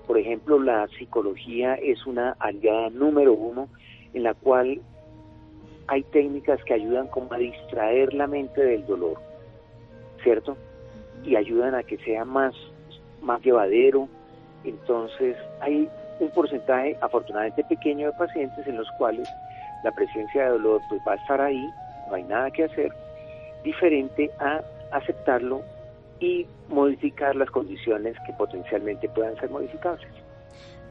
por 0.07 0.17
ejemplo, 0.17 0.59
la 0.59 0.87
psicología 0.99 1.75
es 1.75 2.05
una 2.05 2.35
aliada 2.39 2.89
número 2.89 3.33
uno 3.33 3.69
en 4.13 4.23
la 4.23 4.33
cual 4.33 4.81
hay 5.87 6.03
técnicas 6.03 6.63
que 6.63 6.73
ayudan 6.73 7.07
como 7.07 7.33
a 7.33 7.37
distraer 7.37 8.13
la 8.13 8.27
mente 8.27 8.63
del 8.63 8.85
dolor, 8.85 9.17
¿cierto? 10.23 10.57
Y 11.23 11.35
ayudan 11.35 11.75
a 11.75 11.83
que 11.83 11.97
sea 11.99 12.25
más, 12.25 12.53
más 13.21 13.41
llevadero. 13.41 14.07
Entonces, 14.63 15.37
hay 15.61 15.89
un 16.19 16.29
porcentaje 16.31 16.97
afortunadamente 17.01 17.63
pequeño 17.65 18.07
de 18.07 18.17
pacientes 18.17 18.65
en 18.65 18.77
los 18.77 18.87
cuales 18.97 19.29
la 19.83 19.91
presencia 19.91 20.45
de 20.45 20.49
dolor 20.49 20.81
pues 20.89 21.01
va 21.07 21.13
a 21.13 21.15
estar 21.15 21.41
ahí, 21.41 21.69
no 22.09 22.15
hay 22.15 22.23
nada 22.23 22.49
que 22.51 22.63
hacer, 22.63 22.91
diferente 23.63 24.31
a 24.39 24.61
aceptarlo 24.91 25.61
y 26.19 26.47
modificar 26.69 27.35
las 27.35 27.49
condiciones 27.51 28.15
que 28.25 28.33
potencialmente 28.33 29.09
puedan 29.09 29.35
ser 29.37 29.49
modificables. 29.49 30.24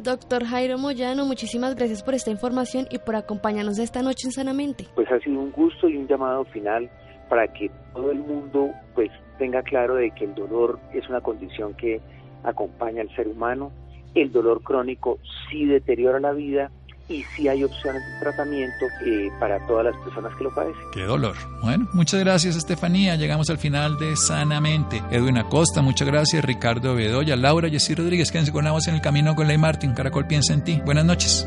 Doctor 0.01 0.45
Jairo 0.45 0.77
Moyano, 0.77 1.25
muchísimas 1.25 1.75
gracias 1.77 2.03
por 2.03 2.15
esta 2.15 2.31
información 2.31 2.87
y 2.91 2.99
por 2.99 3.17
acompañarnos 3.17 3.79
esta 3.79 4.03
noche 4.03 4.27
en 4.27 4.33
Sanamente. 4.33 4.87
Pues 4.95 5.11
ha 5.11 5.19
sido 5.21 5.41
un 5.41 5.53
gusto 5.53 5.89
y 5.89 5.97
un 5.97 6.09
llamado 6.09 6.45
final 6.47 6.91
para 7.29 7.47
que 7.49 7.71
todo 7.95 8.11
el 8.11 8.19
mundo 8.19 8.71
pues 8.95 9.11
tenga 9.39 9.63
claro 9.63 9.95
de 9.95 10.11
que 10.11 10.25
el 10.25 10.35
dolor 10.35 10.79
es 10.93 11.09
una 11.09 11.21
condición 11.21 11.75
que 11.75 12.01
acompaña 12.43 13.03
al 13.03 13.15
ser 13.15 13.29
humano. 13.29 13.73
El 14.15 14.31
dolor 14.31 14.63
crónico 14.63 15.19
sí 15.49 15.65
deteriora 15.65 16.21
la 16.21 16.33
vida, 16.33 16.71
y 17.09 17.23
si 17.37 17.49
hay 17.49 17.63
opciones 17.65 18.03
de 18.03 18.21
tratamiento 18.21 18.87
eh, 19.05 19.31
para 19.39 19.65
todas 19.67 19.85
las 19.85 19.97
personas 20.05 20.35
que 20.37 20.45
lo 20.45 20.55
padecen. 20.55 20.83
Qué 20.93 21.03
dolor. 21.03 21.37
Bueno, 21.63 21.89
muchas 21.93 22.21
gracias 22.21 22.57
Estefanía. 22.57 23.17
Llegamos 23.17 23.51
al 23.51 23.59
final 23.59 23.99
de 23.99 24.17
Sanamente. 24.17 25.03
Edwin 25.11 25.39
Acosta, 25.39 25.83
muchas 25.83 26.09
gracias. 26.09 26.45
Ricardo 26.45 26.95
Bedoya, 26.95 27.37
Laura, 27.37 27.69
Jessy 27.69 27.95
Rodríguez, 27.95 28.31
quédense 28.31 28.53
con 28.53 28.65
en 28.65 28.95
el 28.95 29.01
camino 29.03 29.35
con 29.35 29.47
Ley 29.47 29.59
Martin. 29.59 29.93
Caracol 29.93 30.27
piensa 30.27 30.55
en 30.55 30.65
ti. 30.65 30.81
Buenas 30.85 31.05
noches. 31.05 31.47